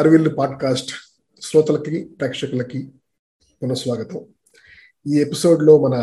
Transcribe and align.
హర్విల్ 0.00 0.28
podcast 0.38 0.92
శ్రోతలకి 1.42 2.04
ప్రేక్షకులకి 2.04 2.78
పునఃస్వాగతం. 3.62 4.20
ఈ 5.06 5.18
ఎపిసోడ్లో 5.20 5.74
మన 5.86 5.96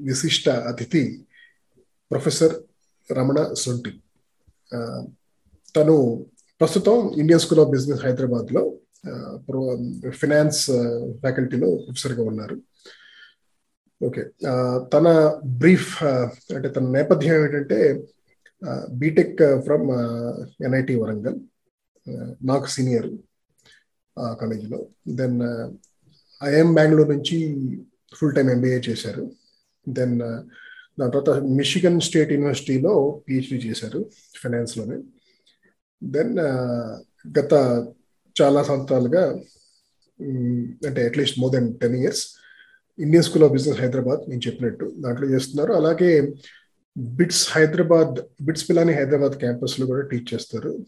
విశిష్ట 0.00 0.48
అతిథి 0.48 1.02
ప్రొఫెసర్ 2.10 2.54
రమణ 3.12 3.52
సొంటి. 3.52 3.92
తను 5.76 6.26
ప్రస్తుతం 6.60 6.96
ఇండియన్ 7.16 7.40
స్కూల్ 7.40 7.60
ఆఫ్ 7.60 7.68
బిజినెస్ 7.68 8.04
హైదరాబాద్లో 8.04 8.62
ఫినాన్స్ 10.10 10.66
ఫ్యాకల్టీలో 11.22 11.68
ప్రొఫెసర్గా 11.74 12.24
ఉన్నారు. 12.24 12.56
ఓకే 14.02 14.22
తన 14.94 15.06
బ్రీఫ్ 15.44 16.02
అంటే 16.04 16.68
తన 16.68 16.88
నేపథ్యం 16.88 17.44
ఏంటంటే 17.44 17.78
బీటెక్ 18.92 19.62
ఫ్రమ్ 19.64 19.86
ఎన్ఐటి 20.64 20.94
వరంగల్ 20.94 21.38
నాకు 22.46 22.66
సీనియర్. 22.66 23.08
కాలేజీలో 24.40 24.80
దెన్ 25.08 25.38
ఐఎం 26.42 26.74
బెంగళూరు 26.74 27.10
నుంచి 27.12 27.36
ఫుల్ 28.14 28.34
టైం 28.34 28.50
ఎంబీఏ 28.50 28.78
చేశారు. 28.88 29.24
దెన్ 29.88 30.18
దాని 30.98 31.12
తర్వాత 31.12 31.30
మిషిగన్ 31.58 32.00
స్టేట్ 32.00 32.32
యూనివర్సిటీలో 32.32 33.22
పిహెచ్డి 33.28 33.58
చేశారు 33.68 34.00
ఫైనాన్స్లోనే 34.42 34.98
దెన్ 36.02 36.38
గత 37.38 37.52
చాలా 38.36 38.62
సంవత్సరాలుగా 38.62 39.24
అంటే 40.86 41.00
at least 41.08 41.38
more 41.38 41.52
than 41.52 41.78
ten 41.78 41.96
years 41.96 42.24
Indian 42.98 43.24
School 43.24 43.44
of 43.44 43.52
Business 43.52 43.80
Hyderabad 43.80 44.30
నేను 44.30 44.40
చెప్పినట్టు 44.46 44.92
దాంట్లో 44.96 45.26
చేస్తున్నారు. 45.28 45.72
అలాగే 45.72 46.32
బిట్స్ 46.96 47.48
హైదరాబాద్ 47.52 48.44
బిట్స్ 48.44 48.68
పిలాని 48.70 48.92
హైదరాబాద్ 48.92 49.32
క్యాంపస్లో 49.32 49.86
కూడా 49.86 50.02
టీచ్ 50.06 50.34
చేస్తారు. 50.34 50.86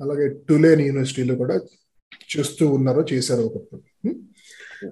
అలాగే 0.00 0.28
టులేన్ 0.48 0.80
యూనివర్సిటీలో 0.80 1.34
కూడా 1.34 1.60
చేస్తూ 2.36 2.68
ఉన్నారో 2.68 3.06
చేశారు 3.12 3.42
ఒకప్పుడు 3.42 3.82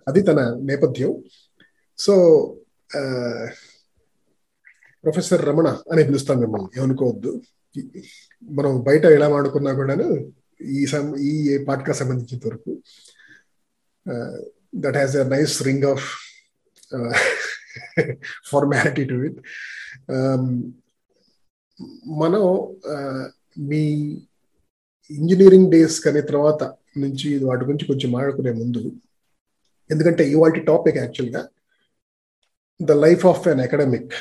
అది 0.08 0.20
తన 0.20 0.58
నేపథ్యం. 0.62 1.24
సో 1.98 2.14
ప్రొఫెసర్ 5.04 5.46
రమణ 5.46 5.78
అని 5.92 6.04
పిలుస్తాం 6.04 6.38
మిమ్మల్ని. 6.38 6.80
ఏమనుకోవద్దు. 6.80 7.42
మనం 8.42 8.82
బయట 8.82 9.04
ఎలా 9.04 9.28
మాడుకున్నా 9.28 9.72
కూడాను 9.72 10.32
ఈ 10.62 10.86
సం 10.86 11.16
ఈ 11.16 11.58
పాడ్కాస్ట్ 11.64 12.02
సంబంధించిన 12.02 12.40
వరకు 12.46 12.82
that 14.74 14.96
has 14.96 15.16
a 15.16 15.24
nice 15.24 15.62
ring 15.62 15.84
of 15.84 16.04
formality 18.46 19.04
to 19.04 19.14
it 19.14 19.40
మనం 22.10 22.44
మీ 23.58 23.82
ఇంజనీరింగ్ 25.10 25.70
డేస్ 25.70 26.00
కానీ 26.00 26.20
తర్వాత 26.20 26.62
నుంచి 26.98 27.38
వాటి 27.44 27.64
గురించి 27.64 27.86
కొంచెం 27.86 28.10
మాట్లాడుకునే 28.10 28.52
ముందు 28.52 28.82
ఎందుకంటే 29.90 30.30
ఇవాళ 30.30 30.50
టాపిక్ 30.50 30.96
యాక్చువల్గా 30.96 31.48
the 32.80 32.92
life 32.92 33.26
of 33.26 33.48
an 33.48 33.60
academic 33.60 34.12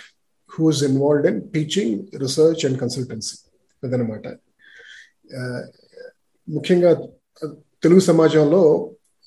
who's 0.50 0.84
involved 0.84 1.28
in 1.28 1.42
teaching 1.50 2.20
research 2.20 2.66
and 2.66 2.80
consultancy 2.80 3.38
అదనమాట. 3.84 4.28
ముఖ్యంగా 6.50 6.92
తెలుగు 7.84 8.00
సమాజంలో 8.00 8.62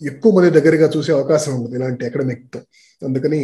ఎక్కువ 0.03 0.33
మంది 0.33 0.51
దగ్గరగా 0.51 0.91
చూసే 0.97 1.13
అవకాశం 1.13 1.55
ఉంటుంది 1.55 1.77
ఇలాంటి 1.77 2.07
అకాడమిక్తో 2.07 2.61
అందుకని 3.07 3.41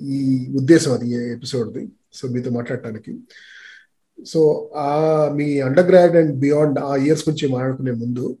ఈ 0.00 0.18
ఉద్దేశం 0.56 0.92
అది 0.92 1.32
ఎపిసోడ్ది 1.32 1.88
సో 2.14 2.28
మీతో 2.28 2.50
మాట్లాడటానికి. 2.50 3.12
సో 4.26 4.40
ఆ 4.76 4.90
మీ 5.34 5.60
అండర్ 5.60 5.86
గ్రాడ్ 5.86 6.16
అండ్ 6.16 6.34
బియాండ్ 6.36 6.78
ఆ 6.78 6.96
ఇయర్స్ 6.96 7.28
గురించి 7.28 7.48
మాట్లాడుకునే 7.54 7.90
ముందు 7.92 8.38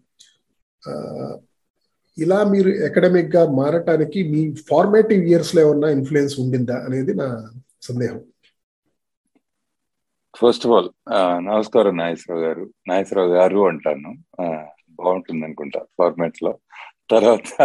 ఇలా 2.18 2.44
మీరు 2.44 2.68
అకాడమిక్గా 2.68 3.50
మారటానికి 3.50 4.30
మీ 4.30 4.54
ఫార్మేటివ్ 4.54 5.24
ఇయర్స్లో 5.24 5.62
ఏమన్నా 5.62 5.88
ఇన్ఫ్లుయెన్స్ 5.90 6.40
ఉండిందా 6.40 6.76
అనేది 6.84 7.14
నా 7.14 7.50
సందేహం. 7.82 8.20
ఫస్ట్ 10.36 10.66
ఆఫ్ 10.66 10.74
ఆల్ 10.74 10.90
నమస్కారం 11.46 11.96
నాగేశ్వరరావు 11.96 12.46
గారు. 12.46 12.70
నాగేశ్వరరావు 12.88 13.32
గారు 13.32 13.68
అంటాను. 13.68 14.14
బాగుంటుంది 14.90 15.44
అనుకుంటా 15.44 15.80
ఫార్మేట్లో 15.98 16.58
తర్వాత 17.10 17.62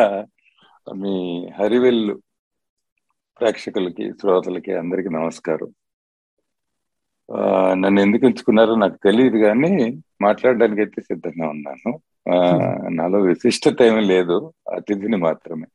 మీ 0.95 1.47
హరివెల్లు 1.59 2.21
ప్రేక్షకులకి 3.39 4.11
శ్రోతలకి 4.21 4.73
అందరికి 4.73 5.09
నమస్కారం. 5.09 5.73
నన్ను 7.81 7.99
ఎందుకు 8.05 8.23
ఎంచుకున్నారో 8.29 8.73
నాకు 8.83 8.97
తెలియదు 9.07 9.37
కానీ 9.47 9.71
మాట్లాడడానికి 10.25 10.81
అయితే 10.85 10.99
సిద్ధంగా 11.09 11.47
ఉన్నాను. 11.55 11.91
నాలో 12.99 13.19
విశిష్టత 13.29 13.81
ఏమీ 13.89 14.03
లేదు 14.13 14.37
అతిథిని 14.77 15.17
మాత్రమే. 15.27 15.67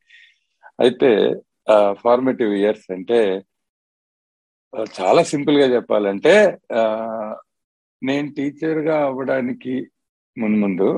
అయితే 0.83 1.09
ఫార్మేటివ్ 2.03 2.51
ఇయర్స్ 2.61 2.87
అంటే 2.97 3.19
చాలా 4.99 5.21
సింపుల్గా 5.31 5.67
చెప్పాలంటే 5.75 6.33
నేను 8.01 8.27
టీచర్గా 8.37 8.95
అవ్వడానికి 9.09 9.75
ముందు 10.37 10.57
ముందు 10.63 10.89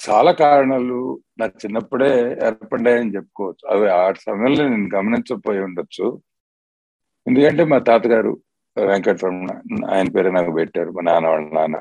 చాలా 0.00 0.30
కారణాలు 0.42 0.98
నా 1.40 1.46
చిన్నప్పుడే 1.62 2.10
ఏర్పడ్డాయని 2.48 3.14
చెప్పుకోవచ్చు. 3.16 3.64
అవి 3.74 3.86
ఆ 4.00 4.02
సమయంలో 4.26 4.64
నేను 4.72 4.88
గమనించకపోయి 4.96 5.60
ఉండొచ్చు. 5.68 6.06
ఎందుకంటే 7.26 7.64
మా 7.64 7.78
తాతగారు 7.78 8.32
వెంకటరమణ 8.76 9.50
ఆయన 9.90 10.08
పేరు 10.08 10.30
నాకు 10.30 10.52
పెట్టారు. 10.52 10.90
మా 10.90 11.02
నాన్న 11.02 11.28
వాళ్ళ 11.28 11.48
నాన్న. 11.54 11.76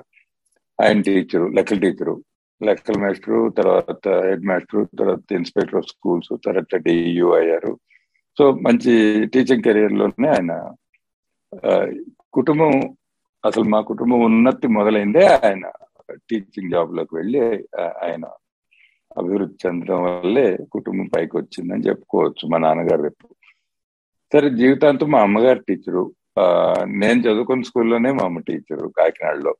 ఆయన 0.80 1.02
టీచరు 1.02 1.48
లెక్కల 1.48 1.80
టీచరు. 1.80 2.16
లెక్కల 2.62 2.98
మాస్టరు 3.02 3.50
తర్వాత 3.50 4.08
హెడ్ 4.08 4.46
మాస్టరు 4.46 4.88
తర్వాత 5.00 5.32
ఇన్స్పెక్టర్ 5.32 5.76
ఆఫ్ 5.76 5.88
స్కూల్స్ 5.88 6.30
తర్వాత 6.46 6.76
డియూ 6.76 7.34
అయ్యారు. 7.34 7.80
సో 8.38 8.52
మంచి 8.52 8.94
టీచింగ్ 9.26 9.64
కెరీర్లోనే 9.64 10.30
ఆయన 10.30 10.54
కుటుంబం 12.34 12.72
అసలు 13.46 13.64
మా 13.64 13.82
కుటుంబం 13.82 14.20
ఉన్నతి 14.20 14.68
మొదలైందే 14.68 15.26
ఆయన 15.28 15.66
టీచింగ్ 16.30 16.72
జాబ్లోకి 16.72 17.16
వెళ్ళి 17.16 17.68
ఆయన 18.04 18.26
అభివృద్ధి 19.18 19.68
చెందడం 19.68 20.04
వల్లే 20.04 20.58
కుటుంబం 20.72 21.08
పైకి 21.16 21.38
వచ్చిందని 21.38 21.88
చెప్పుకోవచ్చు 21.88 22.50
మా 22.50 22.58
నాన్నగారు 22.58 23.02
రేపు 23.02 23.28
సరే 24.32 24.48
జీవితాంతం 24.60 25.08
మా 25.14 25.20
అమ్మగారు 25.28 25.62
టీచరు. 25.68 26.04
నేను 27.02 27.20
చదువుకున్న 27.26 27.68
స్కూల్లోనే 27.70 28.10
మా 28.18 28.24
అమ్మ 28.30 28.40
టీచరు 28.48 28.88
కాకినాడలో. 28.98 29.54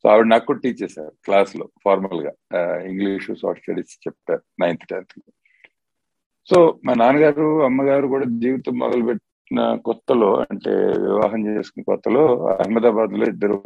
సో 0.00 0.04
ఆవిడ 0.10 0.26
నాకు 0.32 0.44
కూడా 0.48 0.60
టీచర్ 0.64 0.92
సార్ 0.96 1.12
క్లాస్లో 1.26 1.64
ఫార్మల్గా 1.84 2.32
ఇంగ్లీష్ 2.90 3.26
సోషల్ 3.42 3.60
స్టడీస్ 3.62 3.94
చెప్తారు 4.06 4.42
నైన్త్ 4.62 4.86
టెన్త్. 4.90 5.14
లో 5.18 5.30
సో 6.48 6.58
మా 6.84 6.92
నాన్నగారు 6.94 7.46
అమ్మగారు 7.68 8.06
కూడా 8.14 8.26
జీవితం 8.42 8.74
మొదలు 8.82 9.04
పెట్టిన 9.08 9.60
కొత్తలో 9.86 10.30
అంటే 10.50 10.72
వివాహం 11.06 11.40
చేసుకున్న 11.48 11.84
కొత్తలో 11.90 12.24
అహ్మదాబాద్లో 12.54 13.24
ఇద్దరు 13.32 13.58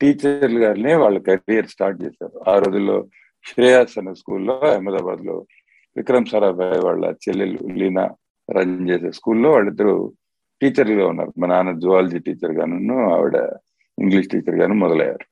టీచర్లు 0.00 0.60
గారినే 0.64 0.94
వాళ్ళ 1.02 1.18
కెరియర్ 1.28 1.72
స్టార్ట్ 1.74 1.98
చేశారు. 2.04 2.36
ఆ 2.50 2.54
రోజుల్లో 2.62 2.96
శ్రేయాస్ 3.44 3.94
అనే 4.00 4.14
స్కూల్లో 4.20 4.56
అహ్మదాబాద్లో 4.74 5.36
విక్రమ్ 5.96 6.28
సారాభాయ్ 6.32 6.82
వాళ్ళ 6.88 7.04
చెల్లెలు 7.24 7.60
లీనా 7.80 8.04
రన్ 8.50 8.88
చేసే 8.88 9.12
స్కూల్లో 9.12 9.50
వాళ్ళిద్దరు 9.50 10.12
టీచర్లుగా 10.62 11.06
ఉన్నారు. 11.06 11.32
మా 11.38 11.46
నాన్న 11.46 11.78
జువాలజీ 11.78 12.18
టీచర్ 12.18 12.52
గాను 12.52 13.14
ఆవిడ 13.14 13.36
ఇంగ్లీష్ 13.98 14.28
టీచర్ 14.28 14.56
గాను 14.60 14.74
మొదలయ్యారు. 14.74 15.26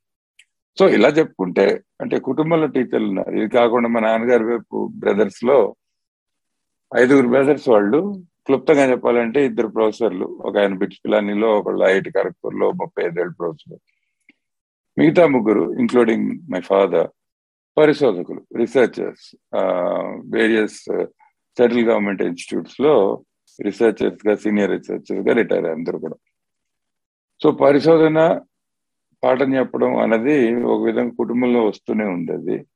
సో 0.79 0.89
ఇలా 0.89 1.09
చెప్పుకుంటే 1.09 1.83
అంటే 2.01 2.19
కుటుంబంలో 2.19 2.67
టీచర్లు 2.67 3.09
ఉన్నారు. 3.09 3.31
ఇది 3.31 3.49
కాకుండా 3.49 3.89
మా 3.89 4.01
నాన్నగారి 4.01 4.45
వైపు 4.45 4.93
బ్రదర్స్లో 4.95 5.77
ఐదుగురు 6.97 7.29
బ్రదర్స్ 7.29 7.69
వాళ్ళు 7.69 8.23
క్లుప్తంగా 8.47 8.91
చెప్పాలంటే 8.91 9.45
ఇద్దరు 9.47 9.69
ప్రొఫెసర్లు. 9.69 10.25
ఒక 10.25 10.59
ఆయన 10.59 10.75
బిట్స్ 10.75 11.01
పిలానీలో 11.05 11.59
ఒకళ్ళు 11.59 11.85
ఐఐటి 11.85 12.11
ఖరగ్పూర్లో 12.11 12.73
ముప్పై 12.73 13.05
ఐదేళ్ళు 13.05 13.35
ప్రొఫెసర్. 13.39 13.81
మిగతా 14.99 15.27
ముగ్గురు 15.27 15.79
ఇంక్లూడింగ్ 15.79 16.31
మై 16.53 16.61
ఫాదర్ 16.61 17.09
పరిశోధకులు 17.79 18.47
రీసెర్చర్స్ 18.57 19.37
వేరియస్ 20.35 20.81
సెంట్రల్ 21.61 21.85
గవర్నమెంట్ 21.85 22.23
ఇన్స్టిట్యూట్స్లో 22.23 23.25
రీసెర్చర్స్గా 23.63 24.37
సీనియర్ 24.37 24.71
రీసెర్చర్స్గా 24.71 25.35
రిటైర్ 25.35 25.65
అందరూ 25.65 25.99
కూడా. 25.99 26.15
సో 27.43 27.51
పరిశోధన 27.51 28.41
పాఠం 29.25 29.55
చెప్పడం 29.55 29.97
అనేది 29.97 30.63
ఒక 30.65 30.83
విధంగా 30.83 31.15
కుటుంబంలో 31.19 31.67
వస్తూనే 31.67 32.05
ఉంది 32.05 32.33
అది 32.33 32.67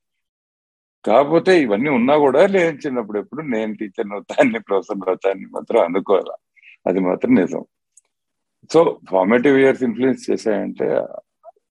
కాకపోతే 1.05 1.61
ఇవన్నీ 1.61 1.89
ఉన్నా 1.89 2.17
కూడా 2.17 2.47
నేను 2.47 2.77
చిన్నప్పుడు 2.77 3.19
ఎప్పుడు 3.19 3.41
నేను 3.41 3.75
టీచర్ 3.75 4.13
అవుతాన్ని 4.13 4.59
ప్రొఫెసర్ 4.59 5.09
అవుతాన్ని 5.09 5.45
మాత్రం 5.45 5.81
అనుకోవాలా. 5.81 6.35
అది 6.87 6.99
మాత్రం 6.99 7.35
నిజం. 7.35 7.65
సో 8.73 8.99
ఫార్మేటివ్ 9.11 9.57
ఇయర్స్ 9.57 9.83
ఇన్ఫ్లుయెన్స్ 9.83 10.31
చేశాయంటే 10.31 11.05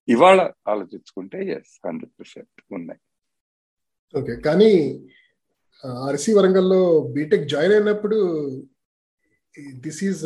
ఇవాళ 0.07 0.51
ఆలోచించుకుంటే 0.67 1.37
ఎస్ 1.51 1.87
హండ్రెడ్ 1.87 2.19
పర్సెంట్ 2.19 2.63
ఉన్నాయి. 2.71 2.99
ఓకే. 4.19 4.35
కానీ 4.35 4.71
ఆర్సీ 6.05 6.31
వరంగల్లో 6.33 6.79
బీటెక్ 7.15 7.49
జాయిన్ 7.49 7.73
అయినప్పుడు 7.73 8.17
this 9.83 10.01
is 10.07 10.21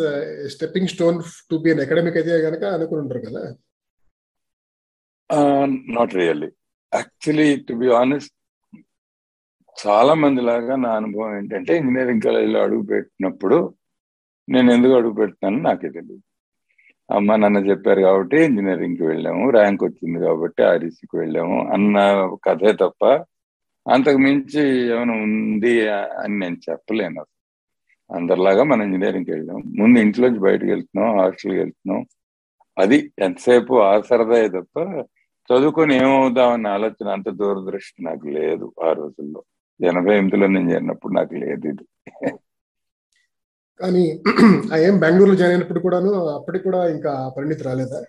stepping 0.53 0.91
stone 0.94 1.17
to 1.50 1.57
be 1.63 1.71
an 1.71 1.81
academic 1.83 2.17
అయితే 2.19 2.38
కనుక 2.45 2.63
అనుకుని 2.75 3.01
ఉంటారు 3.03 3.21
కదా? 3.27 3.44
Not 5.94 6.13
really 6.19 6.50
actually 6.91 7.47
to 7.67 7.73
be 7.79 7.89
honest 7.97 8.33
చాలా 9.77 10.13
మంది 10.21 10.41
లాగా 10.47 10.75
నా 10.77 10.89
అనుభవం 11.00 11.33
ఏంటంటే 11.38 11.73
ఇంజనీరింగ్ 11.79 12.25
కాలేజీలో 12.25 12.59
అడుగు 12.65 12.83
పెట్టినప్పుడు 12.89 13.57
నేను 14.47 14.69
ఎందుకు 14.75 14.94
అడుగు 14.97 15.15
పెడుతున్నాను 15.19 15.59
నాకే 15.65 15.89
తెలియదు 15.89 16.23
అమ్మ 17.09 17.35
నాన్న 17.35 17.59
చెప్పారు 17.69 18.01
కాబట్టి 18.03 18.38
ఇంజనీరింగ్కి 18.47 19.05
వెళ్ళాము 19.07 19.44
ర్యాంక్ 19.55 19.83
వచ్చింది 19.85 20.19
కాబట్టి 20.25 20.62
ఆర్ఈసీకి 20.67 21.15
వెళ్ళాము 21.21 21.57
అన్న 21.75 21.95
కథే 22.45 22.71
తప్ప 22.81 23.03
అంతకు 23.85 24.17
మించి 24.17 24.61
ఏమైనా 24.93 25.13
ఉంది 25.25 25.73
అని 26.19 26.35
నేను 26.39 26.57
చెప్పలేను. 26.67 27.23
అందరిలాగా 28.09 28.63
మనం 28.63 28.83
ఇంజనీరింగ్కి 28.87 29.31
వెళ్ళాం. 29.31 29.59
ముందు 29.79 29.99
ఇంట్లోంచి 29.99 30.39
బయటకు 30.39 30.65
వెళ్తున్నాం 30.65 31.09
హాస్టల్కి 31.19 31.59
వెళ్తున్నాం. 31.59 32.01
అది 32.77 32.97
ఎంతసేపు 33.19 33.73
ఆ 33.83 33.93
సరదా 34.09 34.37
తప్ప 34.57 34.75
చదువుకొని 35.49 35.93
ఏమవుదామన్న 35.95 36.67
ఆలోచన 36.67 37.07
అంత 37.09 37.29
దూరదృష్టి 37.39 37.99
నాకు 38.03 38.27
లేదు 38.29 38.73
ఆ 38.83 38.91
రోజుల్లో. 38.91 39.41
ఎనభై 39.79 40.13
ఎనిమిదిలో 40.15 40.47
నేను 40.47 40.71
చేరినప్పుడు 40.71 41.13
నాకు 41.13 41.35
లేదు 41.35 41.67
ఇది. 41.67 41.85
కానీ 43.79 44.03
ఏం 44.85 44.95
బెంగళూరులో 45.03 45.35
జాయిన్ 45.35 45.53
అయినప్పుడు 45.55 45.79
కూడాను 45.79 46.09
అప్పటికి 46.37 46.63
కూడా 46.63 46.79
ఇంకా 46.95 47.11
పరిణితి 47.37 47.63
రాలేదా? 47.63 47.99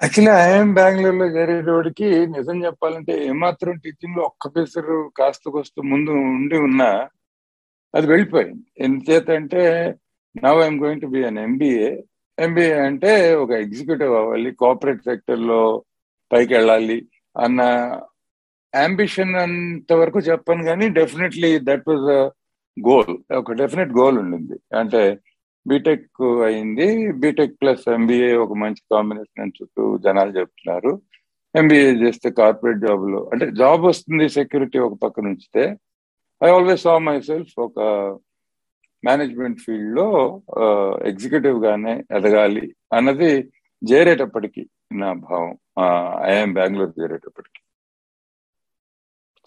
యాక్చువల్లీ 0.00 0.32
ఐఎం 0.42 0.68
బెంగళూరులో 0.76 1.26
జరిగేటోడికి 1.36 2.06
నిజం 2.34 2.56
చెప్పాలంటే 2.66 3.14
ఏమాత్రం 3.30 3.74
టీచింగ్లో 3.84 4.22
ఒక్క 4.30 4.48
పేసరు 4.54 4.96
కాస్త 5.18 5.44
కొస్తూ 5.56 5.80
ముందు 5.92 6.12
ఉండి 6.30 6.58
ఉన్నా 6.68 6.88
అది 7.94 8.06
వెళ్ళిపోయింది. 8.12 8.64
ఎందుచేత 8.86 9.28
అంటే 9.40 9.62
now 10.36 10.60
I'm 10.64 10.80
going 10.82 11.02
to 11.04 11.08
be 11.14 11.20
an 11.30 11.40
MBA 11.46 11.90
MBA 12.38 12.74
అంటే 12.88 13.10
ఒక 13.42 13.50
ఎగ్జిక్యూటివ్ 13.64 14.12
అవ్వాలి 14.20 14.50
కోఆపరేట్ 14.62 15.02
సెక్టర్లో 15.08 15.60
పైకి 16.30 16.52
వెళ్ళాలి 16.56 16.98
అన్న 17.36 17.60
అంబిషన్ 18.72 19.34
అంతవరకు 19.44 20.20
చెప్పాను 20.30 20.64
కానీ 20.70 20.86
definitely 20.98 21.50
that 21.68 21.88
was 21.90 22.06
a 22.18 22.20
goal 22.76 23.12
ఒక 23.40 23.52
డెఫినెట్ 23.62 23.92
గోల్ 24.00 24.18
ఉండింది. 24.22 24.56
అంటే 24.80 25.02
బీటెక్ 25.66 26.22
అయింది. 26.48 26.88
బీటెక్ 27.22 27.56
ప్లస్ 27.62 27.84
ఎంబీఏ 27.96 28.30
ఒక 28.44 28.52
మంచి 28.62 28.82
కాంబినేషన్ 28.94 29.42
అని 29.44 29.56
చుట్టూ 29.58 29.84
జనాలు 29.98 30.32
చెప్తున్నారు. 30.38 30.92
ఎంబీఏ 31.54 31.90
చేస్తే 32.02 32.30
కార్పొరేట్ 32.30 32.80
జాబ్లో 32.86 33.20
అంటే 33.32 33.46
జాబ్ 33.60 33.84
వస్తుంది 33.90 34.28
సెక్యూరిటీ 34.28 34.78
ఒక 34.78 34.96
పక్క 35.02 35.20
ఉంచితే. 35.20 35.64
I 36.44 36.50
always 36.56 36.82
saw 36.82 36.94
my 36.98 37.20
self 37.20 37.54
ఒక 37.66 37.78
మేనేజ్మెంట్ 39.04 39.60
ఫీల్డ్లో 39.60 40.06
ఎగ్జిక్యూటివ్ 41.10 41.58
గానే 41.64 41.94
ఎదగాలి 42.18 42.66
అన్నది 42.96 43.30
చేరేటప్పటికి 43.82 44.62
నా 44.92 45.12
భావం. 45.12 45.52
IIM 46.30 46.54
Bengaluru 46.54 46.94
చేరేటప్పటికి 47.00 47.60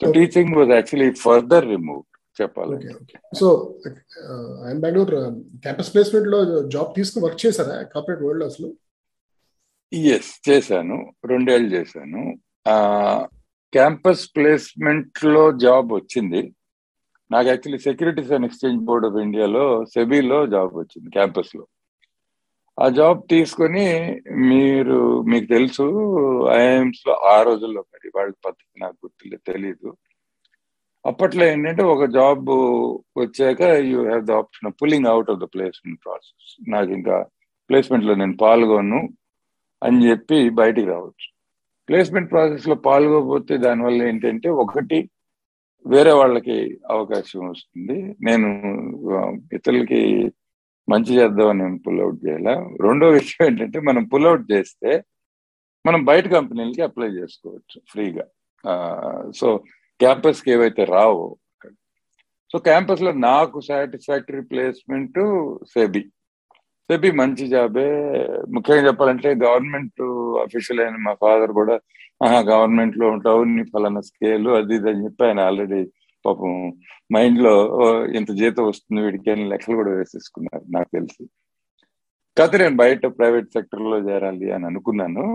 so 0.01 0.11
teaching 0.11 0.55
was 0.57 0.71
actually 0.71 1.09
further 1.23 1.67
remove 1.73 2.03
చెప్పాలి. 2.41 2.75
సో 3.39 3.47
ఐఎమ్ 4.67 4.81
బెంగళూరు 4.81 5.17
క్యాంపస్ 5.57 5.93
ప్లేస్మెంట్లో 5.93 6.39
జాబ్ 6.69 6.95
తీసుకుని 6.95 7.25
వర్క్ 7.25 7.45
చేశారా 7.45 7.83
కార్పొరేట్ 7.83 8.23
వరల్డ్ 8.23 8.43
అసలు? 8.43 8.69
ఎస్ 9.93 10.49
చేశాను. 10.49 11.13
రెండేళ్ళు 11.25 11.69
చేశాను. 11.75 12.23
క్యాంపస్ 13.73 14.29
ప్లేస్మెంట్లో 14.35 15.51
జాబ్ 15.51 15.93
వచ్చింది. 15.93 16.53
నాకు 17.31 17.47
actually 17.47 17.79
securities 17.79 18.31
and 18.31 18.45
exchange 18.45 18.81
board 18.83 19.05
of 19.05 19.15
ఇండియాలో 19.15 19.85
సెబీలో 19.85 20.47
జాబ్ 20.47 20.73
వచ్చింది 20.77 21.09
క్యాంపస్లో 21.09 21.63
ఆ 22.79 22.89
జాబ్ 22.89 23.21
తీసుకొని 23.29 23.85
మీరు 24.49 25.21
మీకు 25.21 25.45
తెలుసు 25.45 25.83
ఐఎమ్స్లో 26.51 27.13
ఆ 27.13 27.41
రోజుల్లో 27.41 27.81
మరి 27.93 28.11
వాళ్ళ 28.15 28.33
పద్ధతి 28.45 28.81
నాకు 28.81 28.97
గుర్తు 29.05 29.51
తెలియదు 29.51 29.97
అప్పట్లో 31.05 31.43
ఏంటంటే 31.45 31.83
ఒక 31.83 32.03
జాబ్ 32.05 32.49
వచ్చాక 33.17 33.61
you 33.89 33.99
have 34.03 34.23
the 34.25 34.31
option 34.31 34.71
pulling 34.81 35.05
out 35.05 35.31
of 35.31 35.39
the 35.39 35.43
placement 35.43 35.99
process 36.05 36.69
నాకు 36.69 36.91
ఇంకా 36.91 37.17
ప్లేస్మెంట్లో 37.69 38.13
నేను 38.15 38.35
పాల్గొను 38.37 38.99
అని 39.83 40.09
చెప్పి 40.09 40.49
బయటికి 40.49 40.87
రావచ్చు. 40.87 41.27
ప్లేస్మెంట్ 41.89 42.31
ప్రాసెస్లో 42.31 42.75
పాల్గొపోతే 42.75 43.57
దానివల్ల 43.57 44.03
ఏంటంటే 44.03 44.49
ఒకటి 44.49 45.09
వేరే 45.85 46.11
వాళ్ళకి 46.11 46.57
అవకాశం 46.91 47.49
వస్తుంది. 47.49 48.15
నేను 48.21 48.49
ఇతరులకి 49.53 50.01
మంచి 50.89 51.11
చేద్దామని 51.15 51.59
నేను 51.63 51.79
పుల్అవుట్ 51.87 52.19
చేయాలా? 52.25 52.53
రెండో 52.81 53.07
విషయం 53.07 53.47
ఏంటంటే 53.47 53.79
మనం 53.79 54.03
పుల్అవుట్ 54.03 54.45
చేస్తే 54.51 55.03
మనం 55.85 56.03
బయట 56.05 56.25
కంపెనీలకి 56.27 56.81
అప్లై 56.81 57.07
చేసుకోవచ్చు 57.07 57.77
ఫ్రీగా. 57.89 58.25
సో 59.35 59.47
క్యాంపస్కి 59.99 60.51
ఏవైతే 60.51 60.83
రావో. 60.83 61.37
సో 62.51 62.59
క్యాంపస్లో 62.59 63.11
నాకు 63.11 63.61
సాటిస్ఫాక్టరీ 63.61 64.41
ప్లేస్మెంట్ 64.41 65.19
సెబి. 65.73 66.01
సెబి 66.89 67.11
మంచి 67.11 67.47
జాబే. 67.47 67.87
ముఖ్యంగా 68.53 68.87
చెప్పాలంటే 68.87 69.29
గవర్నమెంట్ 69.35 70.01
అఫీషియల్ 70.43 70.81
అయిన 70.81 70.95
మా 70.95 71.13
ఫాదర్ 71.13 71.51
కూడా 71.51 71.79
ఆహా 72.23 72.39
గవర్నమెంట్లో 72.39 73.09
ఉంటావు 73.09 73.43
నీ 73.43 73.63
ఫలానా 73.63 74.01
స్కేల్ 74.01 74.47
అది 74.47 74.75
ఇది 74.75 74.89
అని 74.89 75.03
చెప్పి 75.03 75.25
ఆయన 75.25 75.39
ఆల్రెడీ 75.39 75.79
పాపం 76.25 76.51
మైండ్లో 77.13 77.55
ఇంత 78.05 78.31
జీతం 78.31 78.67
వస్తుంది 78.67 79.01
వీడికి 79.01 79.31
అని 79.31 79.49
లెక్కలు 79.49 79.75
కూడా 79.75 79.91
వేసేసుకున్నారు 79.91 80.63
నాకు 80.71 80.89
తెలిసి. 80.93 81.23
కాకపోతే 82.37 82.57
నేను 82.63 82.75
బయట 82.75 83.05
ప్రైవేట్ 83.05 83.49
సెక్టర్లో 83.53 83.97
చేరాలి 83.97 84.51
అని 84.51 84.65
అనుకున్నాను. 84.65 85.25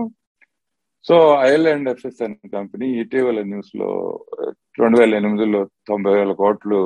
సో 1.07 1.15
ఐర్లాండ్ 1.51 1.89
ఎఫ్ఎస్ 1.91 2.21
అనే 2.25 2.47
కంపెనీ 2.57 2.87
ఇటీవల 3.01 3.39
న్యూస్లో 3.51 3.89
రెండు 4.81 4.97
వేల 4.99 5.13
ఎనిమిదిలో 5.19 5.61
తొంభై 5.89 6.13
వేల 6.17 6.31
కోట్లు 6.41 6.79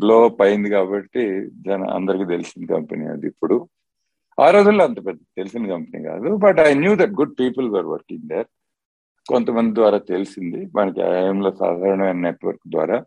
బ్లో 0.00 0.16
అప్ 0.28 0.42
అయింది 0.46 0.68
కాబట్టి 0.76 1.24
జన 1.66 1.82
అందరికి 1.96 2.26
తెలిసిన 2.32 2.62
కంపెనీ 2.74 3.04
అది 3.14 3.26
ఇప్పుడు. 3.32 3.56
ఆ 4.38 4.46
రోజుల్లో 4.56 4.82
అంత 4.88 4.98
పెద్ద 5.08 5.20
తెలిసిన 5.38 5.64
కంపెనీ 5.74 6.00
కాదు 6.10 6.28
but 6.44 6.60
I 6.68 6.70
knew 6.82 6.92
that 7.00 7.14
good 7.20 7.34
people 7.42 7.68
were 7.76 7.88
working 7.94 8.28
there. 8.32 8.48
కొంతమంది 9.26 9.72
ద్వారా 9.78 9.98
తెలిసింది 10.12 10.60
మనకి 10.76 11.00
ఐఎంలో 11.10 11.50
సాధారణమైన 11.62 12.18
నెట్వర్క్ 12.26 12.66
ద్వారా. 12.76 12.98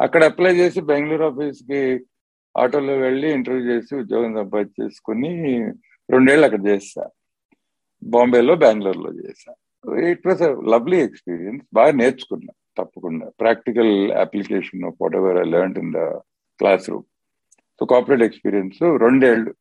అక్కడ 0.00 0.22
అప్లై 0.30 0.52
చేసి 0.60 0.80
బెంగళూరు 0.90 1.26
ఆఫీస్కి 1.30 1.80
ఆటోలో 2.54 2.94
వెళ్ళి 3.06 3.28
ఇంటర్వ్యూ 3.36 3.64
చేసి 3.72 3.92
ఉద్యోగం 4.02 4.32
సంపాదించేసుకుని 4.40 5.32
రెండేళ్ళు 6.08 6.46
అక్కడ 6.48 6.62
చేసా 6.70 7.04
బాంబేలో 8.04 8.54
బెంగళూరులో 8.54 9.10
చేశాను 9.20 9.60
ఇట్ 10.10 10.26
వాస్ 10.26 10.42
లవ్లీ 10.72 10.98
ఎక్స్పీరియన్స్ 11.00 11.64
బాగా 11.72 11.92
నేర్చుకున్నా 11.92 12.52
తప్పకుండా. 12.78 13.26
Practical 13.40 13.94
application 14.24 14.84
of 14.84 14.96
whatever 15.16 15.36
I 15.36 15.46
learn 15.50 15.78
in 15.78 15.92
the 15.92 16.00
classroom 16.90 17.06
so 17.80 17.84
corporate 17.84 18.22
experience 18.22 18.80
రెండేళ్ళు 19.04 19.52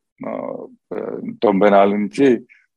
తొంభై 1.45 1.69
నాలుగు 1.69 1.97
నుంచి 1.97 2.27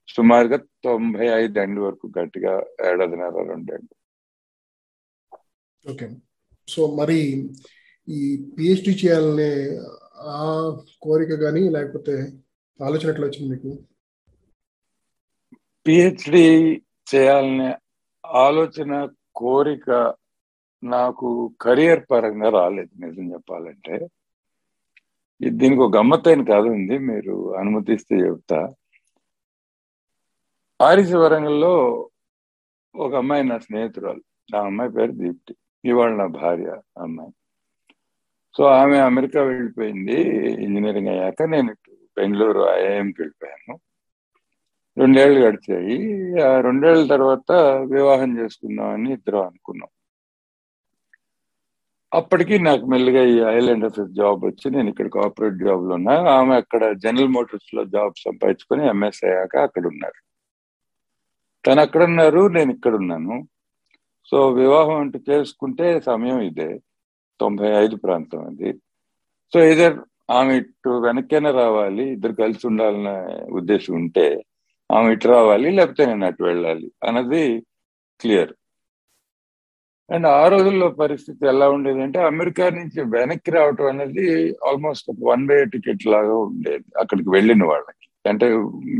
సుమారుగా 0.08 0.56
తొంభై 0.84 1.26
ఐదు 1.40 1.58
ఎండ్ 1.60 1.78
వరకు 1.78 2.06
గట్టిగా 2.18 2.52
ఏడాదిన్నర 2.90 3.42
రెండేళ్ళు. 3.52 3.92
ఓకే. 5.84 6.06
సో 6.68 6.80
మరి 7.00 7.18
ఈ 8.08 8.20
పిహెచ్డి 8.58 8.92
చేయాలనే 9.00 9.50
ఆ 10.36 10.46
కోరిక 11.02 11.32
కానీ 11.44 11.68
లేకపోతే 11.68 12.14
ఆలోచన 12.80 13.10
ఎట్లా 13.10 13.26
వచ్చింది 13.26 13.48
మీకు? 13.54 13.70
పిహెచ్డి 15.86 16.44
చేయాలనే 17.14 17.74
ఆలోచన 18.26 19.08
కోరిక 19.36 20.14
నాకు 20.84 21.52
కెరియర్ 21.62 22.04
పరంగా 22.10 22.48
రాలేదు 22.48 23.06
నిజం 23.06 23.32
చెప్పాలంటే. 23.32 24.08
దీనికి 25.42 25.80
ఒక 25.80 25.96
గమ్మత్తైన 25.96 26.42
కథ 26.42 26.66
ఉంది 26.68 26.98
మీరు 26.98 27.54
అనుమతిస్తే 27.56 28.16
చెప్తా. 28.16 28.74
ఆరిస 30.80 31.12
వరంగల్లో 31.14 31.74
ఒక 32.94 33.14
అమ్మాయి 33.14 33.44
నా 33.44 33.58
స్నేహితురాలు 33.58 34.22
నా 34.52 34.60
అమ్మాయి 34.60 34.90
పేరు 34.90 35.12
దీప్తి 35.12 35.56
ఇవాళ 35.84 36.10
నా 36.10 36.26
భార్య 36.26 36.80
అమ్మాయి. 36.98 37.32
సో 38.56 38.64
ఆమె 38.64 38.98
అమెరికా 38.98 39.42
వెళ్ళిపోయింది 39.42 40.20
ఇంజనీరింగ్ 40.64 41.08
అయ్యాక 41.08 41.42
నేను 41.42 41.72
బెంగళూరు 42.16 42.60
ఐఐఎంకి 42.60 43.22
వెళ్ళిపోయాను. 43.22 43.80
రెండేళ్ళు 44.98 45.40
గడిచాయి. 45.40 45.96
ఆ 46.40 46.60
రెండేళ్ళ 46.60 47.06
తర్వాత 47.06 47.52
వివాహం 47.94 48.38
చేసుకుందామని 48.38 49.12
ఇద్దరు 49.12 49.38
అనుకున్నాం. 49.38 49.88
అప్పటికి 52.12 52.58
నాకు 52.58 52.86
మెల్లిగా 52.86 53.22
ఈ 53.22 53.38
ఐలాండ్ 53.58 53.84
ఆఫీస్ 53.84 54.10
జాబ్ 54.10 54.44
వచ్చి 54.44 54.70
నేను 54.70 54.88
ఇక్కడ 54.88 55.08
కార్పొరేట్ 55.08 55.58
జాబ్లో 55.64 55.94
ఉన్నా. 55.94 56.12
ఆమె 56.12 56.54
అక్కడ 56.54 56.92
జనరల్ 56.96 57.28
మోటార్స్లో 57.28 57.84
జాబ్ 57.84 58.14
సంపాదించుకొని 58.24 58.86
ఎంఎస్ 58.86 59.24
అయ్యాక 59.24 59.56
అక్కడ 59.56 59.86
ఉన్నారు. 59.86 60.20
తను 61.64 61.80
అక్కడ 61.80 62.02
ఉన్నారు 62.02 62.48
నేను 62.48 62.70
ఇక్కడ 62.70 62.94
ఉన్నాను. 62.94 63.48
సో 64.30 64.48
వివాహం 64.50 64.94
అంటూ 64.94 65.18
చేసుకుంటే 65.30 66.00
సమయం 66.00 66.40
ఇదే. 66.40 66.80
తొంభై 67.40 67.68
ఐదు 67.84 67.96
ప్రాంతం 67.96 68.46
అది. 68.46 68.72
సో 69.54 69.60
ఇదర్ 69.60 69.96
ఆమె 70.30 70.56
ఇటు 70.56 70.88
వెనక్కైనా 70.88 71.50
రావాలి 71.50 72.04
ఇద్దరు 72.12 72.32
కలిసి 72.32 72.66
ఉండాలనే 72.66 73.16
ఉద్దేశం 73.52 73.94
ఉంటే 73.94 74.42
ఆమె 74.90 75.12
ఇటు 75.12 75.28
రావాలి 75.28 75.70
లేకపోతే 75.70 76.06
నేను 76.06 76.26
అటు 76.26 76.42
వెళ్ళాలి 76.44 76.92
అన్నది 77.04 77.60
క్లియర్. 78.20 78.52
అండ్ 80.10 80.26
ఆ 80.26 80.48
రోజుల్లో 80.48 80.88
పరిస్థితి 80.90 81.46
ఎలా 81.48 81.70
ఉండేది 81.70 82.00
అంటే 82.02 82.18
అమెరికా 82.22 82.70
నుంచి 82.70 83.00
వెనక్కి 83.16 83.50
రావటం 83.50 83.86
అనేది 83.86 84.26
ఆల్మోస్ట్ 84.68 85.10
ఒక 85.10 85.16
వన్ 85.22 85.48
వే 85.48 85.64
టికెట్ 85.64 86.06
లాగా 86.06 86.34
ఉండేది 86.34 86.84
అక్కడికి 87.00 87.30
వెళ్ళిన 87.30 87.64
వాళ్ళకి. 87.64 88.06
అంటే 88.28 88.46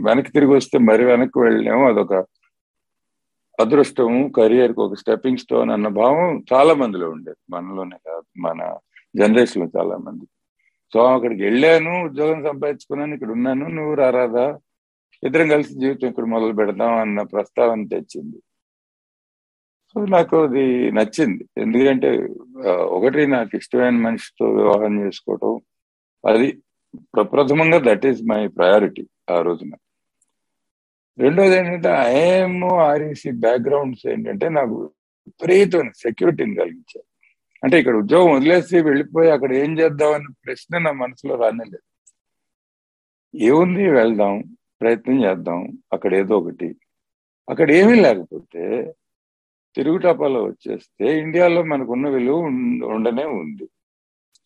వెనక్కి 0.09 0.33
తిరిగి 0.33 0.52
వస్తే 0.55 0.78
మరి 0.78 1.05
వెనక్కి 1.05 1.38
వెళ్ళలేము 1.38 1.85
అదొక 1.88 2.14
అదృష్టము 3.61 4.33
కెరియర్కి 4.37 4.81
ఒక 4.81 4.95
స్టెప్పింగ్ 4.95 5.38
స్టోన్ 5.38 5.71
అన్న 5.71 5.88
భావం 5.88 6.45
చాలా 6.52 6.75
మందిలో 6.75 7.11
ఉండేది 7.11 7.40
మనలోనే 7.50 7.99
కాదు 8.07 8.26
మన 8.38 8.76
జనరేషన్లో 9.16 9.69
చాలా 9.78 9.97
మంది. 9.97 10.26
సో 10.95 11.00
అక్కడికి 11.14 11.43
వెళ్ళాను 11.45 12.05
ఉద్యోగం 12.05 12.43
సంపాదించుకున్నాను 12.45 13.14
ఇక్కడ 13.14 13.31
ఉన్నాను 13.31 13.66
నువ్వు 13.69 13.95
రారాదా 13.95 14.59
ఇద్దరం 15.23 15.49
కలిసి 15.55 15.73
జీవితం 15.83 16.09
ఇక్కడ 16.13 16.27
మొదలు 16.35 16.55
పెడదాం 16.61 16.93
అన్న 17.05 17.23
ప్రస్తావన 17.35 17.85
తెచ్చింది. 17.93 18.39
సో 19.91 19.99
నాకు 20.15 20.37
అది 20.47 20.65
నచ్చింది. 20.99 21.43
ఎందుకంటే 21.65 22.11
ఒకటి 22.97 23.23
నాకు 23.37 23.53
ఇష్టమైన 23.61 23.99
మనిషితో 24.07 24.47
వివాహం 24.61 24.95
చేసుకోవటం 25.05 25.53
అది 26.25 26.49
ప్రప్రథమంగా 27.17 27.79
దట్ 27.89 28.07
ఈస్ 28.11 28.23
మై 28.33 28.43
ప్రయారిటీ 28.59 29.05
ఆ 29.35 29.39
రోజున. 29.47 29.73
రెండోది 31.19 31.55
ఏంటంటే 31.59 31.91
ఐఎమ్ 32.17 32.63
ఆర్ఈసి 32.89 33.31
బ్యాక్గ్రౌండ్స్ 33.45 34.05
ఏంటంటే 34.15 34.47
నాకు 34.59 34.77
విపరీతమైన 35.27 35.93
సెక్యూరిటీని 36.05 36.57
కలిగించారు 36.61 37.07
అంటే 37.63 37.77
ఇక్కడ 37.81 37.95
ఉద్యోగం 38.03 38.31
వదిలేసి 38.37 38.77
వెళ్ళిపోయి 38.89 39.29
అక్కడ 39.37 39.53
ఏం 39.63 39.71
చేద్దాం 39.81 40.13
అనే 40.17 40.29
ప్రశ్న 40.47 40.79
నా 40.87 40.91
మనసులో 41.03 41.35
రానేలేదు. 41.43 41.87
ఏముంది 43.35 43.85
వెళ్దాం. 43.99 44.35
ప్రయత్నం 44.80 45.25
చేద్దాం. 45.25 45.78
అక్కడ 45.92 46.14
ఏదో 46.14 46.38
ఒకటి. 46.38 46.76
అక్కడ 47.49 47.71
ఏమీ 47.71 47.95
లేకపోతే 47.95 48.92
తిరుగుటాపాలో 49.76 50.45
వచ్చేస్తే 50.45 51.18
ఇండియాలో 51.21 51.62
మనకున్న 51.62 52.09
విలువ 52.09 52.38
ఉండనే 52.97 53.25
ఉంది. 53.25 53.68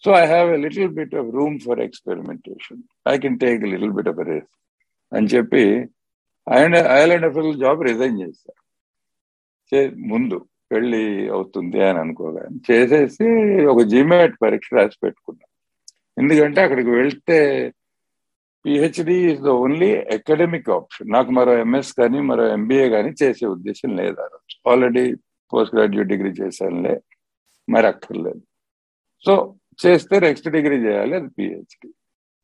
So 0.04 0.12
I 0.12 0.26
have 0.26 0.50
a 0.50 0.56
little 0.56 0.88
bit 0.88 1.14
of 1.14 1.34
room 1.34 1.58
for 1.60 1.80
experimentation 1.80 2.82
I 3.08 3.18
can 3.18 3.38
take 3.38 3.62
little 3.62 3.90
bit 3.90 4.08
of 4.08 4.18
race 4.18 4.52
అని 5.14 5.26
చెప్పి 5.26 5.64
ఆయన 6.49 6.75
ఐలాండ్ 6.75 7.26
అఫీల్ 7.26 7.60
జాబ్ 7.60 7.84
రిజైన్ 7.84 8.20
చేశారు. 8.20 8.60
ముందు 9.96 10.44
పెళ్ళి 10.72 11.28
అవుతుంది 11.28 11.84
అని 11.84 11.99
అనుకోగా 11.99 12.42
చేసేసి 12.70 13.28
ఒక 13.64 13.80
జిమాట్ 13.82 14.34
పరీక్ష 14.42 14.70
రాసి 14.75 14.99
పెట్టుకున్నాం. 15.02 15.50
ఎందుకంటే 16.25 16.60
అక్కడికి 16.60 16.90
వెళ్తే 16.90 17.38
PhD 18.64 19.17
is 19.31 19.43
the 19.47 19.50
only 19.64 19.90
academic 20.17 20.71
option 20.79 21.12
నాకు 21.17 21.31
మరో 21.38 21.52
ఎంఎస్ 21.64 21.93
కానీ 22.00 22.19
మరో 22.31 22.45
ఎంబీఏ 22.57 22.87
కానీ 22.95 23.11
చేసే 23.23 23.47
ఉద్దేశం 23.55 23.90
లేదు 24.00 24.19
ఆ 24.25 24.26
రోజు. 24.33 24.57
ఆల్రెడీ 24.73 25.05
పోస్ట్ 25.52 25.75
గ్రాడ్యుయేట్ 25.76 26.11
డిగ్రీ 26.12 26.33
చేశానులే 26.40 26.95
మరి 27.69 27.87
అక్కర్లేదు. 27.93 28.43
సో 29.25 29.35
చేస్తే 29.79 30.14
నెక్స్ట్ 30.26 30.49
డిగ్రీ 30.57 30.76
చేయాలి 30.87 31.14
అది 31.21 31.31
పిహెచ్డి 31.38 31.88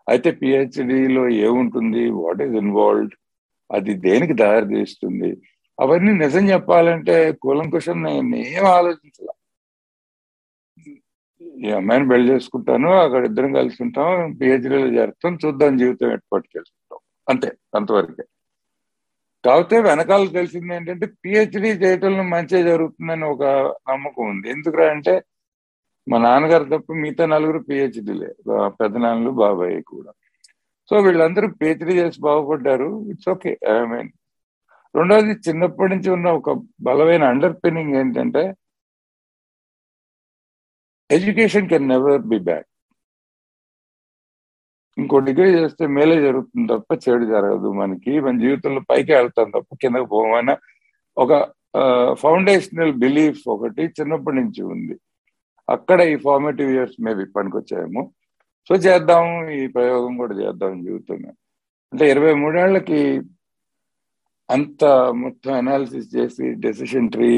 అయితే 0.07 0.31
పిహెచ్డిలో 0.41 1.25
ఏముంటుంది? 1.47 2.03
వాట్ 2.23 2.43
ఈజ్ 2.47 2.57
ఇన్వాల్వ్డ్ 2.65 3.15
అది 3.71 3.93
దేనికి 4.09 4.35
దారి 4.43 4.67
తీస్తుంది 4.75 5.31
అవన్నీ 5.79 6.13
నిజం 6.25 6.45
చెప్పాలంటే 6.53 7.15
కులంకుశం 7.45 7.97
నేను 8.07 8.37
ఏం 8.53 8.65
ఆలోచించాల. 8.79 9.31
ఈ 11.65 11.71
అమ్మాయిని 11.71 12.09
పెళ్ళి 12.09 12.33
చేసుకుంటాను 12.33 12.89
అక్కడ 12.89 13.25
ఇద్దరం 13.25 13.53
కలిసి 13.53 13.83
ఉంటాం 13.83 14.33
పిహెచ్డీలో 14.41 14.89
చేరుతాం 14.89 15.39
చూద్దాం 15.45 15.79
జీవితం 15.79 16.11
ఏర్పాటు 16.13 16.47
చేసుకుంటాం. 16.59 16.99
అంతే 17.29 17.49
అంతవరకే. 17.77 18.25
కాకపోతే 19.45 19.81
వెనకాల 19.81 20.27
తెలిసింది 20.27 20.75
ఏంటంటే 20.75 21.07
పిహెచ్డీ 21.07 21.71
చేయటంలో 21.73 22.23
మంచిగా 22.23 22.63
జరుగుతుందని 22.63 23.25
ఒక 23.25 23.43
నమ్మకం 23.91 24.25
ఉంది. 24.31 24.51
ఎందుకురా 24.51 24.91
అంటే 24.91 25.15
మా 26.09 26.19
నాన్నగారు 26.19 26.65
తప్ప 26.65 26.93
మిగతా 26.93 27.27
నలుగురు 27.27 27.59
పిహెచ్డీలే 27.59 28.31
పెద్దనాన్నలు 28.81 29.31
బాబాయ్ 29.31 29.83
కూడా. 29.83 30.13
సో 30.91 30.97
వీళ్ళందరూ 30.97 31.49
పిహెచ్డీ 31.49 31.95
చేసి 32.01 32.21
బాగుపడ్డారు. 32.21 33.05
ఇట్స్ 33.11 33.29
ఓకే 33.29 33.59
ఐ 33.73 33.79
మీన్ 33.87 34.11
రెండోది 34.95 35.33
చిన్నప్పటి 35.49 35.91
నుంచి 35.95 36.11
ఉన్న 36.11 36.29
ఒక 36.29 36.51
బలమైన 36.83 37.25
అండర్ 37.25 37.57
ఏంటంటే 38.01 38.45
education 41.11 41.69
can 41.73 41.89
never 41.93 42.23
be 42.31 42.39
bad 42.49 42.67
ఇంకో 44.97 45.17
డిగ్రీ 45.27 45.49
చేస్తే 45.59 45.85
మేలే 45.97 46.17
జరుగుతుంది 46.27 46.67
తప్ప 46.73 46.91
చెడు 47.05 47.25
జరగదు 47.33 47.69
మనకి. 47.81 48.13
మన 48.27 48.35
జీవితంలో 48.45 48.81
పైకి 48.91 49.13
వెళ్తాం 49.19 49.49
తప్ప 49.57 49.71
కిందకు 49.83 50.09
పోమన్న 50.15 50.53
ఒక 51.17 51.33
ఫౌండేషనల్ 52.23 52.93
బిలీఫ్ 53.03 53.43
ఒకటి 53.55 53.83
చిన్నప్పటి 53.99 54.37
నుంచి 54.41 54.63
ఉంది. 54.75 54.95
అక్కడ 55.69 56.01
ఈ 56.13 56.15
ఫార్మేటివ్ 56.27 56.71
ఇయర్స్ 56.77 56.97
మేబీ 57.07 57.25
పనికొచ్చాయేమో. 57.37 58.03
సో 58.69 58.75
చేద్దాం 58.87 59.27
ఈ 59.59 59.63
ప్రయోగం 59.77 60.15
కూడా 60.23 60.35
చేద్దాం 60.43 60.73
జీవితంలో. 60.87 61.31
అంటే 61.93 62.05
ఇరవై 62.13 62.35
మూడేళ్ళకి 62.43 63.01
అంత 64.49 64.85
మొత్తం 65.25 65.53
అనాలిసిస్ 65.61 66.09
చేసి 66.17 66.47
డెసిషన్ 66.65 67.11
ట్రీ 67.15 67.31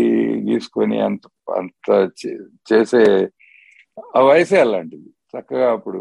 తీసుకొని 0.48 0.96
అంత 1.08 1.24
అంత 1.60 1.88
చేసే 2.70 3.02
ఆ 4.16 4.20
వయసే 4.20 4.58
అలాంటిది. 4.60 5.08
చక్కగా 5.32 5.72
అప్పుడు 5.72 6.00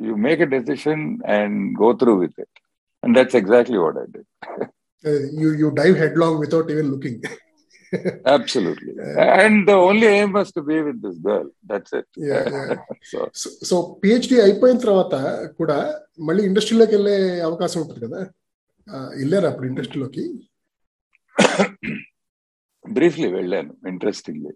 you 0.00 0.14
make 0.26 0.40
a 0.40 0.50
decision 0.56 1.04
and 1.36 1.58
go 1.82 1.92
through 1.92 2.14
with 2.18 2.38
it 2.40 2.58
and 3.02 3.14
that's 3.18 3.36
exactly 3.36 3.78
what 3.78 3.98
I 3.98 4.06
did 4.16 4.30
you 5.40 5.50
you 5.60 5.68
dive 5.72 5.96
headlong 5.96 6.34
without 6.38 6.70
even 6.70 6.86
looking. 6.90 7.16
Absolutely. 8.36 8.92
And 9.36 9.68
the 9.68 9.76
only 9.88 10.06
aim 10.06 10.32
was 10.32 10.48
to 10.52 10.62
be 10.62 10.76
with 10.82 10.98
this 11.02 11.18
girl. 11.18 11.44
That's 11.62 11.92
it. 11.92 12.06
Yeah, 12.16 12.48
yeah. 12.54 12.80
so 13.10 13.18
so 13.64 13.76
PhD 14.02 14.36
అయిపోయిన 14.40 14.76
తర్వాత 14.76 15.14
కూడా 15.56 15.76
మళ్ళీ 16.20 16.42
ఇండస్ట్రీలోకి 16.44 16.94
వెళ్ళే 16.96 17.16
అవకాశం 17.40 17.80
ఉంటుంది 17.80 18.00
కదా? 18.06 18.20
వెళ్ళారు 19.14 19.46
అప్పుడు 19.46 19.66
ఇండస్ట్రీలోకి? 19.66 20.24
బ్రీఫ్లీ 22.84 23.28
వెళ్ళాను. 23.28 23.72
ఇంట్రెస్టింగ్లీ 23.88 24.52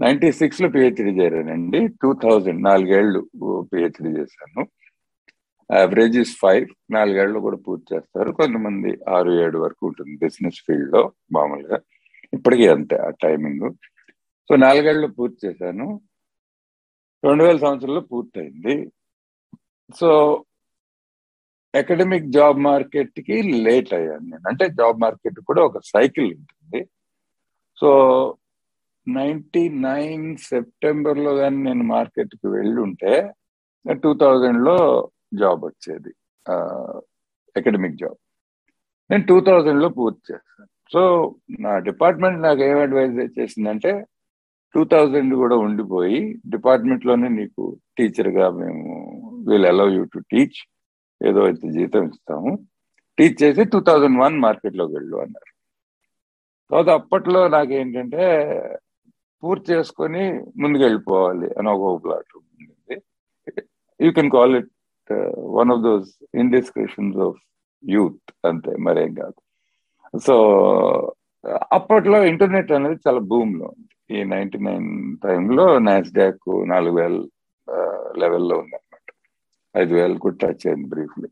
నైన్టీ 0.00 0.32
సిక్స్లో 0.32 0.68
పిహెచ్డి 0.68 1.02
చేరానండి. 1.02 1.88
టూ 1.88 2.12
థౌజండ్ 2.12 2.64
నాలుగేళ్ళు 2.64 3.28
పిహెచ్డి 3.60 4.20
చేశాను. 4.20 4.68
యావరేజ్ 5.76 6.18
ఇస్ 6.18 6.36
ఫైవ్ 6.42 6.68
నాలుగేళ్ళు 6.90 7.40
కూడా 7.40 7.56
పూర్తి 7.56 7.94
చేస్తారు. 7.94 8.32
కొంతమంది 8.32 8.98
ఆరు 9.08 9.30
ఏడు 9.30 9.58
వరకు 9.58 9.86
ఉంటుంది 9.86 10.16
బిజినెస్ 10.16 10.56
ఫీల్డ్లో 10.66 11.12
మామూలుగా. 11.32 11.80
ఇప్పటికీ 12.34 12.68
అంతే 12.68 12.96
ఆ 12.96 13.10
టైమింగ్ 13.10 13.74
సో 14.48 14.56
నాలుగేళ్ళు 14.56 15.06
పూర్తి 15.06 15.46
చేశాను. 15.46 16.00
రెండు 17.24 17.44
వేల 17.44 17.56
సంవత్సరంలో 17.56 18.00
పూర్తయింది. 18.00 18.90
సో 19.96 20.44
అకాడమిక్ 21.74 22.26
జాబ్ 22.26 22.58
మార్కెట్కి 22.58 23.42
లేట్ 23.42 23.94
అయ్యాను 23.94 24.22
నేను. 24.22 24.48
అంటే 24.48 24.68
జాబ్ 24.68 25.00
మార్కెట్ 25.00 25.40
కూడా 25.40 25.62
ఒక 25.62 25.78
సైకిల్ 25.78 26.34
ఉంటుంది. 26.34 26.88
సో 27.80 27.88
నైన్టీ 29.16 29.62
నైన్ 29.86 30.26
సెప్టెంబర్లో 30.50 31.32
కానీ 31.40 31.58
నేను 31.68 31.84
మార్కెట్కి 31.94 32.46
వెళ్ళి 32.56 32.78
ఉంటే 32.86 33.12
టూ 34.04 34.10
థౌజండ్లో 34.22 34.76
జాబ్ 35.40 35.60
వచ్చేది 35.68 36.12
అకాడమిక్ 37.56 38.00
జాబ్. 38.02 38.18
నేను 39.10 39.24
టూ 39.30 39.36
థౌజండ్లో 39.48 39.88
పూర్తి 39.98 40.22
చేశాను. 40.30 40.68
సో 40.92 41.02
నా 41.64 41.72
డిపార్ట్మెంట్ 41.88 42.40
నాకు 42.46 42.60
ఏం 42.68 42.78
అడ్వైజ్ 42.86 43.18
చేసిందంటే 43.38 43.92
టూ 44.74 44.82
థౌజండ్ 44.92 45.34
కూడా 45.42 45.56
ఉండిపోయి 45.66 46.18
డిపార్ట్మెంట్లోనే 46.54 47.28
నీకు 47.38 47.62
టీచర్గా 47.98 48.46
మేము 48.60 48.84
will 49.48 49.68
allow 49.72 49.86
you 49.96 50.02
to 50.14 50.20
teach 50.32 50.58
ఏదో 51.20 51.40
అయితే 51.48 51.68
జీతం 51.76 52.04
ఇస్తాము. 52.10 52.50
టీచ్ 53.18 53.38
చేసి 53.42 53.62
టూ 53.74 53.78
థౌజండ్ 53.88 54.18
వన్ 54.24 54.36
మార్కెట్లోకి 54.46 54.94
వెళ్ళు 54.98 55.16
అన్నారు. 55.24 55.50
తర్వాత 56.70 56.90
అప్పట్లో 57.00 57.40
నాకేంటంటే 57.56 58.24
పూర్తి 59.42 59.66
చేసుకొని 59.72 60.24
ముందుకు 60.56 60.82
వెళ్ళిపోవాలి 60.84 61.48
అని 61.58 61.68
ఒక 61.74 61.92
ప్లాట్ 62.04 62.32
ఉంది. 62.38 62.96
You 64.00 64.10
can 64.12 64.30
call 64.30 64.54
it 64.60 64.72
one 65.58 65.72
of 65.74 65.82
those 65.82 66.08
indiscretions 66.34 67.18
of 67.26 67.38
youth 67.82 68.30
అంతే 68.46 68.72
మరేం 68.86 69.12
కాదు. 69.14 69.38
సో 70.26 70.36
అప్పట్లో 71.72 72.18
ఇంటర్నెట్ 72.24 72.70
అనేది 72.72 72.98
చాలా 73.06 73.20
భూమిలో 73.32 73.66
ఉంది. 73.74 73.88
ఈ 74.10 74.20
నైన్టీ 74.24 74.58
నైన్ 74.58 74.88
టైంలో 75.24 75.66
నాస్డాక్ 75.88 76.46
నాలుగు 76.66 76.96
వేల 77.00 77.16
uh, 77.68 78.04
లెవెల్లో 78.22 78.54
ఉందన్నమాట. 78.58 79.06
ఐదు 79.74 79.92
వేలు 79.94 80.16
కూడా 80.18 80.36
టచ్ 80.42 80.64
అయింది 80.68 80.88
briefly 80.88 81.28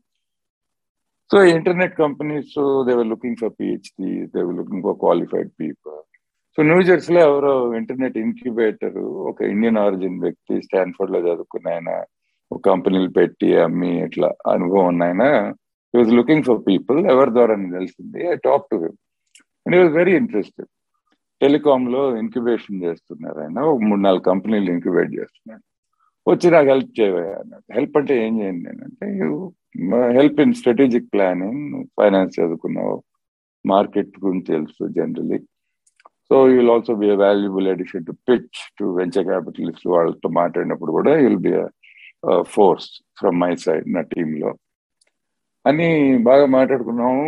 so 1.31 1.37
internet 1.55 1.95
companies 1.95 2.53
they were 2.87 3.09
looking 3.13 3.39
for 3.41 3.53
PhD 3.59 4.11
they were 4.35 4.55
looking 4.59 4.83
for 4.83 4.97
qualified 4.97 5.49
people 5.59 5.97
so 6.57 6.63
న్యూజెర్సీలో 6.63 7.19
ఎవరో 7.27 7.51
ఇంటర్నెట్ 7.79 8.15
ఇంక్యుబేటర్ 8.17 8.95
ఒక 9.29 9.39
ఇండియన్ 9.51 9.79
ఆరిజిన్ 9.81 10.21
వ్యక్తి 10.21 10.55
స్టాన్ఫర్డ్లో 10.61 11.19
చదువుకున్న 11.25 11.67
ఆయన 11.73 11.89
ఒక 12.51 12.59
కంపెనీలు 12.69 13.09
పెట్టి 13.17 13.49
అమ్మి 13.63 13.91
ఇట్లా 14.05 14.29
అనుభవం 14.53 14.87
ఉన్న 14.87 15.03
ఆయన 15.03 15.23
he 15.93 15.99
was 15.99 16.13
looking 16.19 16.47
for 16.47 16.61
people 16.67 16.99
ఎవరి 17.13 17.31
ద్వారా 17.31 17.55
తెలిసింది 17.75 18.21
I 18.29 18.37
talk 18.47 18.65
to 18.71 18.77
him 18.83 18.97
and 19.65 19.75
he 19.75 19.81
was 19.83 19.93
very 19.97 20.13
interested 20.21 20.69
టెలికామ్లో 21.41 22.03
incubation 22.21 22.83
చేస్తున్నారు 22.85 23.39
ఆయన 23.43 23.59
ఒక 23.71 23.81
మూడు 23.87 24.01
నాలుగు 24.01 24.23
కంపెనీలు 24.29 24.71
ఇంక్యుబేట్ 24.75 25.11
చేస్తున్నాడు 25.17 25.63
వచ్చి 26.27 26.47
నాకు 26.53 26.67
హెల్ప్ 26.69 26.89
చేయవా? 26.99 27.21
అన్నాడు. 27.35 27.65
హెల్ప్ 27.75 27.97
అంటే 27.99 28.13
ఏం 28.23 28.33
చేయండి 28.39 28.63
నేనంటే 28.69 29.05
help 30.17 30.39
in 30.43 30.55
strategic 30.59 31.11
planning 31.13 31.61
finance 31.97 32.35
చదువుకున్నావు 32.39 32.95
మార్కెట్ 33.65 34.11
గురించి 34.25 34.49
తెలుసు 34.51 34.83
generally 34.97 35.39
so 36.31 36.49
you'll 36.49 36.69
also 36.69 36.93
be 36.95 37.09
valuable 37.15 37.67
addition 37.67 38.05
to 38.05 38.11
pitch 38.11 38.61
to 38.79 38.85
venture 38.97 39.25
capitalist 39.25 39.87
వాళ్ళతో 39.87 40.29
మాట్లాడినప్పుడు 40.29 40.91
కూడా 40.91 41.11
you'll 41.19 41.41
be 41.47 41.53
force 42.41 42.89
from 43.19 43.39
my 43.39 43.55
side 43.55 43.93
నా 43.93 44.01
టీంలో 44.01 44.51
అని 45.65 45.87
బాగా 46.23 46.45
మాట్లాడుకున్నాము. 46.45 47.23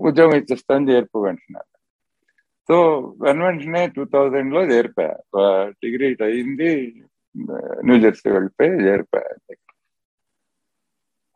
ఉద్యోగం 0.00 0.36
ఇచ్చేస్తాను 0.36 0.88
చేర్పు 0.90 1.18
వెంటనే 1.24 1.62
సో 2.68 2.76
వెన్ 3.20 3.42
వెంటనే 3.42 3.82
టూ 3.86 4.04
థౌజండ్లో 4.04 4.62
చేరిపోయా. 4.64 5.14
డిగ్రీ 5.82 6.08
అయింది 6.28 6.70
న్యూ 7.84 7.96
జెర్సీ 8.00 8.28
వెళ్ళిపోయి 8.30 8.70
చేరిపోయా. 8.86 9.30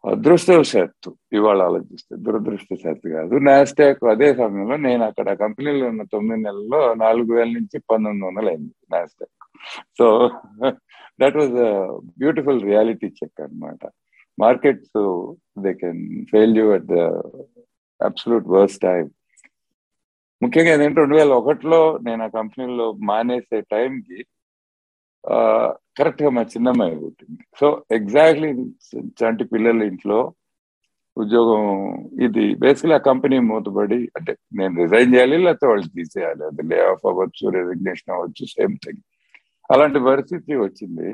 అదృష్టవశాత్తు 0.06 1.10
ఇవాళ 1.32 1.60
ఆలోచిస్తే 1.68 2.12
దురదృష్టశాత్తు 2.26 3.06
కాదు. 3.14 3.34
నాస్టాక్ 3.46 4.02
అదే 4.12 4.28
సమయంలో 4.34 4.76
నేను 4.84 5.02
అక్కడ 5.08 5.28
కంపెనీలో 5.40 5.84
ఉన్న 5.92 6.02
తొమ్మిది 6.12 6.40
నెలల్లో 6.42 6.80
నాలుగు 7.02 7.30
వేల 7.36 7.50
నుంచి 7.56 7.78
పంతొమ్మిది 7.90 8.26
వందలు 8.28 8.50
అయింది 8.52 8.72
Nasdaq 8.94 9.32
so 9.98 10.06
that 11.18 11.36
was 11.36 11.56
beautiful 12.18 12.60
reality 12.62 13.08
check 13.18 13.40
అనమాట 13.40 13.82
markets 14.38 14.98
they 15.64 15.72
can 15.82 16.02
fail 16.32 16.54
you 16.60 16.66
at 16.76 16.88
the 16.92 16.98
absolute 18.00 18.48
worst 18.56 18.82
time 18.82 19.04
ముఖ్యంగా 20.42 20.72
ఏంటంటే 20.75 21.00
రెండు 21.00 21.16
వేల 21.18 21.32
ఒకటిలో 21.40 21.78
నేను 22.06 22.22
ఆ 22.25 22.32
కంపెనీలో 22.34 22.86
మానేసే 23.08 23.58
టైంకి 23.70 24.18
కరెక్ట్గా 25.99 26.30
మా 26.37 26.42
చిన్నమ్మాయి 26.54 26.97
పుట్టింది. 27.02 27.42
సో 27.61 27.66
ఎగ్జాక్ట్లీ 27.99 28.50
చంటి 29.21 29.45
పిల్లల 29.52 29.83
ఇంట్లో 29.90 30.18
ఉద్యోగం 31.16 31.62
ఇది. 32.26 32.47
బేసిక్ 32.64 32.95
ఆ 32.97 33.00
కంపెనీ 33.11 33.37
మూతపడి 33.50 33.99
అంటే 34.18 34.33
నేను 34.59 34.75
రిజైన్ 34.83 35.12
చేయాలి 35.14 35.37
లేకపోతే 35.47 35.66
వాళ్ళు 35.71 35.88
తీసేయాలి. 35.99 36.42
అది 36.50 36.64
లే 36.73 36.78
ఆఫ్ 36.92 37.06
అవ్వచ్చు 37.11 37.45
రెసిగ్నేషన్ 37.56 38.14
అవ్వచ్చు 38.16 38.47
సేమ్ 38.56 38.75
థింగ్ 38.85 39.02
అలాంటి 39.75 40.00
పరిస్థితి 40.11 40.52
వచ్చింది. 40.66 41.09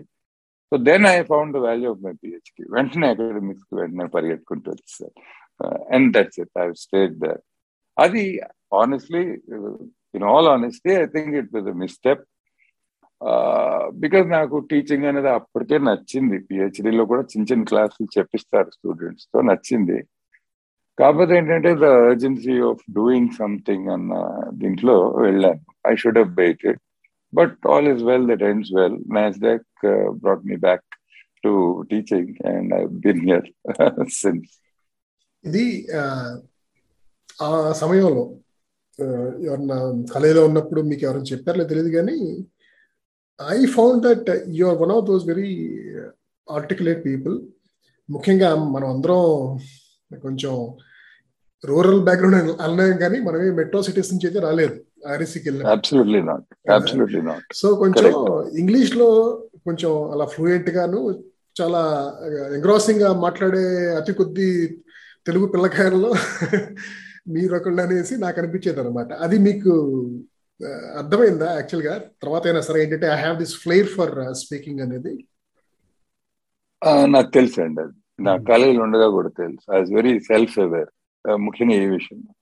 So 0.72 0.76
then 0.88 1.06
I 1.14 1.18
found 1.30 1.54
the 1.56 1.60
value 1.68 1.88
of 1.94 2.02
my 2.06 2.14
పిహెచ్కి 2.22 2.62
వెంటనే 2.74 3.08
అకాడమిక్స్కి 3.14 3.74
వెంటనే 3.80 4.06
పరిగెట్టుకుంటూ 4.16 4.68
వచ్చేసారు 4.74 5.14
and 5.96 6.08
that's 6.16 6.40
it 6.44 6.54
I 6.64 6.66
stayed 6.84 7.16
there 7.24 7.40
అది 7.96 8.24
honestly 8.82 9.22
in 10.16 10.26
all 10.32 10.48
honesty 10.56 10.92
I 11.04 11.06
think 11.16 11.34
it 11.40 11.50
was 11.56 11.70
misstep 11.84 12.24
because 14.02 14.26
నాకు 14.28 14.56
టీచింగ్ 14.70 15.06
అనేది 15.10 15.30
అప్పటికే 15.38 15.76
నచ్చింది. 15.88 16.38
పిహెచ్డిలో 16.48 17.04
కూడా 17.12 17.22
చిన్న 17.32 17.46
చిన్న 17.50 17.64
క్లాసులు 17.64 18.08
చెప్పిస్తారు 18.18 18.70
స్టూడెంట్స్తో 18.76 19.40
నచ్చింది. 19.50 19.98
కాకపోతే 20.98 21.32
ఏంటంటే 21.38 21.70
the 21.82 21.88
urgency 22.08 22.56
of 22.70 22.82
doing 22.90 23.30
something 23.38 23.86
అన్న 23.88 24.14
దీంట్లో 24.62 24.96
వెళ్ళాను. 25.26 25.62
I 25.90 25.94
should 26.02 26.18
have 26.18 26.32
waited 26.42 26.80
but 27.32 27.54
all 27.66 27.88
is 27.94 28.02
well 28.02 28.26
that 28.32 28.44
ends 28.50 28.72
well 28.78 28.98
match 29.18 29.38
that 29.46 29.68
brought 30.22 30.44
me 30.50 30.56
back 30.66 30.86
to 31.44 31.52
teaching 31.90 32.34
and 32.52 32.72
I 32.74 32.82
been 33.06 33.22
here 33.28 33.46
since 34.20 34.52
ఇది 35.44 35.64
ఆ 37.42 37.50
సమయంలో 37.72 38.24
ఎవరన్నా 39.46 39.76
కళలో 40.14 40.40
ఉన్నప్పుడు 40.46 40.80
మీకు 40.82 41.02
ఎవరైనా 41.06 41.28
చెప్పారో 41.32 41.64
తెలియదు 41.64 41.90
కానీ 41.96 42.16
I 43.50 43.58
found 43.74 44.02
that 44.06 44.28
you 44.50 44.64
are 44.66 44.78
one 44.78 44.92
of 44.92 45.06
those 45.06 45.24
very 45.26 45.50
articulate 46.48 47.00
people 47.04 47.34
ముఖ్యంగా 48.08 48.48
మనం 48.70 48.88
అందరం 48.90 49.20
కొంచెం 50.10 50.54
రూరల్ 51.64 52.02
బ్యాక్గ్రౌండ్ 52.02 52.36
అన్నాం 52.60 52.96
కానీ 52.98 53.18
మనమే 53.20 53.50
మెట్రో 53.50 53.82
సిటీస్ 53.82 54.12
నుంచి 54.12 54.26
అయితే 54.28 54.40
రాలేదు. 54.40 54.74
ఆర్ఎస్సికి 55.08 55.46
వెళ్ళాం 55.48 55.66
సో 57.52 57.68
కొంచెం 57.76 58.06
ఇంగ్లీష్లో 58.58 59.08
కొంచెం 59.64 59.92
అలా 60.12 60.24
ఫ్లూయెంట్ 60.24 60.70
గాను 60.70 61.00
చాలా 61.56 61.80
ఎంగ్రాసింగ్గా 62.54 63.08
మాట్లాడే 63.18 63.64
అతి 63.92 64.12
కొద్ది 64.12 64.48
తెలుగు 65.26 65.46
పిల్లకాయల్లో 65.46 66.10
మీరు 67.34 67.52
ఒకళ్ళు 67.54 67.82
అనేసి 67.82 68.14
నాకు 68.16 68.40
అనిపించేది 68.40 68.80
అనమాట 68.80 69.12
అది 69.24 69.36
మీకు 69.38 69.72
అర్థమైందా 70.98 71.48
యాక్చువల్గా? 71.54 71.94
తర్వాత 72.22 72.44
అయినా 72.48 72.60
సరే 72.66 72.78
ఏంటంటే 72.82 73.06
I 73.06 73.16
have 73.22 73.36
this 73.38 73.54
flair 73.62 73.88
for 73.96 74.14
speaking 74.42 74.80
అనేది. 74.80 75.12
నాకు 77.14 77.30
తెలుసు 77.30 77.58
అండి 77.60 77.80
అది. 77.82 77.96
నా 78.20 78.32
కాలేజీలో 78.50 78.82
ఉండగా 78.84 79.08
కూడా 79.16 79.30
తెలుసు. 79.42 79.64
ఐ 79.76 79.80
వెరీ 79.96 80.14
సెల్ఫ్ 80.20 80.56
అవేర్ 80.58 80.90
ముఖ్యంగా 81.46 81.76
ఈ 81.84 81.86
విషయంలో 81.86 82.32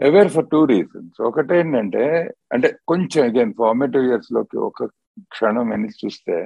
అవేర్ 0.00 0.28
ఫర్ 0.28 0.48
టూ 0.52 0.60
రీజన్స్ 0.64 1.20
ఒకటి 1.22 1.54
ఏంటంటే 1.56 2.04
అంటే 2.52 2.68
కొంచెం 2.88 3.20
అగైన్ 3.24 3.54
ఫార్మేటివ్ 3.58 4.04
ఇయర్స్లోకి 4.04 4.56
ఒక 4.68 4.86
క్షణం 5.32 5.72
అని 5.72 5.88
చూస్తే 6.02 6.36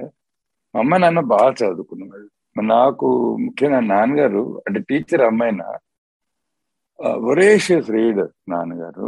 మా 0.74 0.80
అమ్మ 0.80 0.96
నాన్న 0.96 1.20
బాగా 1.34 1.50
చదువుకున్నాడు 1.52 2.28
నాకు 2.62 3.08
ముఖ్యంగా 3.36 3.80
నాన్నగారు 3.80 4.62
అంటే 4.66 4.80
టీచర్ 4.80 5.22
అమ్మాయినా 5.22 5.68
ఒరేషియస్ 7.30 7.90
రీడర్ 7.90 8.30
నాన్నగారు. 8.48 9.06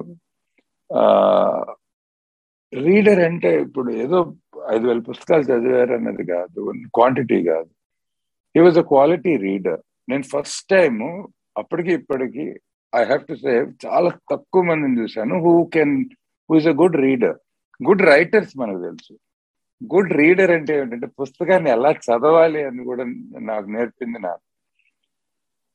రీడర్ 2.72 3.20
అంటే 3.20 3.50
ఇప్పుడు 3.62 3.90
ఏదో 4.04 4.18
ఐదు 4.70 4.84
వేల 4.88 5.00
పుస్తకాలు 5.00 5.42
చదివారు 5.42 5.92
అన్నది 5.94 6.24
కాదు 6.24 6.62
క్వాంటిటీ 6.96 7.38
కాదు. 7.44 7.70
He 8.54 8.60
was 8.60 8.78
a 8.78 8.86
quality 8.92 9.36
reader 9.36 9.80
నేను 10.08 10.24
ఫస్ట్ 10.34 10.64
టైం 10.70 10.94
అప్పటికి 11.58 11.92
ఇప్పటికి 11.92 12.44
ఐ 12.92 13.02
హ్యావ్ 13.04 13.24
టు 13.30 13.34
సే 13.34 13.54
చాలా 13.86 14.10
తక్కువ 14.32 14.62
మందిని 14.62 15.00
చూశాను. 15.00 15.34
Who 15.46 15.54
can 15.74 15.94
who 16.50 16.56
is 16.56 16.68
a 16.72 16.74
good 16.82 16.98
reader 17.06 17.38
good 17.80 18.04
writers 18.12 18.54
మనకు 18.60 18.80
తెలుసు. 18.82 19.14
గుడ్ 19.94 20.12
రీడర్ 20.20 20.50
అంటే 20.50 20.72
ఏంటంటే 20.80 21.08
పుస్తకాన్ని 21.20 21.70
ఎలా 21.70 21.90
చదవాలి 22.06 22.60
అని 22.64 22.84
కూడా 22.84 23.04
నాకు 23.50 23.68
నేర్పింది 23.70 24.18
నాకు. 24.18 24.44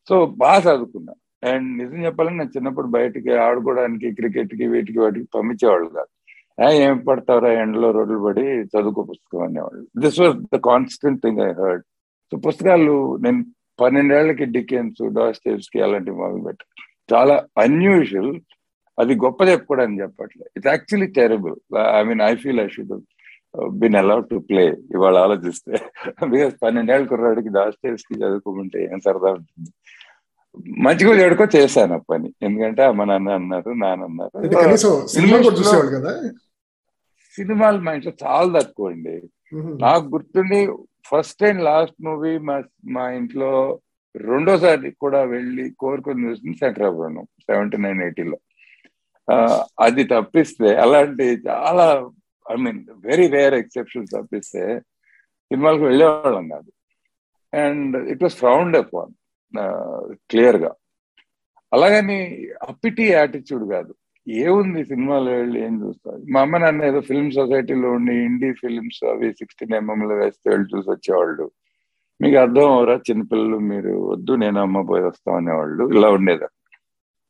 సో 0.09 0.15
బాగా 0.43 0.59
చదువుకున్నా. 0.67 1.13
అండ్ 1.51 1.69
నిజం 1.81 1.99
చెప్పాలని 2.05 2.37
నేను 2.37 2.53
చిన్నప్పుడు 2.57 2.87
బయటికి 2.87 3.31
ఆడుకోవడానికి 3.47 4.11
క్రికెట్కి 4.11 4.67
వీటికి 4.67 4.99
వాటికి 4.99 5.27
పంపించేవాళ్ళు 5.35 5.89
కాదు. 5.89 6.12
ఏం 6.57 6.97
పడతారా 6.99 7.51
ఎండలో 7.53 7.91
రోడ్లు 7.91 8.19
పడి 8.25 8.43
చదువుకో 8.71 9.03
పుస్తకం 9.03 9.41
అనేవాళ్ళు. 9.43 9.83
This 9.99 10.19
was 10.19 10.35
the 10.53 10.59
constant 10.65 11.21
thing 11.21 11.39
I 11.39 11.51
heard 11.51 11.83
so 12.31 12.37
పుస్తకాలు 12.37 12.95
నేను 13.17 13.39
పన్నెండేళ్ళకి 13.79 14.45
డికెన్స్ 14.55 15.01
డాస్టేవ్స్కి 15.13 15.81
అలాంటివి 15.81 16.17
మొదలు 16.17 16.43
పెట్టాను 16.43 16.71
చాలా 17.13 17.35
అన్యూజువల్ 17.61 18.33
అది 18.97 19.13
గొప్ప 19.15 19.41
చెప్పుకోవడానికి 19.43 20.01
చెప్పట్లేదు. 20.01 20.49
It's 20.57 20.67
actually 20.67 21.07
terrible 21.11 21.55
I 21.99 22.03
mean 22.03 22.21
I 22.21 22.35
feel 22.35 22.59
I 22.59 22.67
should 22.67 22.93
been 23.79 23.95
allowed 23.95 24.29
to 24.29 24.35
play 24.49 24.63
ఇవాళ 24.95 25.17
ఆలోచిస్తే. 25.17 25.73
బికాస్ 26.33 26.55
పన్నెండేళ్ళ 26.63 27.05
కుర్రాడికి 27.07 27.49
దాస్టేవ్స్కి 27.49 28.15
చదువుకోమంటే 28.19 28.79
ఏం 28.93 28.99
సరదా 28.99 29.31
ఉంటుంది? 29.31 29.71
మంచిగా 30.85 31.13
చెడుకో 31.19 31.45
చేశాను 31.55 31.97
పని. 32.09 32.29
ఎందుకంటే 32.47 32.81
అమ్మ 32.89 33.03
నాన్న 33.03 33.29
అన్నారు 33.39 33.71
నాన్న 33.83 34.03
అన్నారు. 34.09 34.35
సినిమాలు 37.35 37.79
మా 37.85 37.93
ఇంట్లో 37.97 38.13
చాలా 38.25 38.59
తక్కువ 38.59 38.91
అండి. 38.93 39.15
నాకు 39.83 40.05
గుర్తుండి 40.13 40.59
ఫస్ట్ 41.09 41.43
అండ్ 41.49 41.63
లాస్ట్ 41.69 41.97
మూవీ 42.05 42.33
మా 42.49 42.55
మా 42.95 43.05
ఇంట్లో 43.19 43.51
రెండోసారి 44.15 44.91
కూడా 45.03 45.21
వెళ్ళి 45.33 45.65
కోరుకొని 45.83 46.25
చూసింది 46.25 46.57
శంకరాభరణం 46.57 47.25
సెవెంటీ 47.47 47.77
నైన్ 47.85 48.01
ఎయిటీలో. 48.07 48.37
అది 49.85 50.03
తప్పిస్తే 50.13 50.69
అలాంటి 50.83 51.27
చాలా 51.49 51.87
I 52.45 52.55
mean 52.65 52.79
very 53.09 53.27
rare 53.35 53.55
exception 53.61 54.07
తప్పిస్తే 54.13 54.63
సినిమాలకు 55.51 55.83
వెళ్ళేవాళ్ళం 55.89 56.45
కాదు. 56.53 56.71
And 57.53 57.95
it 58.13 58.23
was 58.23 58.35
frowned 58.41 58.77
upon. 58.83 59.13
క్లియర్గా 60.29 60.71
అలాగని 61.73 62.47
అప్పిటి 62.69 63.03
యాటిట్యూడ్ 63.03 63.71
కాదు. 63.71 63.95
ఏముంది 64.27 64.85
సినిమాలో 64.85 65.31
వెళ్ళి 65.31 65.63
ఏం 65.63 65.87
చూస్తారు? 65.87 66.21
మా 66.31 66.41
అమ్మ 66.41 66.57
నాన్న 66.57 66.83
ఏదో 66.83 67.01
ఫిల్మ్ 67.01 67.31
సొసైటీలో 67.31 67.91
ఉండి 67.91 68.13
ఇండీ 68.13 68.53
ఫిల్మ్స్ 68.53 69.05
అవి 69.05 69.33
సిక్స్టీన్ 69.33 69.73
ఎంఎంలో 69.73 70.15
వేస్తే 70.15 70.49
వెళ్ళి 70.49 70.77
చూసి 70.77 70.89
వచ్చేవాళ్ళు. 70.91 71.51
మీకు 72.21 72.37
అర్థం 72.37 72.71
అవరా? 72.71 72.95
చిన్నపిల్లలు 72.95 73.57
మీరు 73.57 73.91
వద్దు 73.91 74.31
నేను 74.31 74.61
అమ్మ 74.61 74.81
పోయి 74.81 75.03
వస్తాం 75.03 75.35
అనేవాళ్ళు. 75.35 75.93
ఇలా 75.93 76.09
ఉండేది. 76.09 76.45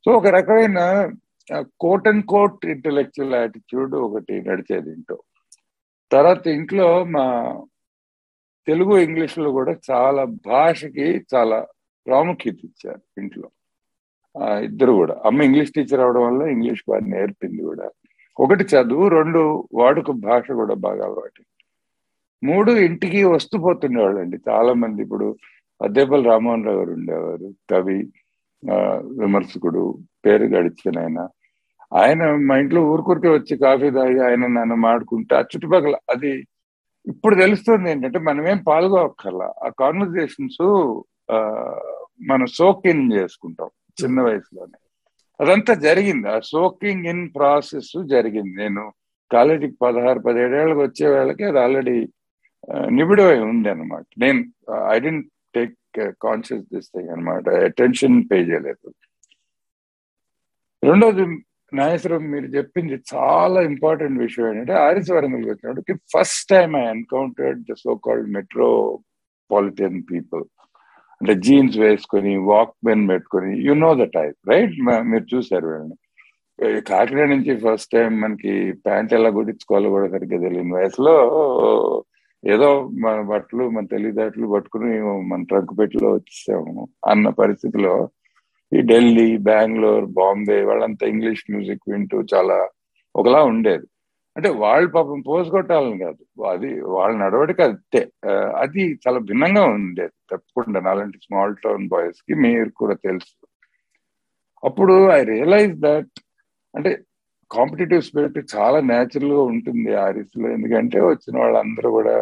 సో 0.05 0.11
ఒక 0.11 0.27
రకమైన 0.27 1.11
quote 1.79 2.07
and 2.07 2.25
quote 2.25 2.65
intellectual 2.65 3.33
attitude 3.33 3.95
ఒకటి 3.95 4.41
నడిచేది 4.41 4.89
ఇంట్లో. 4.89 5.17
తర్వాత 6.11 6.47
ఇంట్లో 6.47 7.03
మా 7.03 7.61
తెలుగు 8.67 8.97
ఇంగ్లీష్లో 8.97 9.51
కూడా 9.51 9.75
చాలా 9.91 10.23
భాషకి 10.23 11.25
చాలా 11.35 11.67
ప్రాముఖ్యత 12.07 12.59
ఇచ్చారు 12.69 13.03
ఇంట్లో 13.21 13.47
ఇద్దరు 14.67 14.93
కూడా. 15.01 15.15
అమ్మ 15.27 15.39
ఇంగ్లీష్ 15.47 15.73
టీచర్ 15.75 16.03
అవడం 16.05 16.23
వల్ల 16.27 16.43
ఇంగ్లీష్ 16.55 16.83
బాగా 16.89 17.05
నేర్పింది 17.15 17.61
కూడా. 17.69 17.87
ఒకటి 18.37 18.63
చదువు 18.73 19.05
రెండు 19.17 19.41
వాడుక 19.79 20.11
భాష 20.27 20.45
కూడా 20.61 20.75
బాగా 20.85 21.01
అలవాటు 21.07 21.41
మూడు 22.43 22.71
ఇంటికి 22.87 23.19
వస్తూ 23.35 23.55
పోతుండేవాళ్ళు 23.65 24.19
అండి 24.23 24.37
చాలా 24.49 24.71
మంది 24.83 24.99
ఇప్పుడు 25.05 25.27
అద్దేపల్లి 25.81 26.25
రామ్మోహన్ 26.29 26.65
రావు 26.67 26.79
గారు 26.79 26.91
ఉండేవారు 26.97 27.49
కవి 27.71 27.99
విమర్శకుడు 29.21 29.83
పేరు 30.25 30.45
గడిచిన 30.55 30.97
ఆయన. 31.03 31.19
ఆయన 32.01 32.21
మా 32.47 32.53
ఇంట్లో 32.61 32.81
ఊరుకూరికే 32.91 33.31
వచ్చి 33.37 33.53
కాఫీ 33.63 33.89
తాగి 33.97 34.19
ఆయన 34.27 34.43
నన్ను 34.57 34.77
మాడుకుంటా 34.87 35.37
చుట్టుపక్కల 35.51 35.95
అది 36.13 36.31
ఇప్పుడు 37.05 37.35
తెలుస్తుంది 37.43 37.87
ఏంటంటే 37.91 38.19
మనమేం 38.27 38.59
పాల్గొక్కర్లా. 38.69 39.49
ఆ 39.65 39.69
కాన్వర్జేషన్స్ 39.81 40.63
మనం 42.21 42.47
సోకింగ్ 42.47 43.13
చేసుకుంటాం 43.13 43.69
చిన్న 44.03 44.21
వయసులోనే. 44.21 44.77
అదంతా 45.39 45.73
జరిగింది. 45.73 46.27
ఆ 46.27 46.39
సోకింగ్ 46.39 47.05
ఇన్ 47.05 47.23
ప్రాసెస్ 47.35 47.93
జరిగింది. 48.05 48.53
నేను 48.55 48.83
కాలేజీకి 49.31 49.75
పదహారు 49.81 50.19
పదిహేడేళ్ళకి 50.19 50.79
వచ్చే 50.79 51.05
వేళకి 51.07 51.43
అది 51.43 51.59
ఆల్రెడీ 51.59 51.95
నిబిడమై 52.97 53.39
ఉంది 53.39 53.69
అనమాట 53.69 54.05
నేను 54.17 54.41
I 54.91 54.99
didn't 54.99 55.27
take 55.55 55.73
conscious 56.21 56.67
this 56.73 56.91
thing 56.95 57.09
అనమాట 57.09 57.49
అటెన్షన్ 57.49 58.23
పే 58.31 58.35
చేయలేదు. 58.35 58.89
రెండోది 60.83 61.25
నాగేశ్వరం 61.73 62.31
మీరు 62.31 62.45
చెప్పింది 62.45 62.95
చాలా 63.13 63.61
ఇంపార్టెంట్ 63.61 64.19
విషయం 64.19 64.47
ఏంటంటే 64.49 64.73
ఆరిస్ 64.73 65.11
వరంగల్కి 65.11 65.49
వచ్చినప్పటికి 65.49 65.93
first 66.13 66.49
time 66.49 66.77
I 66.77 66.83
encountered 66.95 67.61
the 67.71 67.73
so 67.73 67.95
called 67.95 68.29
metropolitan 69.51 70.03
people 70.11 70.43
అంటే 71.23 71.33
జీన్స్ 71.45 71.75
వేసుకొని 71.77 72.31
వాక్ 72.47 72.73
పెన్ 72.87 73.03
పెట్టుకొని 73.09 73.51
you 73.65 73.73
know 73.83 73.89
the 73.99 74.05
type 74.15 74.37
right 74.49 74.73
మీరు 75.11 75.25
చూసారు 75.33 75.67
వీళ్ళని. 75.69 75.95
కాకినాడ 76.89 77.27
నుంచి 77.29 77.53
ఫస్ట్ 77.63 77.89
టైం 77.91 78.09
మనకి 78.21 78.53
ప్యాంట్ 78.85 79.13
ఎలా 79.13 79.29
కుట్టించుకోవాలో 79.29 79.89
కూడా 79.89 80.07
సరిగ్గా 80.15 80.39
తెలియని 80.45 80.73
వయసులో 80.73 81.15
ఏదో 82.43 82.69
మన 83.05 83.17
బట్టలు 83.31 83.65
మన 83.69 83.85
తెలివితేటలు 83.93 84.47
పట్టుకుని 84.53 84.91
మన 85.31 85.41
ట్రంక్ 85.51 85.73
పెట్టిలో 85.79 86.09
వచ్చేసాము 86.15 86.83
అన్న 87.11 87.29
పరిస్థితిలో 87.41 87.95
ఈ 88.71 88.81
ఢిల్లీ 88.91 89.27
బెంగళూరు 89.47 90.09
బాంబే 90.19 90.59
వాళ్ళంతా 90.63 91.07
ఇంగ్లీష్ 91.13 91.43
మ్యూజిక్ 91.51 91.89
వింటూ 91.93 92.19
చాలా 92.33 92.57
ఒకలా 93.15 93.41
ఉండేది. 93.53 93.87
అంటే 94.35 94.49
వాళ్ళు 94.49 94.87
పాపం 94.89 95.19
పోసుకొట్టాలని 95.21 95.97
కాదు. 95.99 96.21
అది 96.49 96.69
వాళ్ళ 96.95 97.13
నడవడిక 97.17 97.61
అంతే. 97.61 98.01
అది 98.61 98.83
చాలా 99.03 99.19
భిన్నంగా 99.19 99.63
ఉండేది 99.75 100.13
తప్పకుండా 100.31 100.79
నాలాంటి 100.79 101.17
స్మాల్ 101.25 101.55
టౌన్ 101.63 101.87
బాయ్స్కి 101.87 102.33
మీరు 102.35 102.69
కూడా 102.75 102.95
తెలుసు. 103.07 103.33
అప్పుడు 104.63 104.93
ఐ 105.11 105.21
రియలైజ్ 105.23 105.75
దట్ 105.79 106.13
అంటే 106.73 106.91
కాంపిటేటివ్ 107.51 108.01
స్పిరిట్ 108.01 108.39
చాలా 108.55 108.79
న్యాచురల్గా 108.81 109.41
ఉంటుంది 109.43 109.91
ఆరిస్లో 109.95 110.47
ఎందుకంటే 110.49 110.99
వచ్చిన 111.01 111.35
వాళ్ళందరూ 111.39 111.89
కూడా 111.91 112.15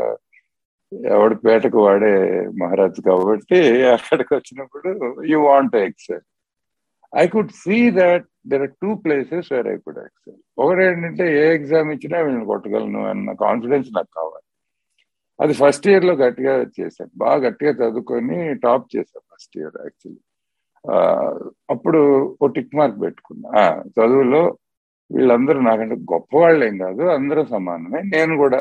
ఎవడి 1.12 1.36
పేటకు 1.36 1.80
వాడే 1.86 2.16
మహారాజు 2.62 3.02
కాబట్టి 3.02 3.60
అక్కడికి 3.94 4.32
వచ్చినప్పుడు 4.36 4.90
you 5.26 5.38
want 5.42 5.76
excel 5.76 6.26
I 7.14 7.28
could 7.28 7.54
see 7.64 7.78
that 7.92 8.28
there 8.46 8.64
are 8.66 8.74
two 8.84 8.90
places 9.04 9.50
where 9.54 9.68
I 9.74 9.76
could 9.86 10.00
excel 10.06 10.40
ఒకటి 10.64 10.82
ఏంటంటే 10.88 11.26
ఏ 11.42 11.44
ఎగ్జామ్ 11.58 11.90
ఇచ్చినా 11.96 12.18
వీళ్ళని 12.26 12.48
కొట్టగలను 12.52 13.02
అన్న 13.12 13.34
కాన్ఫిడెన్స్ 13.46 13.90
నాకు 13.98 14.12
కావాలి. 14.20 14.46
అది 15.40 15.54
ఫస్ట్ 15.62 15.86
ఇయర్లో 15.92 16.14
గట్టిగా 16.24 16.54
చేశాను. 16.80 17.12
బాగా 17.24 17.40
గట్టిగా 17.46 17.72
చదువుకొని 17.82 18.38
టాప్ 18.66 18.86
చేశాను 18.96 19.26
ఫస్ట్ 19.34 19.56
ఇయర్ 19.62 19.78
యాక్చువల్లీ 19.86 20.22
అప్పుడు 21.74 22.00
ఓ 22.44 22.48
టిక్ 22.56 22.76
మార్క్ 22.80 23.00
పెట్టుకున్నా. 23.06 23.64
చదువులో 23.98 24.44
వీళ్ళందరూ 25.12 25.60
నాకంటే 25.70 25.96
గొప్ప 26.14 26.42
ఏం 26.70 26.78
కాదు 26.86 27.04
అందరూ 27.18 27.42
సమానమే. 27.56 28.02
నేను 28.16 28.34
కూడా 28.44 28.60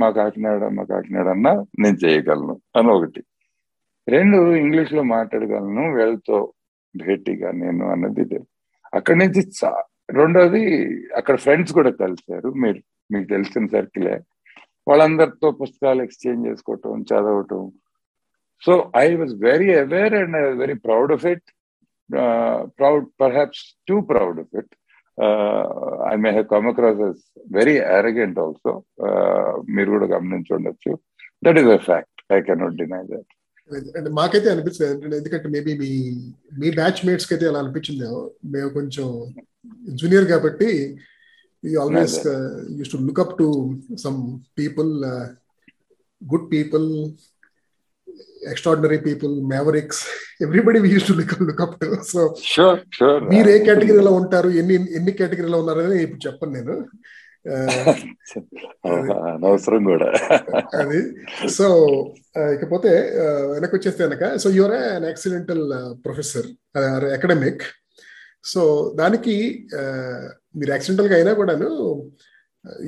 మా 0.00 0.08
కాకినాడ 0.18 0.64
మా 0.76 0.84
కాకినాడ 0.92 1.28
అన్న 1.34 1.48
నేను 1.82 1.98
చేయగలను 2.04 2.54
అని 2.78 2.90
ఒకటి. 2.96 3.20
రెండు 4.14 4.38
ఇంగ్లీష్లో 4.62 5.02
మాట్లాడగలను 5.16 5.84
వీళ్ళతో 5.96 6.38
భేటీగా 6.94 7.50
నేను 7.62 7.84
అన్నది 7.94 8.24
అక్కడి 8.94 9.18
నుంచి 9.18 9.40
రెండోది 10.18 10.62
అక్కడ 11.18 11.36
ఫ్రెండ్స్ 11.44 11.72
కూడా 11.78 11.90
కలిశారు. 12.02 12.48
మీరు 12.62 12.80
మీకు 13.12 13.26
తెలిసిన 13.34 13.66
సర్కిలే. 13.74 14.16
వాళ్ళందరితో 14.88 15.48
పుస్తకాలు 15.60 16.00
ఎక్స్చేంజ్ 16.06 16.46
చేసుకోవటం 16.48 17.02
చదవటం. 17.10 17.62
So 18.64 18.72
I 18.98 19.06
was 19.20 19.34
very 19.48 19.68
aware 19.82 20.14
and 20.20 20.36
I 20.40 20.42
was 20.46 20.58
very 20.64 20.76
proud 20.86 21.12
of 21.16 21.26
it. 21.32 21.48
Proud 22.78 23.06
perhaps 23.22 23.64
too 23.88 23.96
proud 24.12 24.38
of 24.44 24.54
it. 24.60 24.72
I 26.12 26.14
may 26.22 26.30
have 26.36 26.48
come 26.54 26.68
across 26.70 27.02
as 27.08 27.22
very 27.58 27.76
arrogant 27.98 28.38
also. 28.44 28.72
మీరు 29.76 29.90
కూడా 29.94 30.06
గమనించి 30.14 30.52
ఉండొచ్చు. 30.58 30.92
That 31.46 31.60
is 31.62 31.70
a 31.78 31.80
fact. 31.88 32.18
I 32.36 32.40
cannot 32.48 32.78
deny 32.82 33.02
that. 33.12 33.30
అంటే 33.98 34.10
మాకైతే 34.18 34.48
అనిపిస్తుంది 34.50 35.16
ఎందుకంటే 35.16 35.48
maybe 35.48 35.72
మీ 35.82 35.90
మీ 36.58 36.70
బ్యాచ్ 36.70 37.00
మేట్స్కి 37.06 37.34
అయితే 37.34 37.46
అలా 37.48 37.58
అనిపించింది. 37.58 38.06
మేము 38.54 38.68
కొంచెం 38.68 39.06
జూనియర్ 40.00 40.26
కాబట్టి 40.26 40.68
always 41.62 42.16
used 42.78 42.92
to 42.92 43.00
look 43.08 43.20
up 43.20 43.34
to 43.38 43.46
some 44.04 44.18
people 44.58 44.92
good 46.22 46.46
people 46.52 46.86
extraordinary 48.52 48.98
people 49.06 49.32
mavericks 49.52 50.02
everybody 50.42 50.78
used 50.92 51.08
to 51.08 51.12
look 51.12 51.34
look 51.42 51.62
up 51.62 51.76
to 51.80 51.88
so 52.12 52.20
మీరు 53.32 53.48
ఏ 53.50 53.58
కేటగిరీలో 53.66 54.12
ఉంటారు? 54.20 54.48
ఎన్ని 54.60 54.76
ఎన్ని 54.98 55.12
కేటగిరీలో 55.18 55.58
ఉన్నారు 55.60 55.80
అనేది 55.80 56.02
ఇప్పుడు 56.02 56.22
చెప్పను 56.26 56.52
నేను. 56.52 56.74
అవసరం 59.48 59.82
కూడా. 59.90 60.08
అది. 60.80 61.00
సో 61.56 61.66
ఇకపోతే 62.54 62.92
వెనక్కి 63.52 63.74
వచ్చేస్తే 63.76 64.02
వెనక. 64.06 64.24
So 64.42 64.50
your 64.58 64.74
an 64.78 65.06
accidental 65.10 65.64
professor 66.04 66.48
academic 67.16 67.64
so 68.52 68.62
దానికి 68.98 69.36
మీరు 70.56 70.70
యాక్సిడెంటల్గా 70.70 71.14
అయినా 71.16 71.32
కూడాను 71.40 71.70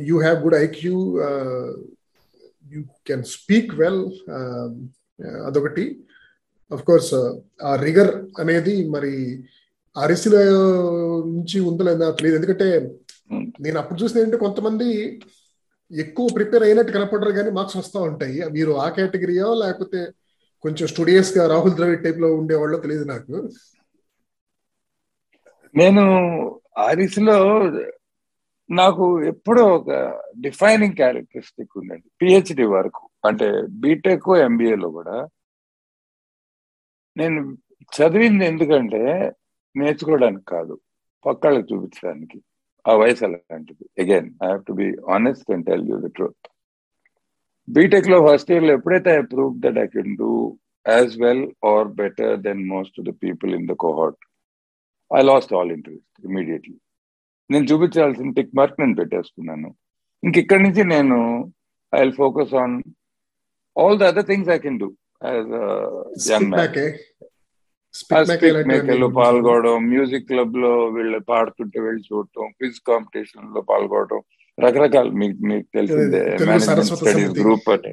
you 0.08 0.16
have 0.20 0.38
good 0.44 0.58
IQ 0.66 0.96
you 2.72 2.80
can 3.06 3.24
speak 3.34 3.72
well 3.80 4.02
అదొకటి. 5.48 5.86
అఫ్ 6.72 6.84
కోర్స్ 6.88 7.14
ఆ 7.64 7.72
రిగర్ 7.86 8.12
అనేది 8.40 8.74
మరి 8.94 9.14
ఆర్ఎస్సీలో 9.96 10.42
నుంచి 11.32 11.56
ఉందో 11.60 11.82
లేదా 11.84 12.06
తెలియదు. 12.18 12.36
ఎందుకంటే 12.40 12.68
నేను 13.38 13.78
అప్పుడు 13.78 14.00
చూసిన 14.00 14.18
ఏంటంటే 14.18 14.36
కొంతమంది 14.36 15.20
ఎక్కువ 15.92 16.28
ప్రిపేర్ 16.34 16.62
అయినట్టు 16.62 16.92
కనపడరు 16.92 17.30
కానీ 17.30 17.50
మార్క్స్ 17.50 17.76
వస్తూ 17.76 18.00
ఉంటాయి. 18.00 18.44
మీరు 18.50 18.72
ఆ 18.72 18.88
కేటగిరీయో 18.88 19.54
లేకపోతే 19.54 20.06
కొంచెం 20.62 20.86
స్టూడియస్గా 20.88 21.46
రాహుల్ 21.46 21.74
ద్రవిడ్ 21.74 22.04
టైప్లో 22.04 22.36
ఉండేవాళ్ళో 22.36 22.78
తెలియదు 22.78 23.04
నాకు. 23.04 23.50
నేను 25.74 26.02
ఆరిస్లో 26.78 27.60
నాకు 28.70 29.22
ఎప్పుడో 29.22 29.66
ఒక 29.66 29.90
డిఫైనింగ్ 30.40 30.94
క్యారెక్టరిస్టిక్ 30.94 31.70
ఉందండి. 31.76 32.10
పిహెచ్డి 32.22 32.66
వరకు. 32.66 33.08
అంటే 33.26 33.66
బీటెక్ 33.70 34.36
ఎంబీఏలో 34.36 34.90
కూడా. 34.90 35.28
నేను 37.16 37.58
చదివింది 37.82 38.44
ఎందుకంటే 38.44 39.32
నేర్చుకోవడానికి 39.76 40.44
కాదు. 40.44 40.80
పక్కళ్ళకి 41.26 41.74
చూపించడానికి. 41.74 42.42
ఆ 42.84 42.92
వయసు 43.02 43.22
అలాంటిది. 43.26 43.84
Again 44.02 44.28
I 44.44 44.48
have 44.52 44.62
to 44.70 44.74
be 44.80 44.88
honest 45.16 45.50
and 45.54 45.66
tell 45.68 45.86
you 45.90 45.98
the 46.04 46.10
truth 46.16 46.48
బీటెక్లో 47.68 48.18
ఫస్ట్ 48.28 48.50
ఇయర్లో 48.52 48.72
ఎప్పుడైతే 48.78 49.10
I 49.18 49.22
prove 49.34 49.52
that 49.64 49.78
I 49.84 49.86
can 49.96 50.14
do 50.22 50.30
as 50.86 51.12
well 51.24 51.44
or 51.72 51.88
better 52.00 52.34
then 52.46 52.62
most 52.74 52.96
the 53.08 53.12
people 53.24 53.52
in 53.58 53.68
the 53.72 53.76
cohort 53.84 54.20
I 55.10 55.22
lost 55.30 55.52
all 55.58 55.72
interest 55.76 56.26
immediately 56.30 56.76
నేను 57.50 57.66
చూపించాల్సిన 57.70 58.32
tick 58.36 58.56
mark 58.58 58.80
నేను 58.80 58.96
పెట్టేసుకున్నాను. 59.00 59.70
ఇంక 60.22 60.36
ఇక్కడి 60.42 60.62
నుంచి 60.62 60.82
నేను 60.94 61.16
I 61.92 62.00
will 62.00 62.16
focus 62.24 62.52
on 62.62 62.74
all 63.76 63.98
the 64.02 64.10
other 64.12 64.28
things 64.30 64.50
I 64.56 64.58
can 64.66 64.78
do 64.82 64.88
as 65.30 65.50
young 66.32 66.50
man 66.52 66.76
మేకర్లు 68.68 69.08
పాల్గొనడం 69.16 69.74
music 69.88 70.28
క్లబ్లో 70.28 70.72
వీళ్ళు 70.88 71.18
పాడుతుంటే 71.28 71.78
వెళ్ళి 71.80 72.02
చూడటం 72.10 72.46
క్విజ్ 72.50 72.80
కాంపిటీషన్లో 72.86 73.62
పాల్గొనడం 73.62 74.20
రకరకాల 74.58 75.08
మీకు 75.12 75.38
మీకు 75.46 75.66
తెలిసిందే 75.74 76.22
మేనేజ్మెంట్ 76.42 76.88
స్టడీస్ 76.92 77.34
గ్రూప్ 77.38 77.68
అంటే. 77.70 77.92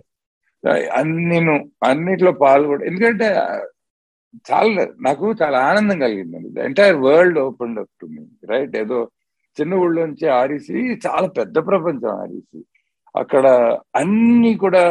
నేను 1.28 1.52
అన్నిట్లో 1.84 2.32
పాల్గొన 2.42 2.82
ఎందుకంటే 2.84 3.28
చాలా 4.46 4.82
నాకు 5.00 5.26
చాలా 5.42 5.58
ఆనందం 5.62 6.00
కలిగింది 6.00 6.60
entire 6.62 6.98
world 6.98 7.40
open 7.40 7.78
up 7.78 7.94
to 8.02 8.08
me 8.08 8.24
right 8.50 8.76
ఏదో 8.76 9.00
చిన్న 9.58 9.74
ఊళ్ళోంచి 9.76 10.26
ఆర్ఈసి 10.32 10.76
చాలా 11.08 11.28
పెద్ద 11.38 11.58
ప్రపంచం 11.68 12.12
ఆర్ఈసి 12.22 12.60
అక్కడ 13.16 13.46
అన్ని 13.96 14.52
కూడా 14.58 14.84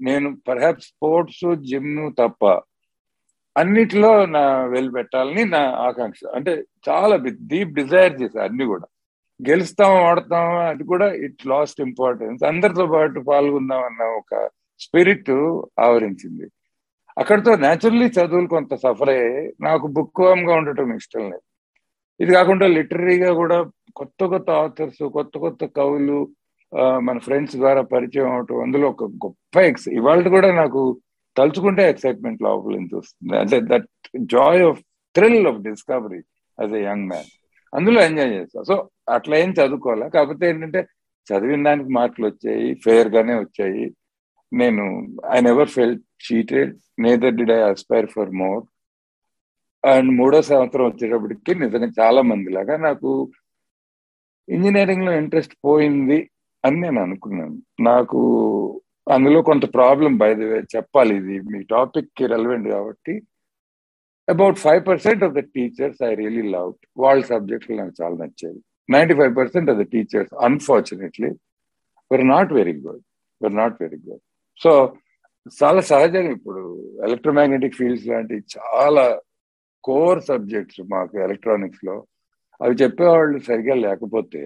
నేను 0.00 0.28
పర్హాప్స్ 0.48 0.88
స్పోర్ట్స్ 0.88 1.44
జిమ్ 1.62 1.94
తప్ప 2.18 2.42
అన్నిట్లో 3.56 4.10
నా 4.36 4.42
వెళ్ళి 4.74 4.90
పెట్టాలని 4.92 5.42
నా 5.54 5.62
ఆకాంక్ష. 5.88 6.20
అంటే 6.36 6.52
చాలా 6.88 7.14
డీప్ 7.50 7.72
డిజైర్ 7.80 8.14
చేశా 8.22 8.40
అన్ని 8.48 8.64
కూడా. 8.72 8.86
గెలుస్తాం 9.40 9.92
ఆడతాం 10.08 10.46
అది 10.72 10.84
కూడా 10.92 11.06
ఇట్ 11.26 11.42
లాస్ట్ 11.52 11.80
ఇంపార్టెన్స్. 11.80 12.40
అందరితో 12.50 12.86
పాటు 12.94 13.20
పాల్గొందాం 13.30 13.82
అన్న 13.88 14.02
ఒక 14.20 14.32
స్పిరిట్ 14.84 15.32
ఆవరించింది. 15.86 16.46
అక్కడితో 17.18 17.52
న్యాచురల్లీ 17.64 18.06
చదువులు 18.18 18.48
కొంత 18.56 18.74
సఫర్ 18.84 19.10
అయ్యాయి 19.14 19.42
నాకు 19.60 19.86
బుక్గా 19.96 20.54
ఉండటం 20.60 20.94
ఇష్టం 21.00 21.24
లేదు. 21.32 21.44
ఇది 22.20 22.32
కాకుండా 22.32 22.66
లిటరీగా 22.76 23.30
కూడా 23.40 23.58
కొత్త 24.00 24.24
కొత్త 24.32 24.50
ఆథర్స్ 24.64 25.02
కొత్త 25.16 25.34
కొత్త 25.38 25.64
కవులు 25.78 26.18
మన 27.06 27.18
ఫ్రెండ్స్ 27.18 27.56
ద్వారా 27.56 27.80
పరిచయం 27.94 28.30
అవటం 28.34 28.60
అందులో 28.64 28.86
ఒక 28.88 29.04
గొప్ప 29.24 29.60
ఎక్స్ 29.70 29.88
ఇవాళ 29.98 30.28
కూడా 30.36 30.50
నాకు 30.62 30.82
తలుచుకుంటే 31.36 31.90
ఎక్సైట్మెంట్ 31.90 32.42
లోపల 32.42 32.72
నుంచి 32.72 32.96
వస్తుంది. 32.96 33.38
అంటే 33.38 33.60
that 33.62 33.88
joy 34.20 34.62
of 34.62 34.80
thrill 35.14 35.46
of 35.46 35.60
discovery 35.60 36.20
as 36.60 36.74
a 36.74 36.82
young 36.84 37.08
man 37.08 37.30
అందులో 37.74 38.02
ఎంజాయ్ 38.02 38.32
చేస్తా. 38.32 38.62
సో 38.62 38.88
అట్లా 39.08 39.36
ఏం 39.36 39.50
చదువుకోవాలా? 39.50 40.08
కాకపోతే 40.08 40.48
ఏంటంటే 40.48 40.86
చదివిన 41.26 41.62
దానికి 41.62 41.90
మార్కులు 41.92 42.26
వచ్చాయి 42.26 42.74
ఫెయిర్ 42.74 43.08
గానే 43.08 43.34
వచ్చాయి. 43.34 43.94
నేను 44.52 44.84
I 45.30 45.40
never 45.40 45.68
felt 45.68 45.96
cheated 46.24 46.72
neither 46.98 47.34
did 47.34 47.50
I 47.50 47.60
aspire 47.70 48.06
for 48.06 48.30
more 48.30 48.62
and 49.86 50.10
మూడో 50.16 50.42
సంవత్సరం 50.42 50.84
వచ్చేటప్పటికి 50.86 51.54
నిజంగా 51.54 51.88
చాలా 52.00 52.22
మంది 52.22 52.50
లాగా 52.50 52.76
నాకు 52.76 53.30
ఇంజనీరింగ్లో 54.48 55.12
ఇంట్రెస్ట్ 55.12 55.54
పోయింది 55.64 56.30
అని 56.64 56.80
నేను 56.80 57.02
అనుకున్నాను. 57.02 57.56
నాకు 57.82 58.20
అందులో 59.06 59.38
కొంత 59.48 59.64
ప్రాబ్లం 59.76 60.12
బై 60.22 60.30
ది 60.40 60.46
వే 60.50 60.58
చెప్పాలి 60.74 61.14
ఇది. 61.20 61.36
మీ 61.52 61.60
టాపిక్కి 61.74 62.24
రెలవెంట్ 62.34 62.68
కాబట్టి. 62.74 63.14
About 64.28 64.58
five 64.64 64.82
percent 64.90 65.22
of 65.26 65.34
the 65.38 65.42
teachers 65.56 66.00
I 66.08 66.12
really 66.22 66.44
love 66.56 66.72
వాళ్ళ 67.02 67.22
సబ్జెక్టులు 67.32 67.76
నాకు 67.80 67.94
చాలా 68.02 68.16
నచ్చేది 68.22 68.60
ninety 68.88 69.14
five 69.20 69.32
percent 69.40 69.70
of 69.72 69.78
the 69.80 69.84
teachers 69.94 70.32
unfortunately 70.48 71.30
were 72.10 72.24
not 72.34 72.52
very 72.60 72.74
good 72.84 73.02
were 73.40 73.56
not 73.62 73.76
very 73.82 73.98
good 74.06 74.22
so 74.60 74.72
చాలా 75.60 75.80
సహజంగా 75.90 76.32
ఇప్పుడు 76.38 76.62
ఎలక్ట్రోమాగ్నెటిక్ 77.06 77.78
ఫీల్డ్స్ 77.78 78.08
లాంటి 78.12 78.36
చాలా 78.56 79.04
కోర్ 79.84 80.20
సబ్జెక్ట్స్ 80.30 80.80
మాకు 80.94 81.14
ఎలక్ట్రానిక్స్లో. 81.26 81.96
అవి 82.60 82.74
చెప్పేవాళ్ళు 82.82 83.38
సరిగా 83.48 83.74
లేకపోతే 83.86 84.42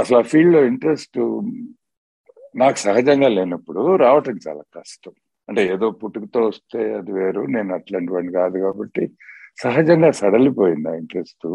అసలు 0.00 0.16
ఆ 0.20 0.24
ఫీల్డ్లో 0.32 0.60
ఇంట్రెస్ట్ 0.72 1.18
నాకు 2.54 2.78
సహజంగా 2.86 3.28
లేనప్పుడు 3.36 3.82
రావటం 4.04 4.36
చాలా 4.46 4.62
కష్టం. 4.76 5.14
అంటే 5.48 5.62
ఏదో 5.74 5.86
పుట్టుకతో 6.00 6.40
వస్తే 6.50 6.80
అది 6.98 7.12
వేరు 7.18 7.42
నేను 7.54 7.70
అట్లాంటి 7.78 8.10
వాడిని 8.14 8.32
కాదు 8.40 8.56
కాబట్టి 8.64 9.04
సహజంగా 9.62 10.10
సడలిపోయింది 10.20 10.88
ఆ 10.92 10.94
interest. 11.02 11.46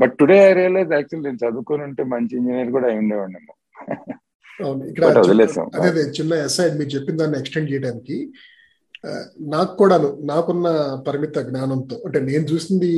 But 0.00 0.14
today 0.20 0.38
I 0.48 0.52
realise 0.60 0.92
actual 0.96 1.24
నేను 1.26 1.40
చదువుకొని 1.44 1.82
ఉంటే 1.88 2.02
మంచి 2.14 2.34
ఇంజనీర్ 2.40 2.72
కూడా 2.76 2.86
అయి 2.90 3.00
ఉండేవాడినేమో. 3.02 3.54
ఇక్కడ 4.90 5.04
అదే 5.86 6.02
చిన్న 6.18 6.32
ఎస్ఐడ్ 6.48 6.76
మీరు 6.80 6.90
చెప్పిన 6.96 7.16
దాన్ని 7.20 7.38
ఎక్స్టెండ్ 7.42 7.70
చేయడానికి 7.72 8.16
నాకు 9.54 9.72
కూడాను 9.80 10.08
నాకున్న 10.30 10.68
పరిమిత 11.06 11.38
జ్ఞానంతో 11.48 11.96
అంటే 12.06 12.18
నేను 12.28 12.44
చూసింది 12.52 12.90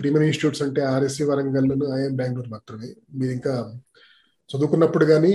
ప్రీమియర్ 0.00 0.24
ఇన్స్టిట్యూట్స్ 0.28 0.62
అంటే 0.66 0.80
ఆర్ఎస్సి 0.94 1.24
వరంగల్ 1.30 1.68
ఐఎం 1.98 2.14
బెంగళూరు 2.20 2.50
మాత్రమే. 2.56 2.88
మీరు 3.18 3.32
ఇంకా 3.38 3.54
చదువుకున్నప్పుడు 4.52 5.04
కానీ 5.04 5.34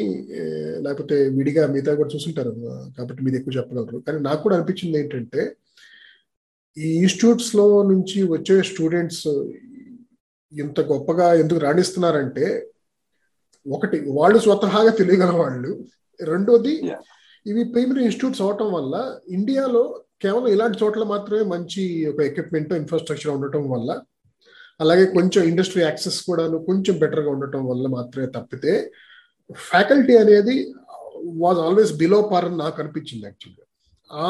లేకపోతే 0.85 1.15
విడిగా 1.37 1.67
మిగతా 1.67 1.93
కూడా 1.93 2.09
చూసుంటారు. 2.15 2.51
కాబట్టి 2.97 3.23
మీరు 3.23 3.35
ఎక్కువ 3.35 3.53
చెప్పగలరు. 3.57 3.99
కానీ 4.07 4.19
నాకు 4.19 4.41
కూడా 4.43 4.55
అనిపించింది 4.55 4.99
ఏంటంటే 4.99 5.43
ఈ 6.77 6.89
ఇన్స్టిట్యూట్స్లో 7.01 7.67
నుంచి 7.91 8.19
వచ్చే 8.35 8.55
స్టూడెంట్స్ 8.63 9.27
ఇంత 10.53 10.79
గొప్పగా 10.91 11.27
ఎందుకు 11.33 11.59
రాణిస్తున్నారంటే 11.59 12.47
ఒకటి 13.65 13.97
వాళ్ళు 14.07 14.39
స్వతహాగా 14.39 14.91
తెలియగల 14.99 15.31
వాళ్ళు. 15.41 15.71
రెండోది 16.19 16.75
ఇవి 17.45 17.63
ప్రైమరీ 17.63 18.03
ఇన్స్టిట్యూట్స్ 18.03 18.41
అవటం 18.41 18.69
వల్ల 18.73 18.95
ఇండియాలో 19.29 19.83
కేవలం 20.21 20.47
ఇలాంటి 20.47 20.77
చోట్ల 20.83 21.03
మాత్రమే 21.03 21.43
మంచి 21.53 21.81
ఒక 22.05 22.19
ఎక్విప్మెంట్ 22.21 22.73
ఇన్ఫ్రాస్ట్రక్చర్ 22.73 23.33
ఉండటం 23.35 23.69
వల్ల 23.69 23.89
అలాగే 24.79 25.05
కొంచెం 25.05 25.43
ఇండస్ట్రీ 25.43 25.81
యాక్సెస్ 25.83 26.19
కూడాను 26.25 26.57
కొంచెం 26.65 26.95
బెటర్గా 26.99 27.29
ఉండటం 27.29 27.61
వల్ల 27.67 27.87
మాత్రమే 27.87 28.27
తప్పితే 28.27 28.73
ఫ్యాకల్టీ 29.69 30.15
అనేది 30.17 30.55
వాజ్ 31.43 31.59
ఆల్వేస్ 31.59 31.93
బిలో 31.93 32.21
పార్ 32.21 32.45
అని 32.45 32.57
నాకు 32.57 32.77
అనిపించింది 32.81 33.25
యాక్చువల్గా. 33.25 33.63
ఆ 34.09 34.27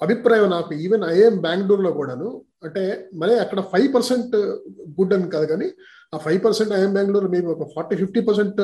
అభిప్రాయం 0.00 0.50
నాకు 0.50 0.74
ఈవెన్ 0.74 1.04
ఐఎం 1.04 1.36
బెంగళూరులో 1.40 1.92
కూడాను 1.92 2.28
అంటే 2.64 2.82
మరి 3.14 3.34
అక్కడ 3.38 3.60
ఫైవ్ 3.72 3.88
పర్సెంట్ 3.94 4.34
గుడ్ 4.98 5.14
అని 5.14 5.30
కాదు 5.30 5.46
కానీ 5.46 5.68
ఆ 6.12 6.18
ఫైవ్ 6.18 6.40
పర్సెంట్ 6.44 6.72
ఐఎం 6.72 6.92
బెంగళూరు 6.94 7.28
మేము 7.28 7.48
ఒక 7.50 7.66
forty 7.74 7.96
fifty 7.96 8.20
percent 8.20 8.60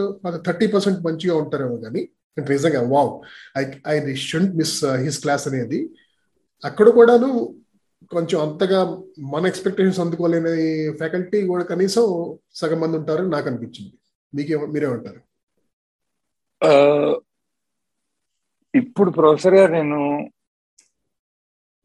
thirty 0.47 0.67
percent 0.67 1.01
మంచిగా 1.07 1.35
ఉంటారేమో 1.35 1.77
కానీ 1.77 2.03
నిజంగా 2.37 2.81
wow 2.95 3.11
I 3.59 3.65
I 3.89 4.15
should 4.29 4.53
miss 4.57 4.77
his 5.05 5.19
class 5.21 5.49
అనేది. 5.49 5.81
అక్కడ 6.63 6.89
కూడాను 6.89 7.29
కొంచెం 8.15 8.39
అంతగా 8.45 8.81
మన 9.33 9.43
ఎక్స్పెక్టేషన్స్ 9.51 10.01
అందుకోలేని 10.05 10.53
ఫ్యాకల్టీ 11.01 11.39
కూడా 11.51 11.65
కనీసం 11.71 12.05
సగం 12.61 12.81
మంది 12.83 12.97
ఉంటారని 13.01 13.31
నాకు 13.35 13.49
అనిపించింది. 13.51 13.93
మీకే 14.33 14.57
మీరేమంటారు 14.75 15.21
ఇప్పుడు 18.75 19.11
ప్రొఫెసర్ 19.17 19.57
గారు 19.59 19.73
నేను 19.73 19.99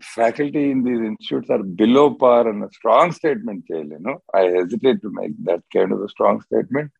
faculty 0.01 0.61
in 0.73 0.83
these 0.87 1.03
institutes 1.09 1.51
are 1.55 1.63
below 1.79 2.05
par 2.21 2.47
అన్న 2.51 2.65
స్ట్రాంగ్ 2.75 3.15
స్టేట్మెంట్ 3.17 3.63
చేయలేను. 3.71 4.13
I 4.39 4.43
hesitate 4.57 5.01
to 5.05 5.09
make 5.19 5.35
that 5.49 5.65
kind 5.75 5.93
of 5.95 6.03
strong 6.13 6.45
statement 6.47 6.91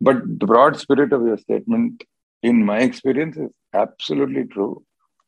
but 0.00 0.22
the 0.40 0.50
broad 0.52 0.78
spirit 0.84 1.14
of 1.18 1.26
your 1.28 1.42
statement 1.46 2.00
in 2.42 2.60
my 2.70 2.80
experience 2.88 3.36
is 3.44 3.52
absolutely 3.84 4.44
true 4.54 4.68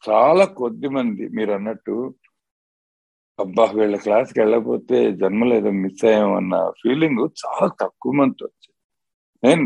చాలా 0.05 0.45
కొద్ది 0.61 0.89
మంది 0.97 1.25
మీరు 1.37 1.53
అన్నట్టు 1.53 1.95
అబ్బా 3.39 3.65
వీళ్ళ 3.79 3.97
క్లాస్కి 3.97 4.39
వెళ్ళకపోతే 4.41 4.99
జన్మలో 5.21 5.55
ఏదో 5.57 5.71
మిస్ 5.83 6.05
అయ్యామన్న 6.05 6.55
ఫీలింగ్ 6.81 7.21
చాలా 7.43 7.69
తక్కువ 7.83 8.13
మంది 8.13 8.45
వచ్చింది. 8.45 8.75
నేను 9.45 9.65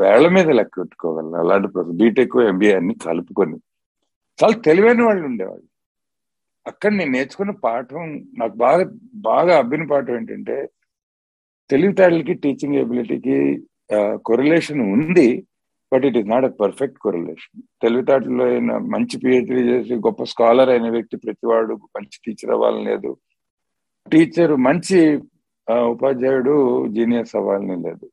వేళ్ళ 0.00 0.26
మీద 0.36 0.48
లెక్క 0.58 0.74
పెట్టుకోగలను. 0.80 1.36
అలాంటి 1.42 1.68
బీటెక్ 2.00 2.36
ఎంబీఏ 2.50 2.74
అన్ని 2.74 2.94
కలుపుకొని. 3.06 3.56
చాలా 4.38 4.56
తెలివైన 4.66 5.02
వాళ్ళు 5.02 5.24
ఉండేవాళ్ళు. 5.30 5.68
అక్కడ 6.66 6.92
నేను 6.92 7.12
నేర్చుకున్న 7.16 7.52
పాఠం 7.66 8.04
నాకు 8.38 8.56
బాగా 8.64 8.84
బాగా 9.28 9.52
అబ్బిన 9.58 9.84
పాఠం 9.92 10.14
ఏంటంటే 10.16 10.56
తెలివితేటలకి 11.70 12.34
టీచింగ్ 12.44 12.80
ఎబిలిటీకి 12.82 13.38
కొరిలేషన్ 14.26 14.82
ఉంది. 14.94 15.28
But 15.92 16.04
it 16.08 16.18
is 16.20 16.28
not 16.32 16.46
a 16.50 16.52
perfect 16.62 16.98
correlation 17.04 17.62
తెలివితేటలో 17.84 18.44
అయిన 18.52 18.72
మంచి 18.94 19.16
పిహెచ్డీ 19.24 19.62
చేసి 19.70 19.94
గొప్ప 20.06 20.24
స్కాలర్ 20.32 20.72
అయిన 20.74 20.88
వ్యక్తి 20.96 21.22
ప్రతివాడు 21.24 21.74
మంచి 21.96 22.16
టీచర్ 22.26 22.54
అవ్వాలని 22.56 22.84
లేదు. 22.90 23.12
టీచర్ 24.12 24.54
మంచి 24.68 24.98
ఉపాధ్యాయుడు 25.92 26.54
జీనియస్ 26.96 27.34
అవ్వాలని 27.38 27.76
లేదు. 27.86 28.06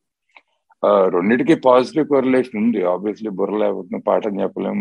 రెండింటికి 1.13 1.55
పాజిటివ్ 1.65 2.07
కొరిలేషన్ 2.13 2.57
ఉంది. 2.61 2.79
ఆబ్వియస్లీ 2.93 3.31
బుర్ర 3.37 3.57
లేకపోతే 3.61 3.99
పాఠం 4.07 4.33
చెప్పలేం 4.41 4.79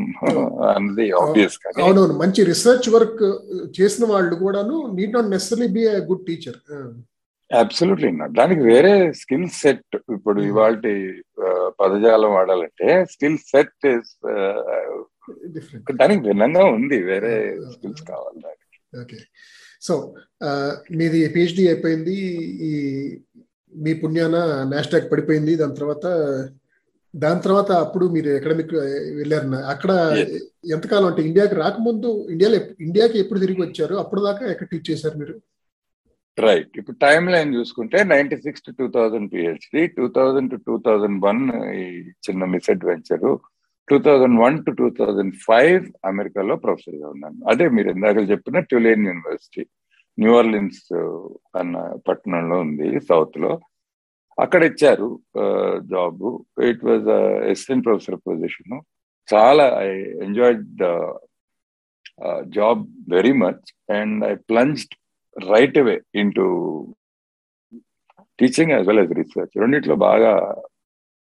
అన్నది 0.76 1.04
ఆబ్వియస్ 1.20 1.56
కానీ 1.64 1.82
అవునవును. 1.84 2.14
మంచి 2.22 2.40
రీసెర్చ్ 2.50 2.88
వర్క్ 2.94 3.22
చేసిన 3.78 4.04
వాళ్ళు 4.12 4.34
కూడాను 4.42 4.76
need 4.98 5.14
not 5.16 5.30
necessary 5.34 5.68
be 5.76 5.84
good 6.08 6.24
teacher 6.30 6.58
absolutely 7.60 8.10
not 8.10 8.32
దానికి 8.32 8.60
వేరే 8.60 8.92
స్కిల్ 9.20 9.48
సెట్ 9.62 9.96
ఇప్పుడు 10.16 10.40
ఇవాళ 10.40 10.74
పదజాలం 11.80 12.30
వాడాలంటే 12.34 12.88
స్కిల్ 13.10 13.38
సెట్ 13.50 13.86
దానికి 16.00 16.22
భిన్నంగా 16.28 16.64
ఉంది. 16.76 16.98
వేరే 17.10 17.34
స్కిల్స్ 17.72 18.02
కావాలి 18.02 18.38
దానికి. 18.46 18.78
ఓకే 19.02 19.18
సో 19.86 19.94
మీది 20.96 21.20
పిహెచ్డి 21.34 21.62
అయిపోయింది. 21.68 22.16
ఈ 22.70 22.72
మీ 23.72 23.92
పుణ్యాన 23.94 24.36
నాస్టాక్ 24.72 25.12
పడిపోయింది. 25.12 25.52
దాని 25.56 25.76
తర్వాత 25.76 26.06
దాని 27.14 27.40
తర్వాత 27.40 27.70
అప్పుడు 27.84 28.04
మీరు 28.06 28.28
ఎకడమిక్ 28.28 28.74
వెళ్ళారు 29.20 29.48
అక్కడ 29.72 29.92
ఎంతకాలం 30.74 31.06
అంటే 31.06 31.22
ఇండియాకి 31.22 31.54
రాకముందు 31.54 32.10
ఇండియాలో 32.30 32.58
ఇండియాకి 32.80 33.16
ఎప్పుడు 33.18 33.38
తిరిగి 33.38 33.62
వచ్చారు? 33.62 33.94
అప్పుడు 33.94 34.20
దాకా 34.20 34.44
ఎక్కడ 34.50 34.66
టీచ్ 34.72 34.90
చేశారు 34.90 35.18
మీరు? 35.18 35.34
రైట్ 36.38 36.72
ఇప్పుడు 36.80 36.96
టైం 37.06 37.22
లైన్ 37.32 37.50
చూసుకుంటే 37.56 37.98
ninety 38.12 38.36
six 38.44 38.64
to 38.66 38.72
two 38.78 38.86
thousand 38.94 39.28
PhD 39.32 39.82
two 39.96 40.04
thousand 40.18 40.50
to 40.52 40.58
two 40.68 40.74
thousand 40.86 41.18
one 41.26 41.42
ఈ 41.80 41.82
చిన్న 42.26 42.44
misadventure 42.74 43.26
two 43.88 43.96
thousand 44.06 44.38
one 44.44 44.56
to 44.66 44.72
two 44.80 44.88
thousand 45.00 45.34
five 45.46 45.84
అమెరికాలో 46.10 46.54
ప్రొఫెసర్గా 46.64 47.08
ఉన్నాను. 47.14 47.38
అదే 47.52 47.66
మీరు 47.76 47.88
ఇందాక 47.94 48.22
చెప్పిన 48.30 48.60
ట్యులేన్ 48.70 49.06
యూనివర్సిటీ 49.10 49.64
న్యూ 50.18 50.32
ఆర్లిన్స్ 50.38 50.80
అన్న 51.60 51.76
పట్టణంలో 52.08 52.56
ఉంది 52.66 52.88
సౌత్లో. 53.10 53.52
అక్కడ 54.38 54.62
ఇచ్చారు 54.70 55.08
job 55.92 56.22
it 56.70 56.84
was 56.90 57.08
assistant 57.50 57.86
professor 57.88 58.18
position 58.28 58.78
చాలా 59.28 59.66
I 59.86 59.90
enjoyed 60.26 60.64
the 60.82 60.86
job 62.56 62.82
very 63.14 63.34
much 63.44 63.66
and 63.98 64.18
I 64.32 64.34
plunged 64.50 64.94
right 65.36 65.78
way 65.78 65.94
into 66.14 66.44
teaching 68.38 68.72
as 68.74 68.86
well 68.88 68.98
as 68.98 69.14
research 69.20 69.60
రెండిట్లో 69.62 69.96
బాగా 70.08 70.32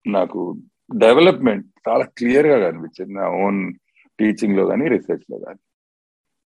నాకు 0.06 0.40
డెవలప్మెంట్ 0.96 1.66
చాలా 1.88 2.04
క్లియర్గా 2.18 2.56
కనిపించింది. 2.66 3.14
నా 3.20 3.26
ఓన్ 3.44 3.60
టీచింగ్లో 4.18 4.64
కానీ 4.66 4.84
రీసెర్చ్లో 4.88 5.38
కానీ 5.46 5.60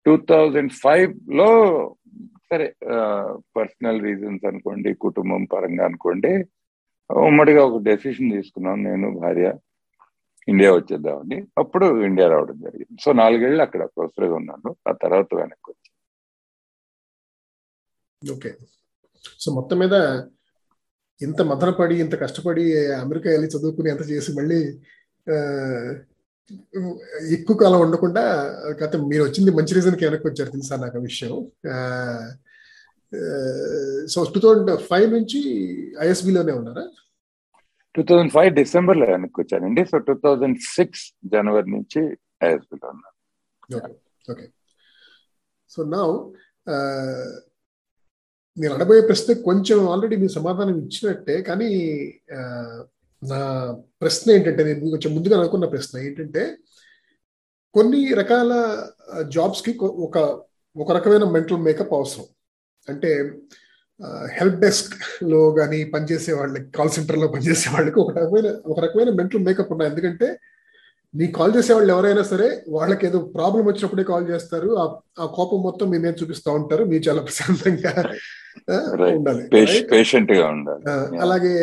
టూ 0.07 0.12
థౌజండ్ 0.31 0.73
ఫైవ్లో 0.83 1.51
సరే 2.51 2.66
పర్సనల్ 3.57 4.03
రీజన్స్ 4.03 4.44
అనుకోండి 4.51 4.90
కుటుంబం 4.94 5.42
పరంగా 5.44 5.85
అనుకోండి 5.85 6.33
ఉమ్మడిగా 7.11 7.61
ఒక 7.64 7.79
డెసిషన్ 7.83 8.33
తీసుకున్నాం 8.33 8.79
నేను 8.83 9.09
భార్య 9.21 9.49
ఇండియా 10.49 10.71
వచ్చేద్దామని. 10.75 11.38
అప్పుడు 11.59 11.87
ఇండియా 12.09 12.29
రావడం 12.29 12.57
జరిగింది. 12.66 12.97
సో 13.05 13.12
నాలుగేళ్ళు 13.12 13.62
అక్కడ 13.62 13.83
ప్రొఫెసర్గా 13.97 14.35
ఉన్నాను. 14.35 14.68
ఆ 14.88 14.92
తర్వాత 14.92 15.29
వెనక్కి 15.35 15.68
వచ్చాను 15.71 15.88
ఓకే 18.22 18.50
సో 19.42 19.48
మొత్తం 19.59 19.78
మీద 19.83 19.94
ఇంత 21.20 21.40
మదనపడి 21.50 21.96
ఇంత 22.04 22.14
కష్టపడి 22.22 22.64
అమెరికా 23.04 23.28
వెళ్ళి 23.35 23.48
చదువుకుని 23.54 23.90
ఎంత 23.92 24.04
చేసి 24.11 24.31
మళ్ళీ 24.38 24.59
ఎక్కువ 27.37 27.54
కాలం 27.62 27.81
ఉండకుండా 27.87 28.22
గత 28.83 28.96
మీరు 29.11 29.22
వచ్చింది 29.24 29.50
మంచి 29.57 29.76
రీజన్కి 29.78 30.04
వెనక్కి 30.07 30.26
వచ్చారు 30.28 30.50
తెలుసా 30.54 30.76
నాకు 30.85 30.98
విషయం. 31.09 31.35
సో 34.12 34.18
టూ 34.35 34.40
థౌజండ్ 34.44 34.70
ఫైవ్ 34.90 35.09
నుంచి 35.16 35.40
ఐఎస్బిలోనే 36.04 36.54
ఉన్నారా? 36.61 36.85
టూ 37.94 38.02
థౌజండ్ 38.09 38.33
ఫైవ్ 38.37 38.50
డిసెంబర్లో 38.61 39.07
వెనక్కి 39.14 39.40
వచ్చానండి 39.42 39.85
సో 39.90 39.98
టూ 40.09 40.14
థౌజండ్ 40.24 40.59
సిక్స్ 40.76 41.04
జనవరి 41.35 41.68
నుంచి 41.76 42.00
ఐఎస్బిలో 42.48 42.87
ఉన్నాను. 42.94 43.16
ఓకే 43.78 43.92
ఓకే 44.33 44.46
సో 45.70 45.83
నా 45.94 46.02
నేను 48.59 48.75
అడబోయే 48.75 49.01
ప్రశ్న 49.01 49.33
కొంచెం 49.33 49.88
ఆల్రెడీ 49.88 50.16
మీరు 50.16 50.33
సమాధానం 50.33 50.77
ఇచ్చినట్టే 50.79 51.42
కానీ 51.42 51.68
నా 53.23 53.40
ప్రశ్న 54.03 54.33
ఏంటంటే 54.33 54.64
నేను 54.64 54.90
కొంచెం 54.90 55.14
ముందుగా 55.14 55.40
అనుకున్న 55.40 55.66
ప్రశ్న 55.66 55.99
ఏంటంటే 55.99 56.42
కొన్ని 57.75 58.14
రకాల 58.14 58.53
జాబ్స్కి 59.29 59.73
ఒక 59.81 60.18
ఒక 60.77 60.92
రకమైన 60.92 61.25
మెంటల్ 61.25 61.59
మేకప్ 61.59 61.94
అవసరం. 61.94 62.27
అంటే 62.88 63.11
హెల్ప్ 64.33 64.61
డెస్క్లో 64.61 65.51
కానీ 65.51 65.85
పనిచేసే 65.85 66.33
వాళ్ళకి 66.33 66.71
కాల్ 66.71 66.90
సెంటర్లో 66.90 67.29
పనిచేసే 67.29 67.71
వాళ్ళకి 67.71 67.99
ఒక 68.01 68.18
రకమైన 68.18 68.49
ఒక 68.66 68.79
రకమైన 68.81 69.11
మెంటల్ 69.11 69.44
మేకప్ 69.44 69.73
ఉన్నాయి. 69.73 69.90
ఎందుకంటే 69.92 70.29
నీ 71.14 71.27
కాల్ 71.27 71.53
చేసే 71.57 71.73
వాళ్ళు 71.73 71.92
ఎవరైనా 71.92 72.23
సరే 72.23 72.64
వాళ్ళకి 72.68 73.07
ఏదో 73.07 73.18
ప్రాబ్లం 73.18 73.66
వచ్చినప్పుడే 73.66 74.03
కాల్ 74.03 74.29
చేస్తారు. 74.31 74.68
ఆ 75.21 75.27
కోపం 75.35 75.62
మొత్తం 75.62 75.90
మీ 75.90 75.99
మీద 75.99 76.14
చూపిస్తూ 76.23 76.53
ఉంటారు. 76.53 76.85
మీరు 76.85 77.03
చాలా 77.09 77.23
ప్రశాంతంగా 77.23 77.92
ఉండాలి. 79.16 79.44
పేషెంట్గా 79.90 80.49
ఉండాలి. 80.49 80.83
అలాగే 81.21 81.55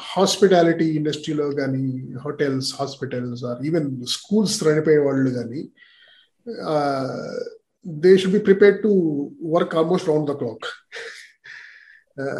హాస్పిటాలిటీ 0.00 0.84
ఇండస్ట్రీలో 0.84 1.50
కానీ 1.50 1.84
hotels 2.24 2.74
hospitals 2.80 3.44
or 3.44 3.66
even 3.66 4.06
schools 4.06 4.68
నడిపే 4.68 4.96
వాళ్ళు 4.98 5.30
కానీ 5.30 5.62
they 7.86 8.16
should 8.16 8.32
be 8.32 8.38
prepare 8.38 8.82
to 8.82 8.90
work 9.42 9.76
almost 9.76 10.08
round 10.08 10.30
the 10.30 10.32
clock 10.32 10.66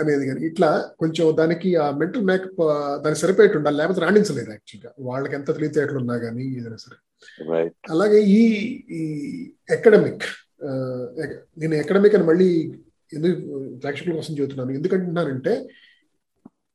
అనేది 0.00 0.24
కానీ. 0.28 0.40
ఇట్లా 0.50 0.68
కొంచెం 1.02 1.24
దానికి 1.40 1.70
ఆ 1.84 1.86
మెంటల్ 2.00 2.26
మేకప్ 2.30 2.60
దానికి 3.04 3.20
సరిపోయేట్టు 3.22 3.58
ఉండాలి. 3.60 3.76
లేకపోతే 3.80 4.02
రాణించలేదు 4.04 4.50
యాక్చువల్గా 4.54 4.90
వాళ్ళకి 5.08 5.34
ఎంత 5.38 5.48
తెలివితేటలు 5.56 5.98
ఉన్నా 6.02 6.16
కానీ 6.24 6.44
ఏదైనా 6.58 6.78
సరే. 6.84 6.96
అలాగే 7.94 8.20
ఈ 8.38 8.42
ఈ 8.98 9.02
అకాడమిక్ 9.76 10.24
నేను 11.62 11.74
అకాడమిక్ 11.84 12.14
అని 12.18 12.26
మళ్ళీ 12.30 12.50
ఎందుకు 13.12 13.34
ప్రేక్షకుల 13.82 14.14
కోసం 14.18 14.34
చెబుతున్నాను. 14.38 14.72
ఎందుకంటున్నానంటే 14.78 15.54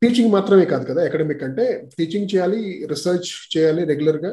టీచింగ్ 0.01 0.31
మాత్రమే 0.35 0.65
కాదు 0.71 0.85
కదా. 0.89 1.01
అకాడమిక్ 1.07 1.41
అంటే 1.47 1.63
టీచింగ్ 1.97 2.29
చేయాలి 2.33 2.59
రీసెర్చ్ 2.91 3.29
చేయాలి 3.55 3.81
రెగ్యులర్గా 3.91 4.31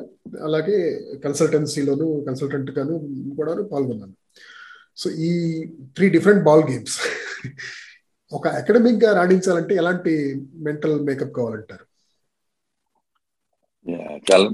అలాగే 0.49 0.77
కన్సల్టెన్సీలోను 1.25 2.07
కన్సల్టెంట్ 2.29 2.71
గాను 2.79 2.95
కూడా 3.39 3.55
పాల్గొన్నాను. 3.73 4.15
సో 5.01 5.07
ఈ 5.29 5.33
త్రీ 5.97 6.09
డిఫరెంట్ 6.17 6.45
బాల్ 6.49 6.65
గేమ్స్ 6.71 6.99
ఒక 8.33 8.49
అకాడమిక్గా 8.49 9.17
రాణించాలంటే 9.17 9.75
ఎలాంటి 9.75 10.13
మెంటల్ 10.55 11.01
మేకప్ 11.01 11.37
కావాలంటారు? 11.37 11.85
చాలా 14.33 14.51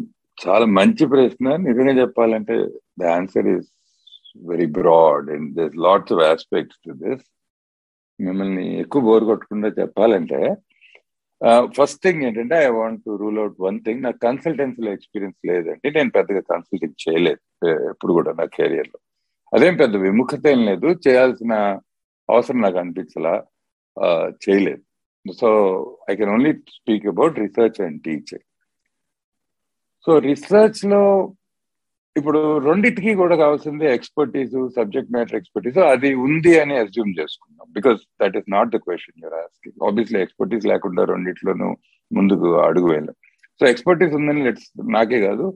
చాలా 0.48 0.64
మంచి 0.66 1.06
ప్రశ్న. 1.06 1.56
నిజంగా 1.56 2.00
చెప్పాలంటే 2.00 2.68
the 3.00 3.04
answer 3.04 3.46
is 3.46 3.68
very 4.36 4.66
broad 4.66 5.30
and 5.30 5.54
this 5.54 5.76
lots 5.76 6.12
of 6.12 6.22
aspects 6.22 6.78
to 6.86 6.92
this 6.92 7.24
మిమ్మల్ని 8.20 8.80
ఎక్కువ 8.80 9.02
బోర్ 9.02 9.24
కొట్టకుండా 9.24 9.68
చెప్పాలంటే 9.68 10.54
ఫస్ట్ 11.78 12.02
థింగ్ 12.02 12.22
ఏంటంటే 12.22 12.54
I 12.54 12.66
want 12.66 13.00
to 13.06 13.16
rule 13.16 13.38
out 13.38 13.56
one 13.60 13.80
thing 13.84 14.02
నాకు 14.02 14.18
కన్సల్టెన్సీలో 14.18 14.92
ఎక్స్పీరియన్స్ 14.92 15.46
లేదండి. 15.46 15.90
నేను 15.90 16.10
పెద్దగా 16.10 16.40
కన్సల్టింగ్ 16.40 17.08
చేయలేదు. 17.08 17.66
ఎప్పుడు 17.90 18.12
కూడా 18.12 18.32
నా 18.32 18.44
కెరియర్లో 18.44 18.98
అదేం 19.54 19.76
పెద్ద 19.76 19.96
విముఖత 19.96 20.46
ఏం 20.46 20.64
లేదు. 20.64 20.86
చేయాల్సిన 21.08 21.52
అవసరం 22.30 22.60
నాకు 22.60 22.78
అనిపించలా. 22.78 23.44
చేయలేదు. 24.44 24.82
So 25.40 25.48
I 26.10 26.14
can 26.18 26.32
only 26.36 26.52
speak 26.78 27.06
about 27.12 27.38
research 27.44 27.78
and 27.86 28.00
teaching 28.06 28.46
so 30.06 30.12
రీసెర్చ్లో 30.28 31.02
ఇప్పుడు 32.16 32.40
రెండింటికి 32.66 33.12
కూడా 33.20 33.34
కావాల్సింది 33.42 33.86
ఎక్స్పర్టీస్ 33.96 34.54
సబ్జెక్ట్ 34.78 35.12
మ్యాటర్ 35.14 35.38
ఎక్స్పర్టీస్ 35.38 35.78
అది 35.92 36.10
ఉంది 36.26 36.52
అని 36.62 36.74
అజ్యూమ్ 36.82 37.12
చేసుకున్నాం 37.20 37.66
because 37.76 38.00
that 38.22 38.36
is 38.40 38.48
not 38.56 38.72
the 38.74 38.78
question 38.86 39.22
you're 39.24 39.36
asking 39.42 39.84
obviously 39.88 40.18
expertise 40.24 40.66
లేకుండా 40.72 41.04
రెండిట్లోనూ 41.12 41.68
ముందుకు 42.10 42.48
అడుగు 42.68 42.88
వేయలేం. 42.92 43.16
సో 43.60 43.64
ఎక్స్పర్టీస్ 43.72 44.16
ఉందని 44.18 44.42
లెట్స్ 44.46 44.68
నాకే 44.96 45.20
కాదు. 45.28 45.46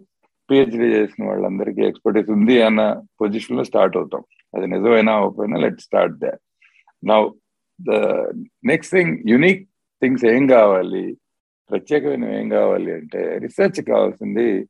పిహెచ్డి 0.50 0.88
చేసిన 0.94 1.22
వాళ్ళందరికీ 1.28 1.82
ఎక్స్పర్టీస్ 1.90 2.30
ఉంది 2.36 2.56
అన్న 2.68 2.82
పొజిషన్లో 3.20 3.64
స్టార్ట్ 3.70 3.96
అవుతాం. 4.00 4.22
అది 4.54 4.66
నిజమైనా 4.74 5.12
అవ్వకపోయినా 5.18 5.58
లెట్ 5.64 5.80
స్టార్ట్ 5.86 6.16
దే 6.24 6.32
నా 7.02 7.16
నెక్స్ట్ 8.64 8.94
థింగ్ 8.94 9.28
యునిక్ 9.28 9.62
థింగ్స్ 10.02 10.24
ఏం 10.24 10.46
కావాలి? 10.46 11.18
ప్రత్యేకమైన 11.70 12.24
ఏం 12.40 12.48
కావాలి 12.48 12.92
అంటే 12.92 13.38
రీసెర్చ్ 13.38 13.80
కావాల్సింది 13.82 14.68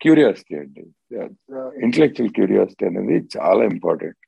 క్యూరియాసిటీ 0.00 0.54
అండి. 0.56 0.84
ఇంటలెక్చువల్ 1.84 2.32
క్యూరియాసిటీ 2.32 2.86
అనేది 2.86 3.16
చాలా 3.36 3.64
ఇంపార్టెంట్. 3.64 4.18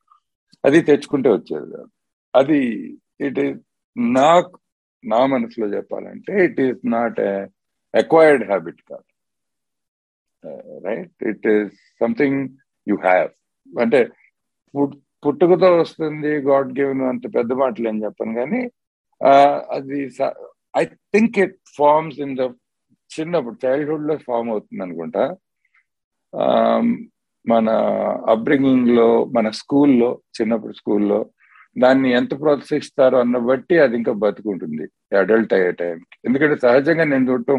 అది 0.64 0.80
తెచ్చుకుంటే 0.80 1.28
వచ్చేది 1.28 1.72
కాదు. 1.76 1.90
అది 2.36 2.60
ఇట్ 3.20 3.38
ఈస్ 3.38 3.58
నాకు 3.98 4.58
నా 5.04 5.26
మనసులో 5.26 5.66
చెప్పాలంటే 5.76 6.44
it 6.44 6.60
is 6.60 6.80
not 6.86 7.20
acquired 7.94 8.44
habit 8.44 8.80
కాదు. 8.90 9.08
Right 10.86 11.24
it 11.24 11.46
is 11.46 11.72
something 12.00 12.48
you 12.88 12.96
have 12.96 13.30
అంటే 13.80 14.00
పుట్టుకతో 15.22 15.68
వస్తుంది 15.76 16.32
గాడ్ 16.48 16.72
గివెన్ 16.78 17.02
అంత 17.02 17.26
పెద్ద 17.36 17.52
మాటలు 17.52 17.88
ఏం 17.88 17.96
చెప్పను 18.04 18.34
కానీ 18.34 18.60
అది 19.76 19.98
I 20.74 20.84
think 21.14 21.38
it 21.38 21.56
forms 21.78 22.18
in 22.20 22.36
the 22.36 22.44
చిన్నప్పుడు 23.10 23.56
చైల్డ్హుడ్లో 23.64 24.14
ఫామ్ 24.28 24.48
అవుతుంది 24.50 24.82
అనుకుంటా. 24.82 25.24
మన 27.46 27.68
అప్బ్రింగింగ్లో 28.26 29.08
మన 29.32 29.48
స్కూల్లో 29.50 30.08
చిన్నప్పుడు 30.36 30.72
స్కూల్లో 30.72 31.20
దాన్ని 31.76 32.08
ఎంత 32.12 32.32
ప్రోత్సహిస్తారో 32.40 33.16
అన్న 33.20 33.36
బట్టి 33.48 33.74
అది 33.78 33.94
ఇంకా 33.96 34.12
బతుకుంటుంది 34.22 34.84
అడల్ట్ 35.16 35.52
అయ్యే 35.54 35.72
టైంకి 35.72 36.16
ఎందుకంటే 36.26 36.56
సహజంగా 36.66 37.04
నేను 37.04 37.26
చూడటం 37.30 37.58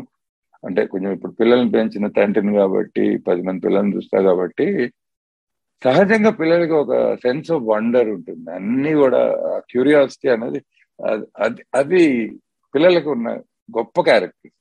అంటే 0.64 0.82
కొంచెం 0.86 1.12
ఇప్పుడు 1.12 1.34
పిల్లల్ని 1.34 1.70
పెంచిన 1.72 2.08
తండ్రిని 2.18 2.54
కాబట్టి 2.56 3.06
పది 3.28 3.42
మంది 3.42 3.64
పిల్లల్ని 3.68 3.96
చూస్తా 3.96 4.20
కాబట్టి 4.22 4.68
సహజంగా 5.82 6.32
పిల్లలకి 6.40 6.76
ఒక 6.84 6.94
సెన్స్ 7.24 7.50
ఆఫ్ 7.56 7.68
వండర్ 7.72 8.10
ఉంటుంది. 8.16 8.48
అన్ని 8.58 8.92
కూడా 9.02 9.22
క్యూరియాసిటీ 9.72 10.28
అనేది 10.36 10.60
అది 11.46 11.62
అది 11.80 12.02
పిల్లలకు 12.74 13.10
ఉన్న 13.18 13.30
గొప్ప 13.78 14.02
క్యారెక్టర్ 14.08 14.52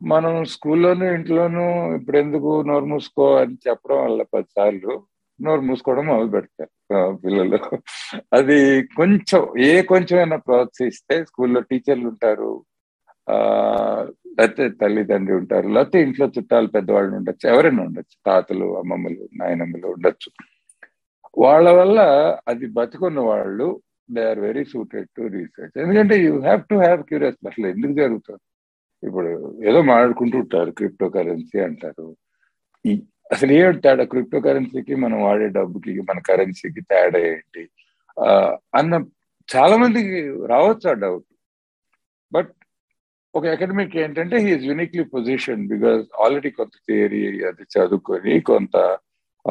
మనం 0.00 0.34
స్కూల్లోనూ 0.54 1.06
ఇంట్లోనూ 1.16 1.62
ఇప్పుడు 1.96 2.18
ఎందుకు 2.24 2.50
నోరు 2.68 2.86
మూసుకో 2.90 3.24
అని 3.42 3.54
చెప్పడం 3.66 3.98
వల్ల 4.04 4.22
పదిసార్లు 4.34 4.92
నోరు 5.40 5.62
మూసుకోవడం 5.68 6.06
మొదలు 6.10 6.30
పెడతారు 6.34 6.72
పిల్లలు. 7.24 7.58
అది 8.38 8.58
కొంచెం 9.00 9.42
ఏ 9.70 9.72
కొంచెమైనా 9.92 10.36
ప్రోత్సహిస్తే 10.46 11.16
స్కూల్లో 11.28 11.60
టీచర్లు 11.70 12.06
ఉంటారు 12.12 12.50
లేకపోతే 14.36 14.64
తల్లిదండ్రి 14.80 15.34
ఉంటారు 15.40 15.68
లేకపోతే 15.76 15.98
ఇంట్లో 16.06 16.26
చుట్టాలు 16.36 16.68
పెద్దవాళ్ళు 16.76 17.12
ఉండొచ్చు 17.18 17.46
ఎవరైనా 17.52 17.82
ఉండొచ్చు 17.88 18.16
తాతలు 18.26 18.66
అమ్మమ్మలు 18.80 19.22
నాయనమ్మలు 19.40 19.86
ఉండొచ్చు. 19.94 20.30
వాళ్ళ 21.44 21.68
వల్ల 21.80 21.98
అది 22.48 22.66
బతుకున్న 22.78 23.20
వాళ్ళు 23.30 23.66
they 24.16 24.22
are 24.30 24.40
very 24.48 24.64
suited 24.72 25.08
to 25.16 25.22
research 25.36 25.76
ఎందుకంటే 25.84 26.14
you 26.26 26.34
have 26.46 26.62
to 26.70 26.76
have 26.84 27.00
curiosity 27.10 27.48
అసలు 27.52 27.66
ఎందుకు 27.74 27.94
జరుగుతుంది? 28.02 28.42
ఇప్పుడు 29.02 29.30
ఏదో 29.70 29.80
మాట్లాడుకుంటూ 29.90 30.36
ఉంటారు 30.44 30.70
క్రిప్టో 30.78 31.08
కరెన్సీ 31.16 31.58
అంటారు 31.68 32.06
అసలు 33.34 33.52
ఏ 33.58 33.62
తేడా? 33.84 34.04
క్రిప్టో 34.12 34.38
కరెన్సీకి 34.46 34.94
మనం 35.04 35.18
వాడే 35.26 35.48
డబ్బుకి 35.58 35.92
మన 36.10 36.18
కరెన్సీకి 36.30 36.82
తేడా 36.92 37.20
ఏంటి? 37.32 37.62
అన్న 38.78 38.94
చాలా 39.48 39.74
మందికి 39.82 40.20
రావచ్చు 40.52 40.86
ఆ 40.92 40.94
డౌట్ 41.04 41.27
ఒక 43.38 43.46
అకాడమిక్ 43.46 43.96
ఏంటంటే 43.96 44.36
he is 44.36 44.64
uniquely 44.64 45.04
position 45.04 45.68
because 45.68 46.04
already 46.24 46.50
కొంత 46.50 46.74
థియరీ 46.88 47.22
అది 47.44 47.64
చదువుకొని 47.74 48.40
కొంత 48.40 48.98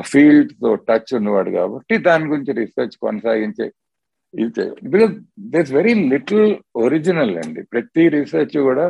ఫీల్డ్తో 0.06 0.76
టచ్ 0.76 1.12
ఉన్నవాడు 1.16 1.50
కాబట్టి 1.50 1.98
దాని 1.98 2.26
గురించి 2.26 2.54
రీసెర్చ్ 2.54 2.98
కొనసాగించే 3.02 3.68
because 4.84 5.14
this 5.40 5.72
very 5.74 5.94
little 6.10 6.56
original 6.76 7.38
అండి. 7.38 7.62
ప్రతి 7.64 8.04
రీసెర్చ్ 8.10 8.58
కూడా 8.60 8.86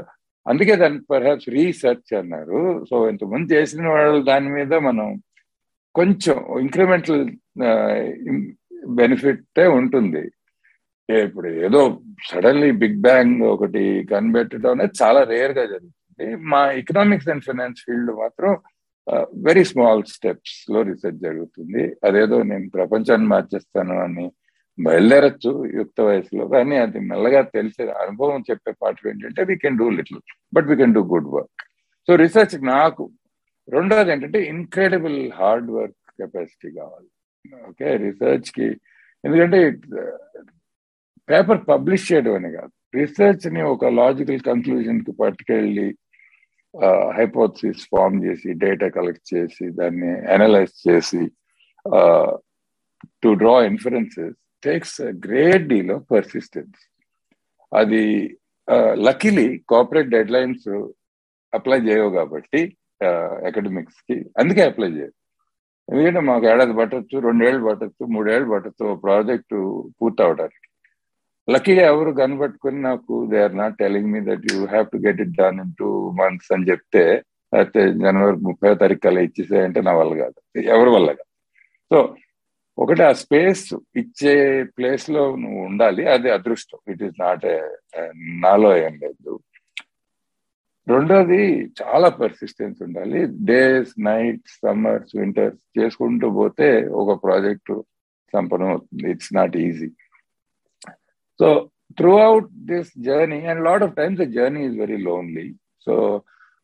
అందుకే 0.47 0.75
దాన్ని 0.75 1.01
పర్హాప్స్ 1.11 1.49
రీసెర్చ్ 1.49 2.11
అన్నారు. 2.17 2.85
సో 2.89 3.09
ఇంతకుముందు 3.09 3.53
చేసిన 3.53 3.87
వాళ్ళు 3.87 4.19
దాని 4.23 4.49
మీద 4.49 4.73
మనం 4.73 5.07
కొంచెం 5.95 6.37
ఇంక్రిమెంటల్ 6.59 7.23
బెనిఫిట్ 8.87 9.59
ఉంటుంది. 9.59 10.23
ఇప్పుడు 11.09 11.49
ఏదో 11.65 11.81
సడన్లీ 12.29 12.69
బిగ్ 12.81 13.01
బ్యాంగ్ 13.05 13.41
ఒకటి 13.53 13.83
కనిపెట్టడం 14.11 14.71
అనేది 14.75 14.95
చాలా 15.01 15.21
రేర్గా 15.33 15.63
జరుగుతుంది. 15.73 16.25
మా 16.51 16.61
ఎకనామిక్స్ 16.81 17.29
అండ్ 17.33 17.45
ఫైనాన్స్ 17.47 17.83
ఫీల్డ్ 17.85 18.11
మాత్రం 18.23 18.51
వెరీ 19.47 19.63
స్మాల్ 19.69 20.01
స్టెప్స్లో 20.15 20.79
రీసెర్చ్ 20.89 21.21
జరుగుతుంది. 21.27 21.83
అదేదో 22.07 22.37
నేను 22.51 22.67
ప్రపంచాన్ని 22.77 23.27
మార్చేస్తాను 23.33 23.95
అని 24.05 24.25
బయలుదేరచ్చు 24.77 25.51
యుక్త 25.79 25.99
వయసులో 26.07 26.45
కానీ 26.55 26.75
అది 26.85 26.99
మెల్లగా 27.11 27.41
తెలిసే 27.55 27.85
అనుభవం 28.03 28.41
చెప్పే 28.49 28.71
పాటలు 28.81 29.07
ఏంటంటే 29.11 29.43
we 29.51 29.55
can 29.63 29.79
do 29.81 29.87
little 29.99 30.19
but 30.55 30.67
we 30.71 30.75
can 30.81 30.95
do 30.97 31.01
good 31.13 31.29
work 31.35 31.63
so 32.07 32.15
research 32.23 32.55
నాకు 32.73 33.05
రెండోది 33.75 34.11
ఏంటంటే 34.15 34.41
ఇన్క్రెడిబుల్ 34.51 35.17
హార్డ్ 35.39 35.71
వర్క్ 35.77 35.97
కెపాసిటీ 36.19 36.69
కావాలి. 36.79 37.09
ఓకే 37.69 37.87
రీసెర్చ్కి 38.03 38.67
ఎందుకంటే 39.23 39.59
పేపర్ 41.29 41.61
పబ్లిష్ 41.71 42.07
చేయడం 42.09 42.35
అని 42.39 42.49
కాదు. 42.57 42.73
రీసెర్చ్ని 42.97 43.61
ఒక 43.73 43.85
లాజికల్ 44.01 44.45
కన్క్లూజన్కి 44.49 45.13
పట్టుకెళ్ళి 45.21 45.87
హైపోథసిస్ 47.17 47.83
ఫామ్ 47.91 48.17
చేసి 48.25 48.49
డేటా 48.63 48.87
కలెక్ట్ 48.97 49.27
చేసి 49.33 49.65
దాన్ని 49.79 50.11
అనలైజ్ 50.35 50.75
చేసి 50.87 51.23
to 53.23 53.29
draw 53.41 53.55
inferences 53.71 54.37
takes 54.65 54.99
great 55.25 55.65
deal 55.71 55.91
of 55.95 56.05
persistence. 56.15 56.79
అది 57.71 58.03
luckily 59.07 59.47
corporate 59.71 60.13
dead 60.15 60.33
lines 60.35 60.69
apply 61.53 61.79
చేయవు 61.87 62.09
కాబట్టి 62.19 62.61
అకాడమిక్స్కి 63.47 64.17
అందుకే 64.41 64.63
అప్లై 64.69 64.89
చేయవు 64.97 65.15
ఎందుకంటే 65.89 66.21
మాకు 66.29 66.45
ఏడాది 66.51 66.73
పట్టచ్చు 66.79 67.17
రెండేళ్ళు 67.27 67.63
పట్టచ్చు 67.67 68.03
మూడేళ్ళు 68.15 68.47
పట్టచ్చు 68.53 68.87
ప్రాజెక్టు 69.03 69.59
పూర్తవడానికి. 69.99 70.66
లక్కీగా 71.47 71.83
ఎవరు 71.91 72.11
కనబట్టుకుని 72.11 72.81
నాకు 72.81 73.13
they 73.31 73.43
are 73.43 73.57
not 73.57 73.77
telling 73.77 74.11
me 74.13 74.19
that 74.19 74.45
you 74.53 74.59
have 74.65 74.87
to 74.93 74.97
get 74.97 75.21
it 75.21 75.35
done 75.41 75.59
in 75.59 75.73
two 75.79 75.89
months 76.11 76.51
అని 76.51 76.69
చెప్తే 76.71 77.03
అయితే 77.53 77.81
జనవరి 77.91 78.37
ముప్పై 78.47 78.75
తారీఖు 78.75 79.01
కల్లా 79.03 79.21
ఇచ్చేసాయంటే 79.21 79.81
నా 79.81 79.91
వల్ల 79.91 80.13
కాదు. 80.23 80.39
ఎవరి 80.75 80.89
వల్ల 80.89 81.07
కాదు. 81.07 81.29
సో 81.91 82.15
ఒకటి 82.77 83.03
ఆ 83.03 83.11
స్పేస్ 83.11 83.73
ఇచ్చే 83.95 84.63
ప్లేస్లో 84.63 85.23
నువ్వు 85.35 85.61
ఉండాలి 85.65 86.03
అది 86.15 86.29
అదృష్టం. 86.31 86.79
ఇట్ 86.91 87.03
ఈస్ 87.03 87.15
నాట్ 87.21 87.45
నాలో 88.45 88.77
ఏం 88.77 88.95
లేదు. 89.03 89.39
రెండోది 90.87 91.41
చాలా 91.81 92.09
పర్సిస్టెన్స్ 92.09 92.81
ఉండాలి. 92.83 93.21
డేస్ 93.45 93.93
నైట్స్ 93.99 94.53
సమ్మర్స్ 94.65 95.15
వింటర్స్ 95.15 95.79
చేసుకుంటూ 95.79 96.29
పోతే 96.29 96.69
ఒక 97.01 97.23
ప్రాజెక్టు 97.23 97.85
సంపన్నం 98.33 98.69
అవుతుంది. 98.69 99.11
It's 99.11 99.33
not 99.35 99.57
easy 99.57 99.89
so 101.39 101.47
throughout 102.27 102.49
this 102.71 102.91
journey 103.07 103.39
and 103.51 103.63
lot 103.67 103.83
of 103.83 103.95
times 103.95 104.21
the 104.23 104.27
journey 104.37 104.61
is 104.67 104.77
very 104.83 104.97
lonely 105.07 105.47
so 105.87 105.95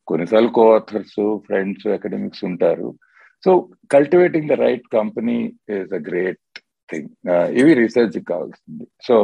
కొన్నిసార్లు 0.08 0.50
కో 0.58 0.64
ఆథర్స్ 0.76 1.20
ఫ్రెండ్స్ 1.46 1.86
అకాడమిక్స్ 1.96 2.44
ఉంటారు 2.50 2.88
so 3.44 3.50
cultivating 3.90 4.50
the 4.52 4.56
right 4.66 4.86
company 4.98 5.38
is 5.76 5.94
a 5.94 6.02
great 6.10 6.42
thing 6.90 7.10
ఇవి 7.60 7.72
research 7.82 8.18
కావాల్సింది. 8.32 8.86
So 9.06 9.16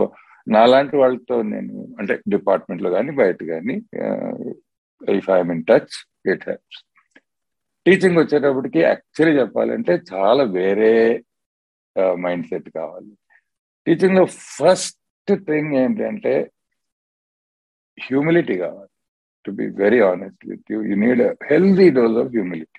నాలాంటి 0.47 0.97
వాళ్ళతో 0.97 1.37
నేను 1.53 1.75
అంటే 2.01 2.15
డిపార్ట్మెంట్లో 2.35 2.91
కానీ 2.91 3.11
బయట 3.21 3.41
కానీ 3.53 3.77
if 5.01 5.29
I'm 5.37 5.53
in 5.57 5.65
touch 5.71 5.97
it 6.33 6.45
helps 6.49 6.81
teaching 7.87 8.19
వచ్చేటప్పటికి 8.23 8.81
యాక్చువల్లీ 8.91 9.35
చెప్పాలంటే 9.41 9.93
చాలా 10.13 10.43
వేరే 10.59 10.93
uh, 11.97 12.15
మైండ్ 12.25 12.47
సెట్ 12.51 12.69
కావాలి. 12.79 13.13
టీచింగ్లో 13.87 14.25
ఫస్ట్ 15.31 15.47
థింగ్ 15.51 15.73
ఏంటంటే 15.83 16.35
హ్యూమిలిటీ 17.99 18.55
కావాలి. 18.57 18.91
To 19.45 19.51
be 19.59 19.67
very 19.83 20.01
honest 20.11 20.43
with 20.51 20.71
you 20.73 20.79
you 20.91 20.97
need 21.05 21.23
healthy 21.51 21.87
dose 21.99 22.19
of 22.23 22.33
humility 22.37 22.79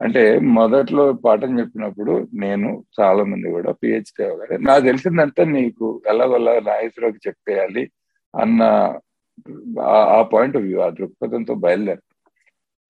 అంటే 0.00 0.22
మొదట్లో 0.58 1.04
పాఠం 1.24 1.52
చెప్పినప్పుడు 1.60 2.12
నేను 2.44 2.68
చాలా 2.98 3.22
మంది 3.30 3.48
కూడా 3.56 3.70
పిహెచ్డీ 3.82 4.22
అవ్వాలి 4.28 4.56
నాకు 4.68 4.82
తెలిసిందంతా 4.84 5.42
నీకు 5.56 5.86
ఎలాగోలా 6.12 6.54
నాయసులోకి 6.70 7.20
చెప్పేయాలి 7.26 7.84
అన్న 8.34 8.60
ఆ 10.16 10.20
పాయింట్ 10.32 10.56
ఆఫ్ 10.58 10.66
వ్యూ 10.68 10.80
ఆ 10.86 10.88
దృక్పథంతో 10.98 11.54
బయలుదేరు 11.64 12.04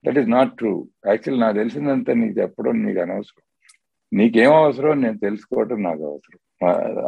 that 0.04 0.18
is 0.22 0.30
not 0.36 0.52
true 0.60 0.72
actual 1.06 1.40
నాకు 1.40 1.56
తెలిసిందంతా 1.56 2.12
నీకు 2.22 2.34
చెప్పడం 2.40 2.76
నీకు 2.86 3.00
అనవసరం. 3.06 3.44
నీకేం 4.12 4.52
అవసరం? 4.52 5.02
నేను 5.02 5.18
తెలుసుకోవటం 5.18 5.82
నాకు 5.82 6.04
అవసరం. 6.04 6.38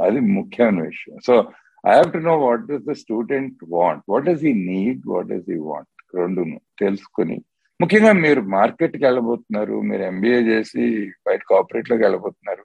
అది 0.01 0.21
ముఖ్యమైన 0.21 0.83
విషయం. 0.83 1.17
So 1.27 1.53
I 1.89 1.95
have 1.95 2.13
to 2.13 2.19
know 2.19 2.39
what 2.39 2.67
does 2.67 2.85
the 2.85 2.93
student 2.93 3.57
want 3.69 4.03
what 4.09 4.25
does 4.25 4.45
he 4.45 4.53
need 4.53 5.03
what 5.07 5.27
does 5.27 5.51
he 5.51 5.59
want 5.59 6.17
రెండును 6.17 6.61
తెలుసుకుని. 6.81 7.45
ముఖ్యంగా 7.81 8.13
మీరు 8.13 8.41
మార్కెట్కి 8.41 9.05
వెళ్ళబోతున్నారు 9.05 9.81
మీరు 9.81 10.03
ఎంబీఏ 10.03 10.41
చేసి 10.43 11.13
బయట 11.27 11.41
కార్పొరేట్లోకి 11.51 12.03
వెళ్ళబోతున్నారు. 12.03 12.65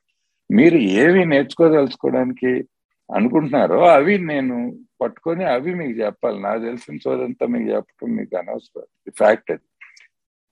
మీరు 0.52 0.78
ఏవి 0.78 1.26
నేర్చుకోదలుచుకోవడానికి 1.26 2.66
అనుకుంటున్నారో 3.16 3.86
అవి 3.86 4.18
నేను 4.18 4.80
పట్టుకొని 5.02 5.44
అవి 5.46 5.76
మీకు 5.76 5.92
చెప్పాలి. 5.92 6.42
నాకు 6.42 6.64
తెలిసిన 6.64 6.98
సోదంతా 7.04 7.48
మీకు 7.48 7.70
చెప్పడం 7.70 8.16
మీకు 8.16 8.38
అనవసరం. 8.38 9.12
ఫ్యాక్ట్ 9.12 9.52
అది 9.52 9.67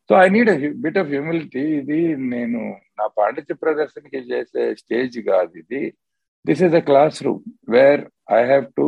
so 0.09 0.13
I 0.23 0.25
need 0.35 0.51
bit 0.85 0.97
of 1.01 1.09
humility 1.13 1.63
ఇది 1.79 1.99
నేను 2.33 2.59
నా 2.99 3.05
పాండిత్య 3.19 3.55
ప్రదర్శనకి 3.63 4.19
చేసే 4.31 4.63
స్టేజ్ 4.81 5.15
కాదు 5.29 5.53
ఇది 5.61 5.81
this 6.45 6.61
is 6.67 6.75
a 6.81 6.83
classroom 7.27 7.41
where 7.75 8.01
I 8.37 8.41
have 8.51 8.65
to 8.79 8.87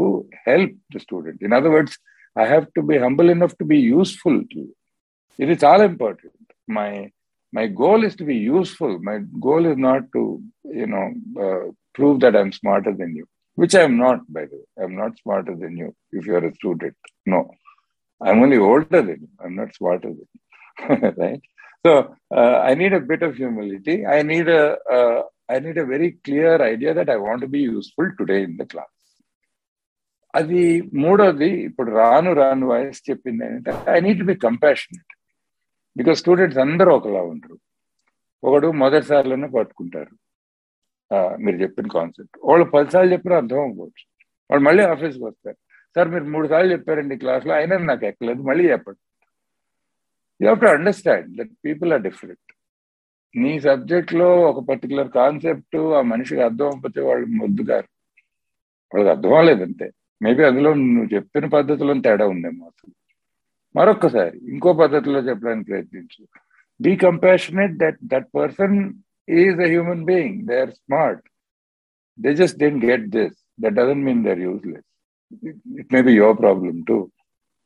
help 0.49 0.75
the 0.95 1.01
student 1.05 1.41
in 1.47 1.55
other 1.59 1.73
words 1.77 1.97
I 2.35 2.45
have 2.51 2.65
to 2.77 2.83
be 2.91 2.97
humble 3.05 3.31
enough 3.35 3.55
to 3.61 3.67
be 3.73 3.79
useful 3.93 4.41
to 4.53 4.63
ఇది 5.39 5.55
చాలా 5.65 5.85
important 5.93 6.35
my 6.77 6.89
my 7.53 7.65
goal 7.81 8.03
is 8.09 8.19
to 8.21 8.27
be 8.31 8.37
useful 8.51 8.95
my 9.09 9.17
goal 9.47 9.67
is 9.71 9.81
not 9.89 10.05
to 10.15 10.23
you know 10.81 11.03
prove 11.97 12.15
that 12.25 12.37
I'm 12.41 12.55
smarter 12.61 12.97
than 13.01 13.15
you 13.21 13.25
which 13.57 13.75
I 13.75 13.81
am 13.81 13.97
not, 13.97 14.19
by 14.29 14.45
the 14.45 14.57
way. 14.57 14.65
I'm 14.77 14.95
not 14.95 15.13
smarter 15.17 15.55
than 15.55 15.75
you 15.75 15.87
if 16.13 16.25
you're 16.25 16.45
a 16.45 16.53
student. 16.53 16.95
No, 17.25 17.39
I'm 18.21 18.39
only 18.39 18.59
older 18.67 19.01
than 19.01 19.21
you. 19.23 19.29
I'm 19.43 19.55
not 19.55 19.73
smarter 19.73 20.09
than 20.09 20.27
you. 20.31 20.41
right? 21.17 21.41
So 21.85 22.15
uh, 22.31 22.57
I 22.69 22.75
need 22.75 22.93
a 22.93 22.99
bit 22.99 23.21
of 23.21 23.35
humility. 23.35 24.05
I 24.05 24.21
need 24.21 24.47
a 24.49 24.63
uh, 24.97 25.23
I 25.49 25.59
need 25.59 25.77
a 25.77 25.85
very 25.85 26.09
clear 26.25 26.55
idea 26.73 26.93
that 26.93 27.09
I 27.09 27.17
want 27.17 27.41
to 27.41 27.47
be 27.47 27.61
useful 27.61 28.07
today 28.19 28.43
in 28.43 28.55
the 28.61 28.67
class. 28.73 28.91
అది 30.33 30.63
మూడోది 31.03 31.49
ఇప్పుడు 31.67 31.89
రాను 31.91 32.33
రాను 32.33 32.65
వయసు 32.67 33.01
చెప్పింది 33.09 33.43
ఏంటంటే 33.45 33.91
I 33.91 33.99
need 33.99 34.23
be 34.25 34.35
compassionate 34.35 35.13
because 35.95 36.19
students 36.23 36.59
అందరూ 36.65 36.91
ఒకలా 36.97 37.21
ఉంటారు 37.31 37.57
ఒకడు 38.43 38.67
మొదటిసారిలోనే 38.81 39.47
పట్టుకుంటారు. 39.47 40.13
మీరు 41.45 41.57
చెప్పిన 41.63 41.87
కాన్సెప్ట్ 41.87 42.37
వాళ్ళు 42.49 42.65
పదిసార్లు 42.75 43.11
చెప్పినా 43.13 43.35
అర్థం 43.41 43.61
అవ్వచ్చు 43.67 44.05
వాళ్ళు 44.49 44.63
మళ్ళీ 44.67 44.83
ఆఫీస్కి 44.93 45.23
వస్తారు. 45.23 45.57
సార్ 45.95 46.09
మీరు 46.13 46.25
మూడు 46.35 46.47
సార్లు 46.47 46.71
చెప్పారండి 46.71 47.15
క్లాస్లో 47.23 47.53
అయినా 47.59 47.77
నాకు 47.91 48.05
ఎక్కలేదు. 48.11 48.41
మళ్ళీ 48.49 48.65
చెప్పండి. 48.71 49.01
You 50.39 50.45
have 50.47 50.61
to 50.63 50.69
understand 50.75 51.29
that 51.37 51.53
people 51.67 51.91
are 51.93 52.03
different 52.07 52.43
నీ 53.35 53.51
సబ్జెక్ట్లో 53.59 54.27
ఒక 54.49 54.59
పర్టికులర్ 54.69 55.09
కాన్సెప్ట్ 55.19 55.77
ఆ 55.97 56.01
మనిషికి 56.11 56.41
అర్థం 56.47 56.67
అవ్వకపోతే 56.67 57.01
వాళ్ళు 57.09 57.27
మొద్దుగారు 57.41 57.89
వాళ్ళకి 58.91 59.11
అర్థం 59.15 59.31
అవ్వలేదంతే 59.31 59.87
మేబీ 60.21 60.43
అందులో 60.49 60.69
నువ్వు 60.83 61.09
చెప్పిన 61.15 61.45
పద్ధతిలో 61.55 61.93
తేడా 62.05 62.25
ఉందేమో 62.33 62.63
అసలు. 62.71 62.93
మరొక్కసారి 63.75 64.37
ఇంకో 64.51 64.69
పద్ధతిలో 64.81 65.19
చెప్పడానికి 65.29 65.67
ప్రయత్నించు. 65.71 66.21
Be 66.79 66.91
compassionate 67.05 67.75
that 67.83 67.99
that 68.13 68.29
person 68.37 68.77
is 69.27 69.59
a 69.65 69.69
human 69.73 70.05
being 70.05 70.37
they 70.49 70.57
are 70.61 70.73
smart 70.81 71.23
they 72.19 72.31
just 72.33 72.57
didn't 72.63 72.85
get 72.85 73.07
this 73.17 73.35
that 73.59 73.75
doesn't 73.79 74.03
mean 74.07 74.21
they 74.25 74.31
are 74.31 74.43
useless 74.47 74.87
it 75.81 75.91
may 75.95 76.01
be 76.01 76.13
your 76.13 76.37
problem 76.43 76.79
to 76.89 76.97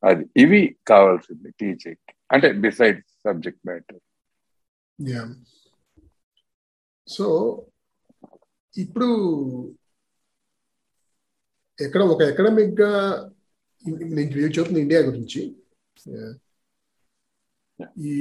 అది 0.04 0.24
ఇవి 0.44 0.62
కావాల్సింది 0.92 1.50
టీచింగ్ 1.62 2.04
అంటే 2.32 2.48
decide 2.66 3.00
subject 3.26 3.64
matter 3.66 4.00
yeah 5.00 5.24
so 7.08 7.28
ఇప్పుడు 8.74 9.10
ఎక్కడ 11.80 12.02
ఒక 12.14 12.22
ఎకడమిక్గా 12.24 12.92
నేను 14.16 14.30
చెబుతుంది 14.56 14.82
ఇండియా 14.82 15.02
గురించి 15.02 15.42
ఈ 18.06 18.16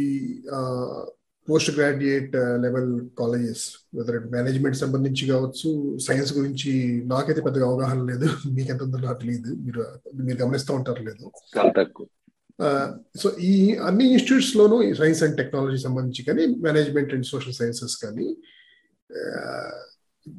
post 1.48 1.70
graduate 1.76 2.34
level 2.64 2.90
colleges 3.18 3.64
whether 3.94 4.18
management 4.30 4.76
సంబంధించి 4.76 5.24
కావచ్చు 5.26 5.70
సైన్స్ 5.98 6.32
గురించి 6.32 6.72
నాకైతే 7.06 7.40
పెద్దగా 7.40 7.66
అవగాహన 7.66 8.02
లేదు. 8.10 8.26
మీకు 8.56 8.70
ఎంత 8.70 8.82
ఉందో 8.82 8.98
నాకు 8.98 9.20
తెలియదు 9.20 9.52
మీరు 9.64 9.82
మీరు 10.20 10.38
గమనిస్తూ 10.42 10.72
ఉంటారు 10.74 11.02
లేదు. 11.02 11.24
సో 13.20 13.28
ఈ 13.50 13.52
అన్ని 13.88 14.06
ఇన్స్టిట్యూట్స్ 14.14 14.52
లోనూ 14.60 14.78
సైన్స్ 15.00 15.22
అండ్ 15.26 15.36
టెక్నాలజీ 15.40 15.78
సంబంధించి 15.86 16.22
కానీ 16.28 16.44
మేనేజ్మెంట్ 16.66 17.12
అండ్ 17.16 17.28
సోషల్ 17.32 17.58
సైన్సెస్ 17.60 17.96
కానీ 18.04 18.26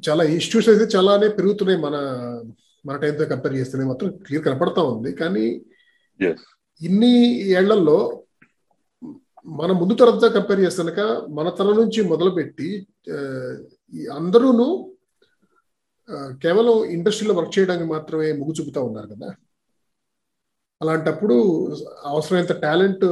చాలా 0.06 0.22
ఇన్స్టిట్యూట్స్ 0.34 0.70
అయితే 0.72 0.84
చాలానే 0.96 1.28
పెరుగుతున్నాయి 1.38 1.80
మన 1.86 1.96
మన 2.84 2.96
టైంతో 3.02 3.24
కంపేర్ 3.32 3.58
చేస్తేనే 3.58 3.84
మాత్రం 3.90 4.10
క్లియర్ 4.26 4.44
కనపడతా 4.46 4.82
ఉంది. 4.92 5.10
కానీ 5.20 5.46
ఇన్ని 6.80 7.14
ఏళ్ళలో 7.58 7.98
మన 9.46 9.70
ముందు 9.80 9.94
తరంతో 10.00 10.28
కంపేర్ 10.36 10.60
చేస్తానక 10.64 11.00
మన 11.36 11.48
తరం 11.58 11.76
నుంచి 11.82 12.00
మొదలుపెట్టి 12.12 12.68
అందరూను 14.18 14.66
కేవలం 16.44 16.76
ఇండస్ట్రీలో 16.96 17.34
వర్క్ 17.38 17.56
చేయడానికి 17.56 17.88
మాత్రమే 17.94 18.28
మొగ్గు 18.38 18.54
చూపుతా 18.58 18.80
ఉన్నారు 18.88 19.08
కదా. 19.14 19.28
అలాంటప్పుడు 20.82 21.34
అవసరమైనంత 22.10 22.54
టాలెంట్ 22.64 23.04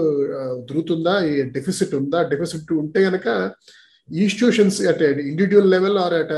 దొరుకుతుందా? 0.68 1.14
డెఫిసిట్ 1.56 1.94
ఉందా? 2.00 2.20
డెఫిసిట్ 2.32 2.72
ఉంటే 2.82 3.00
కనుక 3.08 3.26
institutions 4.08 4.78
at 4.92 5.02
individual 5.30 5.70
level 5.74 5.98
or 6.04 6.14
at 6.20 6.34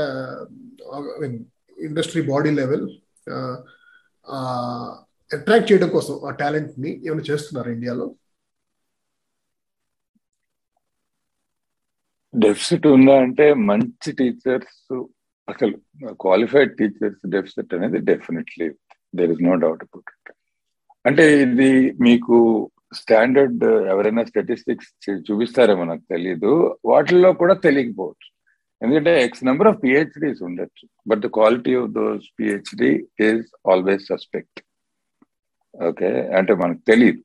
mean 1.21 1.37
industry 1.77 2.21
body 2.31 2.51
level 2.61 2.85
attract 5.31 5.69
చేయడం 5.71 5.89
కోసం 5.89 6.15
ఆ 6.27 6.31
టాలెంట్ని 6.41 6.91
ఏమైనా 7.07 7.25
చేస్తున్నారు 7.29 7.69
ఇండియాలో? 7.75 8.05
డెఫిసిట్ 12.33 12.85
ఉందా 12.87 13.15
అంటే 13.25 13.45
మంచి 13.69 14.11
టీచర్స్ 14.19 14.79
అసలు 15.47 15.75
క్వాలిఫైడ్ 16.23 16.71
టీచర్స్ 16.77 17.21
డెఫిసిట్ 17.35 17.75
అనేది 17.77 17.99
definitely 18.11 18.67
there 19.15 19.31
is 19.31 19.43
no 19.43 19.55
doubt 19.65 19.83
about 19.87 20.11
it 20.15 20.32
అంటే 21.05 21.23
ఇది 21.45 21.71
మీకు 22.07 22.35
స్టాండర్డ్ 22.99 23.63
uh, 23.65 23.79
ఎవరైనా 23.91 24.23
స్టాటిస్టిక్స్ 24.29 24.89
చూపిస్తారేమో 25.27 25.83
నాకు 25.91 26.05
తెలియదు 26.13 26.51
వాటిల్లో 26.85 27.29
కూడా 27.41 27.55
తెలియకపోవచ్చు. 27.65 28.27
ఎందుకంటే 28.81 29.13
ఎక్స్ 29.25 29.43
నెంబర్ 29.49 29.69
ఆఫ్ 29.71 29.79
పిహెచ్డీస్ 29.83 30.41
ఉండొచ్చు. 30.47 30.85
But 31.09 31.21
the 31.25 31.29
quality 31.37 31.73
of 31.81 31.89
those 31.97 32.25
PhD 32.39 32.91
is 33.27 33.43
always 33.71 34.05
suspect 34.11 34.61
okay 35.73 36.09
అంటే 36.39 36.53
మనకు 36.53 36.81
తెలియదు 36.91 37.21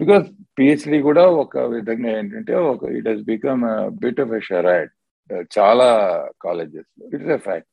బికాస్ 0.00 0.26
పిహెచ్డి 0.58 0.98
కూడా 1.08 1.24
ఒక 1.42 1.58
విధంగా 1.74 2.10
ఏంటంటే 2.18 2.54
ఒక 2.72 2.90
it 2.98 3.08
has 3.10 3.24
become 3.32 3.62
bit 4.02 4.20
of 4.24 4.34
a 4.38 4.42
charade 4.48 4.92
చాలా 5.56 5.88
కాలేజెస్ 6.46 6.90
ఇట్స్ 7.14 7.32
ఎ 7.36 7.40
ఫ్యాక్ట్ 7.46 7.71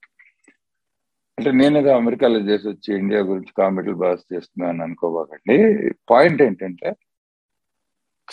అంటే 1.39 1.51
నేను 1.51 1.77
ఏదో 1.77 1.95
అమెరికాలో 1.95 2.39
చేసి 2.39 2.67
వచ్చి 2.67 2.97
ఇండియా 2.97 3.21
గురించి 3.21 3.53
కామెడీ 3.57 3.91
బాస్ 3.91 4.33
చేస్తున్నాను 4.33 4.83
అనుకోబాకండి. 4.83 5.57
పాయింట్ 6.09 6.41
ఏంటంటే 6.41 6.95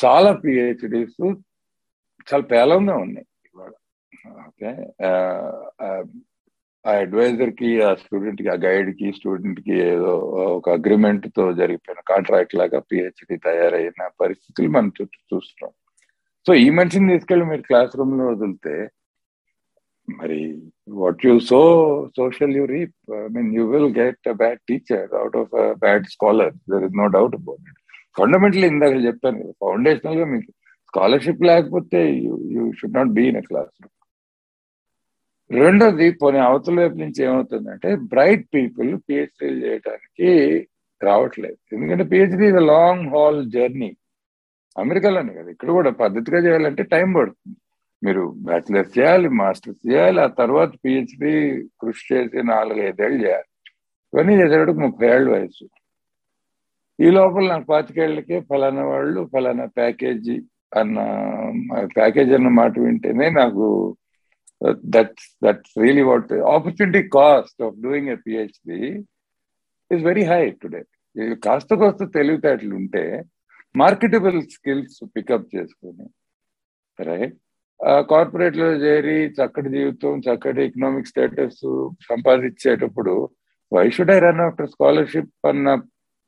చాలా 0.04 0.32
పిహెచ్డీస్ 0.32 1.34
చాలా 2.30 2.42
పేలంగా 2.42 2.96
ఉన్నాయి 2.96 3.26
ఇవాళ. 3.46 3.70
ఓకే? 4.46 4.70
ఆ 5.84 6.04
అడ్వైజర్కి 6.90 7.82
ఆ 7.82 7.94
స్టూడెంట్కి 7.94 8.48
ఆ 8.48 8.54
గైడ్కి 8.54 9.12
స్టూడెంట్కి 9.12 9.72
ఏదో 9.72 10.16
ఒక 10.56 10.70
అగ్రిమెంట్తో 10.70 11.52
జరిగిపోయిన 11.52 12.00
కాంట్రాక్ట్ 12.08 12.54
లాగా 12.54 12.78
పిహెచ్డి 12.78 13.36
తయారైన 13.36 14.10
పరిస్థితులు 14.20 14.68
మనం 14.68 14.92
చుట్టూ 15.02 15.36
చూస్తున్నాం. 15.36 15.72
సో 16.46 16.54
ఈ 16.54 16.70
మనిషిని 16.70 17.08
తీసుకెళ్ళి 17.08 17.46
మీరు 17.46 17.62
క్లాస్ 17.62 17.96
రూమ్లో 17.96 18.26
వదిలితే 18.26 18.90
మరి 20.08 20.40
what 21.00 21.24
you 21.26 21.34
sow 21.50 21.60
so shall 22.18 22.54
you 22.58 22.64
reap 22.74 22.96
I 23.20 23.22
mean 23.36 23.50
you 23.56 23.64
will 23.72 23.90
get 24.02 24.28
a 24.32 24.34
bad 24.42 24.60
teacher 24.70 25.08
out 25.20 25.36
of 25.42 25.54
a 25.64 25.66
bad 25.84 26.06
scholar 26.14 26.54
there 26.72 26.86
is 26.88 26.96
no 27.02 27.06
doubt 27.16 27.36
about 27.40 27.64
it 27.70 27.80
fundamental 28.20 28.68
ఇందాక 28.72 28.96
చెప్పాను 29.08 29.42
ఫౌండేషనల్గా 29.64 30.26
మీకు 30.34 30.50
స్కాలర్షిప్ 30.90 31.44
లేకపోతే 31.50 32.00
you 32.54 32.64
should 32.80 32.98
not 33.00 33.12
be 33.18 33.24
in 33.32 33.40
a 33.42 33.44
classroom 33.82 33.92
రెండోది 35.50 36.06
పోనీ 36.20 36.38
అవతల 36.46 36.76
వైపు 36.82 36.96
నుంచి 37.02 37.20
ఏమవుతుందంటే 37.28 37.90
బ్రైట్ 38.12 38.46
పీపుల్ 38.54 38.88
పిహెచ్డీలు 39.08 39.58
చేయడానికి 39.66 40.30
రావట్లేదు. 41.00 41.58
ఎందుకంటే 41.74 42.04
PhD 42.12 42.46
is 42.52 42.60
long 42.72 43.04
haul 43.14 43.40
journey 43.54 43.90
అమెరికాలోనే 44.76 45.32
కదా 45.38 45.50
ఇక్కడ 45.54 45.70
కూడా 45.78 45.90
పద్ధతిగా 46.02 46.38
చేయాలంటే 46.46 46.82
టైం 46.94 47.08
పడుతుంది. 47.18 47.56
మీరు 48.06 48.22
బ్యాచిలర్స్ 48.48 48.94
చేయాలి 48.98 49.28
మాస్టర్స్ 49.40 49.82
చేయాలి 49.88 50.20
ఆ 50.24 50.28
తర్వాత 50.40 50.70
పిహెచ్డి 50.84 51.32
కృషి 51.82 52.04
చేసి 52.10 52.42
నాలుగు 52.52 52.80
ఐదేళ్ళు 52.90 53.18
చేయాలి. 53.24 53.48
ఇవన్నీ 54.12 54.34
చేసేటప్పుడు 54.40 54.84
ముప్పై 54.86 55.06
ఏళ్ళ 55.14 55.26
వయసు. 55.34 55.64
ఈ 56.98 57.08
లోపల 57.16 57.44
నాకు 57.52 57.66
పాతికేళ్ళకే 57.72 58.36
ఫలానా 58.50 58.84
వాళ్ళు 58.92 59.22
ఫలానా 59.32 59.66
ప్యాకేజీ 59.78 60.36
అన్న 60.80 60.98
ప్యాకేజ్ 61.96 62.32
అన్న 62.32 62.48
మాట 62.60 62.74
వింటేనే 62.78 63.26
నాకు 63.40 63.66
that's 64.94 65.26
that's 65.44 65.74
really 65.82 66.04
what 66.10 66.32
opportunity 66.54 67.02
cost 67.16 67.60
of 67.62 67.80
doing 67.84 68.10
a 68.14 68.18
PhD 68.26 68.80
is 69.90 70.04
very 70.10 70.24
high 70.24 70.42
today 70.62 70.80
కాస్త 71.46 71.74
కోస్త 71.74 72.08
తెలివితేటలు 72.16 72.74
ఉంటే 72.80 73.04
మార్కెటబుల్ 73.74 74.38
స్కిల్స్ 74.54 74.98
పికప్ 75.16 75.48
చేసుకుని 75.56 76.06
రైట్ 76.98 77.36
కార్పొరేట్లో 78.10 78.68
చేరి 78.84 79.16
చక్కటి 79.38 79.70
జీవితం 79.76 80.20
చక్కటి 80.26 80.60
economic 80.66 81.10
status 81.10 81.64
సంపాదించేటప్పుడు 82.10 83.14
why 83.72 83.84
should 83.96 84.12
I 84.16 84.18
run 84.26 84.42
after 84.46 84.70
scholarship 84.74 85.32
అన్న 85.50 85.74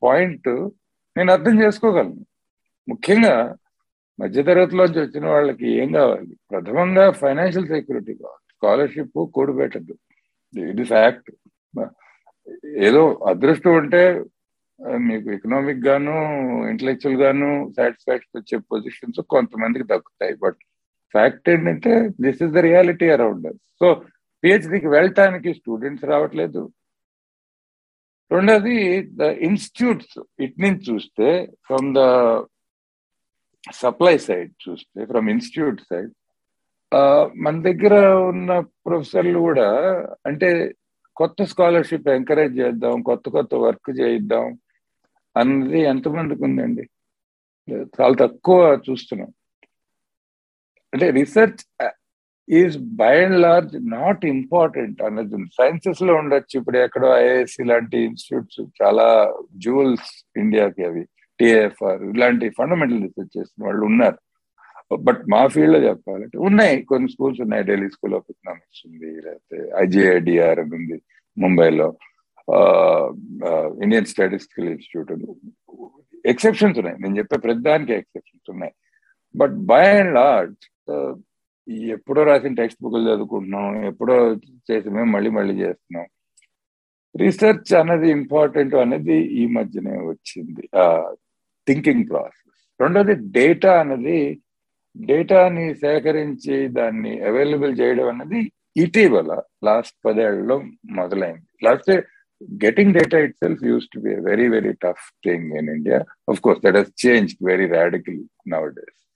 పాయింట్ 0.01 0.49
నేను 1.15 1.31
అర్థం 1.35 1.55
చేసుకోగలను. 1.63 2.17
ముఖ్యంగా 2.87 3.35
మధ్యతరగతిలోంచి 4.19 4.99
వచ్చిన 5.03 5.25
వాళ్ళకి 5.33 5.67
ఏం 5.81 5.89
కావాలి? 5.99 6.31
ప్రథమంగా 6.51 7.05
ఫైనాన్షియల్ 7.21 7.69
సెక్యూరిటీ 7.73 8.13
కావాలి. 8.21 8.45
స్కాలర్షిప్ 8.55 9.19
కూడిపెట్టద్దు. 9.37 9.95
ఇది 10.73 10.83
ఫ్యాక్ట్ 10.93 11.29
ఏదో 12.87 13.01
అదృష్టం 13.31 13.73
ఉంటే 13.81 14.03
మీకు 15.07 15.27
ఎకనామిక్ 15.35 15.85
గాను 15.87 16.15
ఇంటలెక్చువల్ 16.71 17.17
గాను 17.23 17.49
సాటిస్ఫాక్షన్ 17.77 18.37
వచ్చే 18.39 18.57
పొజిషన్స్ 18.71 19.21
కొంతమందికి 19.33 19.85
దక్కుతాయి. 19.91 20.35
బట్ 20.43 20.61
ఫ్యాక్ట్ 21.13 21.49
ఏంటంటే 21.53 21.93
this 22.25 22.41
is 22.45 22.53
the 22.57 22.61
reality 22.69 23.07
around 23.15 23.47
so 23.79 23.87
పిహెచ్డికి 24.43 24.87
వెళ్ళటానికి 24.95 25.49
స్టూడెంట్స్ 25.59 26.05
రావట్లేదు. 26.11 26.61
రెండోది 28.31 28.77
ద 29.19 29.29
ఇన్స్టిట్యూట్స్ 29.47 30.15
ఇట్ 30.45 30.57
నుంచి 30.63 30.81
చూస్తే 30.89 31.27
ఫ్రమ్ 31.67 31.87
ద 31.97 32.01
సప్లై 33.81 34.15
సైడ్ 34.27 34.51
చూస్తే 34.65 34.99
ఫ్రమ్ 35.11 35.29
ఇన్స్టిట్యూట్ 35.33 35.81
సైడ్ 35.89 36.11
మన 37.43 37.55
దగ్గర 37.61 37.95
ఉన్న 38.31 38.51
ప్రొఫెసర్లు 38.85 39.39
కూడా 39.47 39.67
అంటే 40.25 40.49
కొత్త 41.17 41.43
స్కాలర్షిప్ 41.51 42.07
ఎంకరేజ్ 42.17 42.55
చేద్దాం 42.59 42.95
కొత్త 43.09 43.29
కొత్త 43.29 43.55
వర్క్ 43.65 43.89
చేయిద్దాం 43.99 44.45
అన్నది 45.35 45.79
ఎంతమందికి 45.93 46.41
ఉందండి? 46.47 46.85
చాలా 47.97 48.15
తక్కువ 48.23 48.59
చూస్తున్నాం. 48.87 49.31
అంటే 50.93 51.09
research 51.09 51.61
is 52.49 52.77
by 53.01 53.23
and 53.23 53.39
large 53.41 53.75
not 53.91 54.25
important 54.25 55.01
అన్నది 55.07 55.37
సైన్సెస్లో 55.57 56.13
ఉండొచ్చు. 56.15 56.55
ఇప్పుడు 56.59 56.77
ఎక్కడో 56.77 57.09
ఐఐఎస్సి 57.17 57.63
లాంటి 57.63 57.97
ఇన్స్టిట్యూట్స్ 57.97 58.61
చాలా 58.81 59.07
జూవల్స్ 59.65 60.09
ఇండియాకి 60.37 60.83
అవి. 60.85 61.03
టిఏఎఫ్ఆర్ 61.39 62.01
ఇలాంటి 62.03 62.49
ఫండమెంటల్ 62.49 63.01
రీసెర్చ్ 63.01 63.37
చేసిన 63.37 63.65
వాళ్ళు 63.65 63.85
ఉన్నారు. 63.85 64.19
బట్ 64.97 65.21
మా 65.31 65.47
ఫీల్డ్లో 65.47 65.79
చెప్పాలంటే 65.79 66.37
ఉన్నాయి. 66.37 66.77
కొన్ని 66.83 67.09
స్కూల్స్ 67.11 67.41
ఉన్నాయి. 67.41 67.63
ఢిల్లీ 67.63 67.89
స్కూల్ 67.89 68.15
ఆఫ్ 68.15 68.29
ఎకనామిక్స్ 68.29 68.81
ఉంది 68.87 69.09
లేకపోతే 69.25 69.57
ఐజిఐడిఆర్ 69.83 70.59
అని 70.59 70.75
ఉంది 70.75 70.97
ముంబైలో. 71.37 71.89
ఇండియన్ 73.83 74.05
స్టాటిస్టికల్ 74.05 74.69
ఇన్స్టిట్యూట్ 74.69 75.11
ఎక్సెప్షన్స్ 76.25 76.79
ఉన్నాయి. 76.79 76.97
నేను 76.99 77.17
చెప్పే 77.17 77.37
ప్రతిదానికి 77.37 77.93
ఎక్సెప్షన్స్ 77.93 78.49
ఉన్నాయి. 78.51 78.73
బట్ 79.35 79.55
బై 79.71 79.83
అండ్ 79.99 80.13
లార్జ్ 80.13 80.57
ఎప్పుడో 81.67 82.23
రాసిన 82.23 82.53
టెక్స్ట్ 82.53 82.83
బుక్లు 82.83 83.11
చదువుకుంటున్నాం 83.11 83.85
ఎప్పుడో 83.85 84.31
చేసి 84.71 84.89
మేము 84.89 85.11
మళ్ళీ 85.11 85.29
మళ్ళీ 85.29 85.53
చేస్తున్నాం. 85.53 86.07
రీసెర్చ్ 87.17 87.73
అనేది 87.73 88.11
ఇంపార్టెంట్ 88.11 88.75
అనేది 88.75 89.13
ఈ 89.13 89.47
మధ్యనే 89.47 89.97
వచ్చింది. 89.97 90.69
Thinking 91.67 92.09
process. 92.09 92.81
రెండోది 92.81 93.13
డేటా 93.13 93.79
అనేది 93.79 94.41
డేటాని 94.97 95.73
సేకరించి 95.73 96.67
దాన్ని 96.67 97.19
అవైలబుల్ 97.19 97.79
చేయడం 97.79 98.07
అనేది 98.07 98.51
ఇటీవల 98.77 99.41
లాస్ట్ 99.63 99.97
పదేళ్ళలో 100.05 100.63
మొదలైంది. 100.91 101.47
లేకపోతే 101.63 102.03
data 102.91 103.19
itself 103.35 103.63
used 103.63 103.87
to 103.93 103.99
be 103.99 104.15
very 104.15 104.47
very 104.47 104.73
tough 104.73 105.11
thing 105.25 105.53
in 105.53 105.69
India. 105.69 105.95
India. 105.95 106.39
Course 106.39 106.61
that 106.65 106.75
has 106.75 107.07
change 107.07 107.35
very 107.41 107.67
radical 107.67 108.23
nowadays 108.73 109.08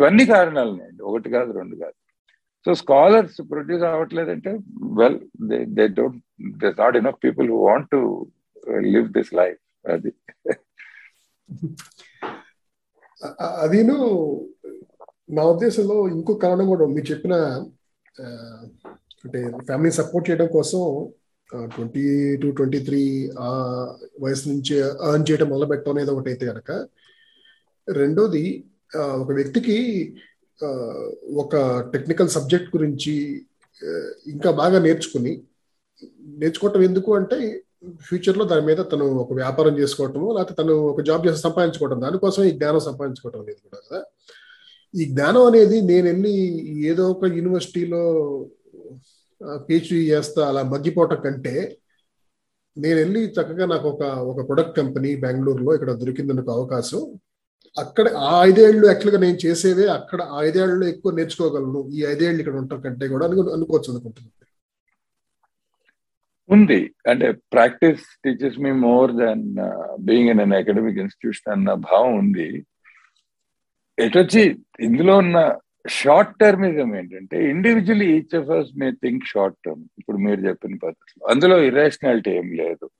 ఇవన్నీ 0.00 0.24
కారణాలు 0.34 0.74
ఒకటి 1.10 1.28
కాదు 1.36 1.50
రెండు 1.60 1.76
కాదు. 1.82 1.96
So 2.66 2.70
scholars 2.82 3.38
produce 3.52 3.84
అవ్వట్లేదంటే 3.90 4.50
well 4.98 5.18
they 5.50 5.58
they 5.78 5.84
don't 5.98 6.18
this 6.62 6.78
not 6.82 6.98
enough 7.00 7.18
people 7.24 7.48
who 7.54 7.58
want 7.68 7.88
to 7.94 8.00
live 8.94 9.08
this 9.16 9.32
life 9.40 9.60
అది. 9.94 10.12
అదిను 13.64 13.96
నా 15.36 15.42
ఉద్దేశంలో 15.52 15.96
ఇంకో 16.14 16.32
కారణం 16.44 16.68
కూడా 16.72 16.84
మీరు 16.94 17.06
చెప్పిన 17.12 17.34
అంటే 19.24 19.40
ఫ్యామిలీ 19.68 19.90
సపోర్ట్ 19.98 20.28
చేయడం 20.28 20.48
కోసం 20.56 20.82
ట్వంటీ 21.74 22.04
టు 22.42 22.48
ట్వంటీ 22.58 22.78
త్రీ 22.88 23.02
ఆ 23.46 23.50
వయసు 24.24 24.44
నుంచి 24.52 24.74
అర్న్ 25.08 25.26
చేయడం 25.28 25.48
మొదలు 25.52 25.68
పెట్టడం 25.72 25.94
అనేది 25.94 26.12
ఒకటి 26.14 26.30
అయితే 26.32 26.44
కనుక 26.50 26.70
రెండోది 27.88 28.44
ఒక 29.20 29.30
వ్యక్తికి 29.32 29.76
ఒక 31.36 31.54
టెక్నికల్ 31.92 32.28
సబ్జెక్ట్ 32.28 32.76
గురించి 32.76 33.14
ఇంకా 34.26 34.50
బాగా 34.52 34.78
నేర్చుకుని 34.78 35.32
నేర్చుకోవటం 36.38 36.82
ఎందుకు 36.82 37.10
అంటే 37.14 37.38
ఫ్యూచర్లో 38.00 38.44
దాని 38.44 38.64
మీద 38.66 38.80
తను 38.92 39.06
ఒక 39.22 39.32
వ్యాపారం 39.32 39.74
చేసుకోవటము 39.78 40.26
లేకపోతే 40.32 40.54
తను 40.60 40.74
ఒక 40.90 41.00
జాబ్ 41.00 41.26
చేసి 41.26 41.40
సంపాదించుకోవటం 41.40 42.00
దానికోసం 42.00 42.42
ఈ 42.44 42.52
జ్ఞానం 42.56 42.80
సంపాదించుకోవటం 42.80 43.40
అనేది 43.40 43.60
కూడా 43.60 43.78
కదా. 43.80 44.00
ఈ 44.94 45.04
జ్ఞానం 45.12 45.44
అనేది 45.46 45.76
నేను 45.90 46.06
వెళ్ళి 46.06 46.34
ఏదో 46.88 47.04
ఒక 47.10 47.24
యూనివర్సిటీలో 47.36 48.02
పిహెచ్డి 49.60 50.00
చేస్తా 50.10 50.40
అలా 50.48 50.62
మగ్గిపోవటం 50.72 51.20
కంటే 51.24 51.54
నేను 52.76 52.98
వెళ్ళి 52.98 53.20
చక్కగా 53.36 53.66
నాకు 53.66 53.86
ఒక 53.88 54.02
ఒక 54.30 54.40
ప్రొడక్ట్ 54.48 54.76
కంపెనీ 54.76 55.10
బెంగళూరులో 55.16 55.72
ఇక్కడ 55.74 55.92
దొరికింది 56.02 56.32
నాకు 56.32 56.52
అవకాశం 56.52 57.02
అక్కడ 57.78 58.08
ఆ 58.08 58.44
ఐదేళ్ళు 58.44 58.86
యాక్చువల్గా 58.86 59.20
నేను 59.20 59.38
చేసేవే 59.46 59.86
అక్కడ 59.86 60.22
ఆ 60.22 60.42
ఐదేళ్ళలో 60.42 60.86
ఎక్కువ 60.86 61.12
నేర్చుకోగలను. 61.12 61.90
ఈ 61.92 62.04
ఐదేళ్ళు 62.04 62.40
ఇక్కడ 62.40 62.54
ఉండటం 62.54 62.80
కంటే 62.80 63.08
కూడా 63.08 63.26
అనుకోవచ్చు 63.26 63.90
అనుకుంటున్నాను. 63.90 64.40
ఉంది. 66.50 66.94
అంటే 67.08 67.30
practice 67.30 68.00
teachers 68.24 68.58
me 68.58 68.72
more 68.72 69.12
than 69.12 69.56
being 70.00 70.28
in 70.28 70.40
an 70.40 70.52
academic 70.52 70.98
institution 70.98 71.52
అన్న 71.52 71.72
భావం 71.72 72.18
ఉంది. 72.18 72.64
ఎటొచ్చి 73.98 74.58
ఇందులో 74.80 75.16
ఉన్న 75.16 75.58
షార్ట్ 75.88 76.38
టర్మిజం 76.38 76.96
ఏంటంటే 76.96 77.50
individually 77.50 78.18
each 78.18 78.34
of 78.36 78.50
us 78.50 78.78
may 78.78 78.90
think 78.90 79.24
short 79.26 79.56
term 79.66 79.84
ఇప్పుడు 79.98 80.16
మీరు 80.16 80.40
చెప్పిన 80.40 80.74
పద్ధతిలో. 80.74 81.26
అందులో 81.30 81.62
ఇరేషనాలిటీ 81.62 82.30
ఏం 82.30 82.52
లేదు. 82.52 82.90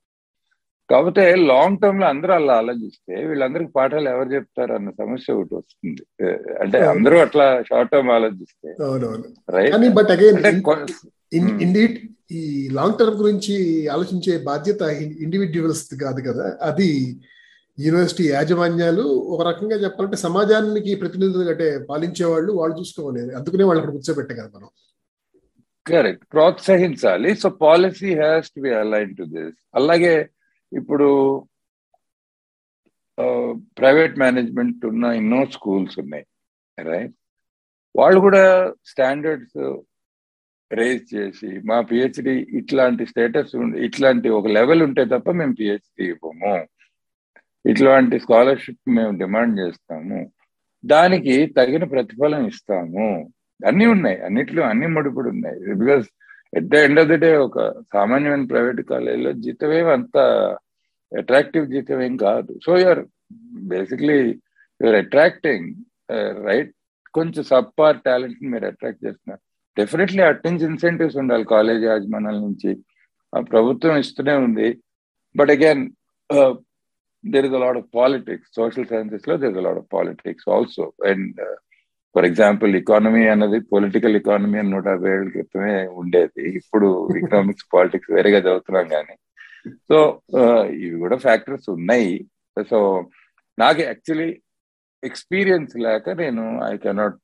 కాకపోతే 0.91 1.35
లాంగ్ 1.35 1.79
టర్మ్లో 1.79 2.07
అందరూ 2.07 2.33
అలా 2.33 2.55
ఆలోచిస్తే 2.55 3.15
వీళ్ళందరికి 3.27 3.71
పాఠాలు 3.77 4.09
ఎవరు 4.09 4.29
చెప్తారు 4.29 4.73
అన్న 4.73 4.91
సమస్య 4.91 5.33
ఒకటి 5.33 5.55
వస్తుంది. 5.55 6.25
అంటే 6.61 6.79
అందరూ 6.79 7.19
అట్లా 7.19 7.63
షార్ట్ 7.63 7.93
టర్మ్ 7.93 8.11
ఆలోచిస్తే. 8.11 8.69
బట్ 9.89 10.11
అగైన్ 10.11 11.97
ఈ 12.33 12.69
లాంగ్ 12.73 12.99
టర్మ్ 12.99 13.15
గురించి 13.15 13.55
ఆలోచించే 13.89 14.39
బాధ్యత 14.39 14.83
ఇండివిజువల్స్ 15.21 15.95
కాదు 15.95 16.21
కదా. 16.21 16.59
అది 16.63 17.21
యూనివర్సిటీ 17.81 18.25
యాజమాన్యాలు 18.29 19.03
ఒక 19.03 19.47
రకంగా 19.49 19.77
చెప్పాలంటే 19.77 20.17
సమాజానికి 20.17 20.95
ప్రతినిధులు 20.95 21.51
అంటే 21.51 21.79
పాలించే 21.91 22.25
వాళ్ళు 22.27 22.53
వాళ్ళు 22.53 22.79
చూసుకోవాలి 22.79 23.35
అందుకనే 23.35 23.65
వాళ్ళు 23.65 23.83
అక్కడ 23.83 23.95
కూర్చోబెట్టే 23.95 24.35
కదా 24.35 24.51
మనం. 24.55 24.69
కరెక్ట్ 25.87 26.25
ప్రోత్సహించాలి. 26.33 27.35
So 27.35 27.49
policy 27.49 28.15
has 28.15 28.51
to 28.51 28.61
be 28.61 28.71
align 28.71 29.17
to 29.17 29.23
this 29.23 29.57
అలాగే 29.75 30.29
ఇప్పుడు 30.73 31.09
ప్రైవేట్ 33.79 34.19
మేనేజ్మెంట్ 34.19 34.87
ఉన్న 34.87 35.05
ఎన్నో 35.21 35.41
స్కూల్స్ 35.47 35.97
ఉన్నాయి 35.99 36.27
రైట్ 36.79 37.15
వాళ్ళు 37.97 38.19
కూడా 38.21 38.43
స్టాండర్డ్స్ 38.87 39.61
రేజ్ 40.73 41.07
చేసి 41.15 41.49
మా 41.69 41.81
పిహెచ్డి 41.81 42.35
ఇట్లాంటి 42.59 43.05
స్టేటస్ 43.07 43.55
ఇట్లాంటి 43.87 44.29
ఒక 44.29 44.49
లెవెల్ 44.49 44.83
ఉంటే 44.83 45.05
తప్ప 45.05 45.31
మేము 45.31 45.55
పిహెచ్డి 45.55 46.05
ఇవ్వము. 46.05 46.55
ఇట్లాంటి 47.65 48.17
స్కాలర్షిప్ 48.21 48.91
మేము 48.97 49.13
డిమాండ్ 49.19 49.55
చేస్తాము. 49.61 50.21
దానికి 50.85 51.35
తగిన 51.57 51.85
ప్రతిఫలం 51.85 52.47
ఇస్తాము. 52.47 53.09
అన్నీ 53.61 53.87
ఉన్నాయి 53.87 54.19
అన్నిట్లో 54.27 54.63
అన్ని 54.63 54.87
ముడిపడి 54.87 55.29
ఉన్నాయి. 55.29 55.59
Because 55.75 56.07
at 56.59 56.69
the 56.73 56.83
end 56.87 57.01
of 57.03 57.11
the 57.13 57.17
day 57.25 57.31
ఒక 57.47 57.59
సామాన్యమైన 57.95 58.47
ప్రైవేట్ 58.53 58.83
కాలేజీలో 58.93 59.33
జీతం 59.45 59.73
ఏమి 59.79 59.91
అంత 59.99 60.17
అట్రాక్టివ్ 61.13 61.67
జీతం 61.75 62.01
ఏం 62.07 62.15
కాదు. 62.27 62.53
So 62.65 62.73
you're 62.83 63.03
basically 63.75 64.19
you're 64.81 64.99
attracting 65.05 65.69
right 66.49 66.73
కొంచెం 67.15 67.45
సబ్పార్ 67.53 68.03
టాలెంట్ 68.09 68.43
మీరు 68.53 68.67
అట్రాక్ట్ 68.73 69.05
చేస్తున్నారు. 69.07 69.43
డెఫినెట్లీ 69.77 70.23
అటెన్స్ 70.33 70.63
ఇన్సెంటివ్స్ 70.71 71.19
ఉండాలి. 71.23 71.45
కాలేజ్ 71.55 71.85
యాజమాన్యాల 71.85 72.39
నుంచి 72.49 72.73
ఆ 73.33 73.41
ప్రభుత్వం 73.53 73.97
ఇస్తూనే 74.05 74.37
ఉంది. 74.49 74.69
But 75.35 75.51
again 75.57 75.83
uh, 76.31 76.53
there 77.25 77.47
is 77.47 77.55
a 77.57 77.61
lot 77.65 77.77
of 77.81 77.89
politics 77.99 78.51
social 78.59 78.87
సైన్సెస్లో 78.93 79.35
there 79.43 79.53
is 79.55 79.61
a 79.63 79.65
lot 79.67 79.79
of 79.83 79.89
politics 79.97 80.47
also 80.57 80.85
and 81.11 81.41
for 82.15 82.27
example 82.29 82.73
economy 82.81 83.23
అన్నది 83.33 83.59
పొలిటికల్ 83.73 84.17
ఎకానమీ 84.21 84.59
అని 84.61 84.73
నూట 84.75 84.87
యాభై 84.93 85.11
ఏళ్ళ 85.15 85.29
క్రితమే 85.37 85.75
ఉండేది. 86.01 86.43
ఇప్పుడు 86.61 86.89
ఎకనామిక్స్ 87.21 87.67
పాలిటిక్స్ 87.75 88.13
వేరేగా 88.17 88.41
చదువుతున్నాం 88.47 88.87
కానీ. 88.95 89.17
సో 89.89 89.99
ఇవి 90.85 90.97
కూడా 91.05 91.17
ఫ్యాక్టర్స్ 91.27 91.69
ఉన్నాయి. 91.77 92.13
సో 92.71 92.79
నాకు 93.63 93.81
యాక్చువల్లీ 93.91 94.31
ఎక్స్పీరియన్స్ 95.09 95.75
లేక 95.87 96.11
నేను 96.23 96.45
I 96.71 96.73
cannot 96.87 97.21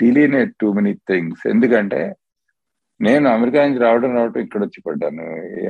delineate 0.00 0.52
too 0.60 0.68
many 0.78 0.92
things 1.10 1.44
ఎందుకంటే 1.52 2.00
నేను 3.06 3.26
అమెరికా 3.36 3.60
నుంచి 3.66 3.82
రావడం 3.84 4.10
రావడం 4.18 4.40
ఇక్కడ 4.46 4.60
వచ్చి 4.64 4.80
పడ్డాను. 4.86 5.26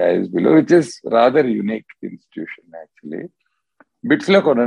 ఐఎస్బిలో 0.09 0.51
which 0.57 0.75
is 0.79 0.91
rather 1.17 1.49
unique 1.59 1.93
institution 2.09 2.79
actually 2.81 3.23
బిట్స్లో 4.11 4.39
కొన 4.49 4.61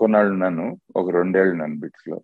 కొన్నాళ్ళు 0.00 0.32
ఉన్నాను 0.36 0.66
ఒక 1.00 1.06
రెండేళ్ళు 1.18 1.52
ఉన్నాను 1.56 1.76
బిట్స్లో. 1.84 2.18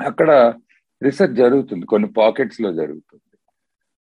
అక్కడ 0.00 0.54
రీసెర్చ్ 1.02 1.34
జరుగుతుంది 1.34 1.86
కొన్ని 1.86 2.12
పాకెట్స్లో 2.12 2.72
జరుగుతుంది. 2.72 3.38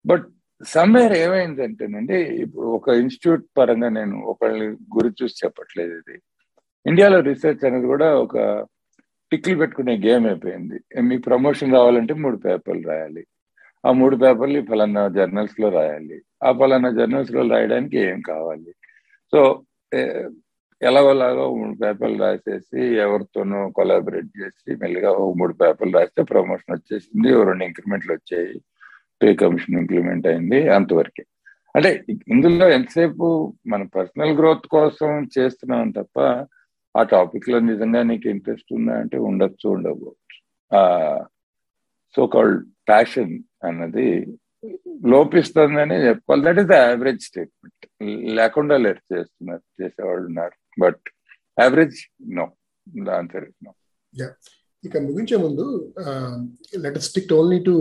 బట్ 0.05 0.27
సమ్వేర్ 0.67 1.13
ఏమైందంటేనండి 1.13 2.17
ఇప్పుడు 2.17 2.65
ఒక 2.65 2.89
ఇన్స్టిట్యూట్ 2.89 3.45
పరంగా 3.57 3.89
నేను 3.89 4.19
ఒకళ్ళని 4.19 4.67
గురి 4.67 5.23
చూసి 5.23 5.35
చెప్పట్లేదు 5.45 5.93
ఇది. 5.93 6.19
ఇండియాలో 6.85 7.19
రీసెర్చ్ 7.19 7.65
అనేది 7.65 7.85
కూడా 7.85 8.15
ఒక 8.15 8.65
టిక్లు 9.31 9.57
పెట్టుకునే 9.57 9.97
గేమ్ 9.97 10.27
అయిపోయింది. 10.27 11.01
మీకు 11.01 11.21
ప్రమోషన్ 11.21 11.73
రావాలంటే 11.73 12.13
మూడు 12.13 12.37
పేపర్లు 12.37 12.87
రాయాలి. 12.87 13.27
ఆ 13.85 13.91
మూడు 13.91 14.15
పేపర్లు 14.15 14.61
ఫలానా 14.61 15.07
జర్నల్స్లో 15.07 15.69
రాయాలి. 15.69 16.21
ఆ 16.43 16.51
ఫలానా 16.51 16.89
జర్నల్స్లో 16.89 17.47
రాయడానికి 17.47 17.97
ఏం 17.97 18.21
కావాలి? 18.21 18.75
సో 19.31 19.61
ఎలాగోలాగో 20.83 21.55
మూడు 21.55 21.77
పేపర్లు 21.77 22.17
రాసేసి 22.17 22.81
ఎవరితోనో 22.95 23.69
కొలాబరేట్ 23.69 24.29
చేసి 24.41 24.75
మెల్లిగా 24.75 25.11
ఒక 25.11 25.35
మూడు 25.37 25.53
పేపర్లు 25.53 25.97
రాస్తే 25.97 26.23
ప్రమోషన్ 26.23 26.75
వచ్చేసింది 26.75 27.43
రెండు 27.43 27.65
ఇంక్రిమెంట్లు 27.65 28.13
వచ్చాయి 28.13 28.61
పే 29.21 29.35
కమిషన్ 29.35 29.79
ఇంక్రిమెంట్ 29.79 30.27
అయింది 30.27 30.69
అంతవరకే. 30.69 31.23
అంటే 31.75 32.05
ఇందులో 32.27 32.69
ఎంతసేపు 32.69 33.53
మన 33.67 33.83
పర్సనల్ 33.83 34.37
గ్రోత్ 34.37 34.67
కోసం 34.67 35.27
చేస్తున్నాం 35.37 35.91
తప్ప 35.91 36.19
ఆ 36.97 37.03
టాపిక్లో 37.03 37.59
నిజంగా 37.59 38.03
నీకు 38.03 38.27
ఇంట్రెస్ట్ 38.29 38.73
ఉందా 38.73 38.99
అంటే 38.99 39.17
ఉండొచ్చు 39.17 39.69
ఉండకపోవచ్చు. 39.69 40.37
ఆ 40.77 40.81
సో 42.15 42.27
కాల్డ్ 42.27 42.65
ప్యాషన్ 42.87 43.39
అన్నది 43.63 44.37
లోపిస్తుందని 45.05 45.95
చెప్పుకోవాలి. 46.07 46.43
That 46.45 46.59
is 46.59 46.67
the 46.67 46.73
average 46.73 47.21
statement 47.21 47.87
లేకుండా 48.35 48.77
లేరు 48.77 49.01
చేస్తున్నారు 49.13 49.83
చేసేవాళ్ళు 49.83 50.25
ఉన్నారు. 50.25 50.62
But 50.79 51.03
average 51.59 51.97
no 52.29 52.45
the 53.05 53.09
answer 53.09 53.43
is 53.43 53.57
no 53.65 53.73
ఇక 54.83 54.97
ముగించే 54.97 55.37
ముందు 55.37 55.93
let 56.79 56.97
stick 56.99 57.33
only 57.33 57.63
to 57.63 57.73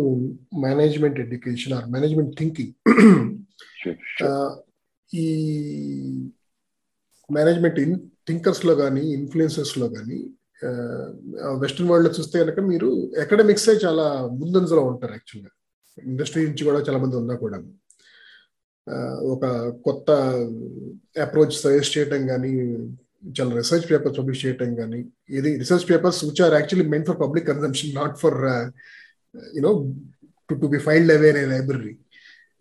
management 0.59 1.21
education 1.21 1.73
or 1.73 1.91
management 1.91 2.37
thinking 2.39 2.73
ఈ 5.11 5.27
మేనేజ్మెంట్ 7.31 7.81
ఇన్ 7.81 7.97
థింకర్స్లో 8.29 8.75
కానీ 8.75 9.01
ఇన్ఫ్లుయెన్సర్స్లో 9.01 9.89
కానీ 9.89 10.31
వెస్ట్రన్ 11.61 11.91
వరల్డ్లో 11.91 12.13
చూస్తే 12.19 12.39
కనుక 12.39 12.61
మీరు 12.61 12.89
అకాడమిక్స్ 13.21 13.69
చాలా 13.85 14.27
ముందంజలో 14.27 14.83
ఉంటారు 14.83 15.13
యాక్చువల్గా 15.13 15.51
ఇండస్ట్రీ 15.99 16.47
నుంచి 16.47 16.65
కూడా 16.65 16.81
చాలా 16.81 16.99
మంది 16.99 17.17
ఉన్నా 17.17 17.35
కూడా 17.35 17.59
ఒక 19.33 19.45
కొత్త 19.85 20.09
అప్రోచ్ 21.21 21.55
సజెస్ట్ 21.59 21.95
చేయటం 21.97 22.23
కానీ 22.27 22.53
చాలా 23.33 23.53
రీసెర్చ్ 23.55 23.87
పేపర్స్ 23.91 24.17
పబ్లిష్ 24.19 24.45
చేయటం 24.45 24.71
కానీ 24.75 25.01
ఇది 25.31 25.51
research 25.59 25.87
papers 25.89 26.21
which 26.25 26.43
are 26.43 26.55
actually 26.55 26.87
meant 26.89 27.07
for 27.07 27.21
public 27.21 27.47
consumption 27.47 27.95
not 27.95 28.17
for 28.19 28.39
you know 29.55 29.73
to 30.51 30.55
to 30.63 30.69
be 30.69 30.79
filed 30.79 31.13
away 31.13 31.29
in 31.35 31.51
library 31.51 31.95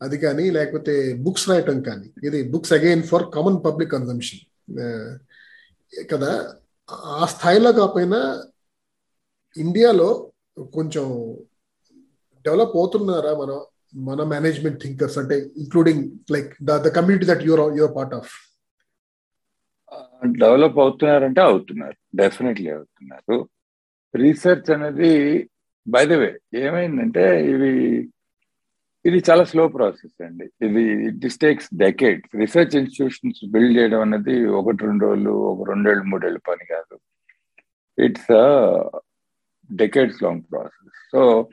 అది 0.02 0.18
కానీ 0.18 0.46
లేకపోతే 0.50 0.94
బుక్స్ 1.26 1.50
రాయటం 1.50 1.82
కానీ 1.82 2.08
ఇది 2.28 2.40
books 2.50 2.74
again 2.74 3.04
for 3.04 3.26
common 3.30 3.60
public 3.66 3.92
consumption 3.92 4.44
కదా 6.10 6.32
ఆ 7.16 7.26
స్థాయిలో 7.26 7.72
కాకపోయినా 7.72 8.20
ఇండియాలో 9.56 10.10
కొంచెం 10.74 11.06
డెవలప్ 12.46 12.76
అవుతున్నారా 12.78 13.32
మనం? 13.34 13.60
మన 13.94 14.24
మేనేజ్మెంట్ 14.24 14.82
థింకర్స్ 14.84 15.18
అంటే 15.18 15.38
including 15.58 16.04
like 16.32 16.52
the 16.64 16.78
the 16.86 16.88
community 16.88 17.26
that 17.26 17.44
you're 17.44 17.78
you're 17.78 17.96
part 17.96 18.14
of 18.14 18.32
develop 20.26 20.80
అవుతున్నారంటే 20.80 21.42
అవుతున్నారు. 21.42 21.98
డెఫినెట్లీ 22.16 22.70
అవుతున్నారు. 22.70 23.50
రీసెర్చ్ 24.16 24.72
అనేది 24.72 25.12
బై 25.88 26.06
ద 26.06 26.12
వే 26.12 26.40
ఏమైందంటే 26.56 27.24
ఇవి 27.52 27.72
ఇది 29.06 29.24
చాలా 29.30 29.44
స్లో 29.44 29.68
ప్రాసెస్ 29.68 30.22
అండి. 30.24 30.46
ఇది 30.62 30.82
it 31.08 31.40
takes 31.40 31.70
decade 31.76 32.24
research 32.36 32.76
institutions 32.76 33.46
build 33.46 33.78
చేయడం 33.78 34.02
అనేది 34.02 34.46
ఒకటి 34.46 34.86
రెండు 34.86 35.06
రోజులు 35.06 35.30
ఒక 35.30 35.70
రెండేళ్ళు 35.70 36.04
మూడేళ్ళు 36.04 36.40
పని 36.50 36.66
కాదు. 36.66 36.96
It's 37.98 38.32
decades 39.72 40.24
long 40.24 40.44
process 40.52 41.00
so 41.12 41.50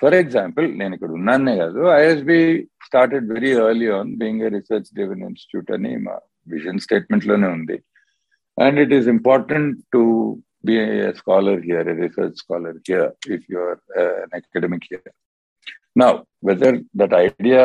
for 0.00 0.16
example 0.22 0.66
నేను 0.80 0.92
ఇక్కడ 0.96 1.12
ఉన్నానే 1.18 1.54
కాదు 1.62 1.82
ISB 1.98 2.38
started 2.86 3.28
very 3.34 3.50
early 3.62 3.88
on 3.98 4.10
being 4.22 4.42
a 4.46 4.50
research 4.56 4.88
driven 4.96 5.24
institute 5.28 5.70
అని 5.76 5.92
మా 6.06 6.16
విజన్ 6.54 6.82
స్టేట్మెంట్లోనే 6.86 7.48
ఉంది. 7.58 7.76
And 8.58 8.78
it 8.84 8.94
is 8.98 9.08
important 9.16 9.78
to 9.94 10.02
be 10.68 10.76
scholar 11.20 11.60
here 11.68 11.88
a 11.92 11.96
research 12.02 12.36
scholar 12.42 12.78
here 12.88 13.06
if 13.36 13.46
you 13.52 13.58
are 13.68 13.80
academic 14.38 14.88
here 14.90 15.14
now 16.02 16.10
whether 16.48 16.78
that 17.00 17.14
idea 17.26 17.62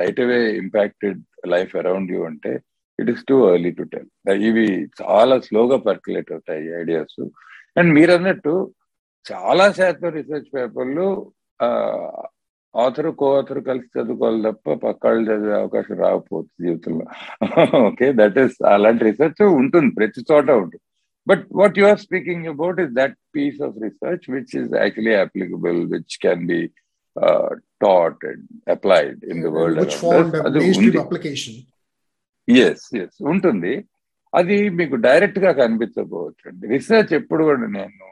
right 0.00 0.20
away 0.26 0.40
impacted 0.62 1.20
life 1.54 1.72
around 1.76 2.12
you 2.14 2.20
అంటే 2.24 2.52
it 2.98 3.10
is 3.10 3.24
too 3.30 3.36
early 3.52 3.72
to 3.78 3.84
tell 3.92 4.10
ఇవి 4.50 4.66
చాలా 5.00 5.36
స్లోగా 5.48 5.78
percolate 5.88 6.30
అవుతాయి 6.32 6.66
ideas 6.82 7.18
and 7.76 7.90
మీరు 7.98 8.12
అన్నట్టు 8.18 8.54
చాలా 9.30 9.64
శాతం 9.78 10.10
research 10.18 10.48
పేపర్లు 10.56 11.06
ఆథర్ 12.74 13.08
కో 13.20 13.26
ఆథర్ 13.38 13.60
కలిసి 13.68 13.88
చదువుకోవాలి 13.96 14.40
తప్ప 14.46 14.74
పక్కాళ్ళు 14.84 15.24
చదివే 15.28 15.54
అవకాశం 15.62 15.96
రాకపోతుంది 16.04 16.62
జీవితంలో. 16.64 17.04
ఓకే 17.88 18.06
దట్ 18.20 18.38
ఈస్ 18.44 18.56
అలాంటి 18.74 19.02
రీసెర్చ్ 19.08 19.42
ఉంటుంది 19.60 19.90
ప్రతి 19.98 20.20
చోట 20.30 20.48
ఉంటుంది. 20.62 20.84
But 21.30 21.44
what 21.60 21.76
you 21.80 21.84
are 21.90 22.00
speaking 22.06 22.46
about 22.54 22.78
is 22.84 22.92
that 23.00 23.16
piece 23.36 23.60
of 23.66 23.76
research 23.84 24.24
which 24.34 24.54
is 24.60 24.70
actually 24.82 25.14
applicable 25.24 25.80
which 25.92 26.16
can 26.24 26.44
be 26.52 26.60
taught 27.84 28.22
and 28.30 28.46
applied 28.76 29.20
in 29.32 29.42
the 29.46 29.52
world 29.56 29.80
yes 32.48 32.86
yes 33.02 33.18
ఉంటుంది. 33.32 33.74
అది 34.32 34.56
మీకు 34.78 34.96
డైరెక్ట్గా 35.06 35.50
కనిపించకపోవచ్చు. 35.60 36.42
అండి 36.50 36.66
రీసెర్చ్ 36.74 37.12
ఎప్పుడు 37.20 37.42
కూడా 37.50 37.68
నేను 37.78 38.08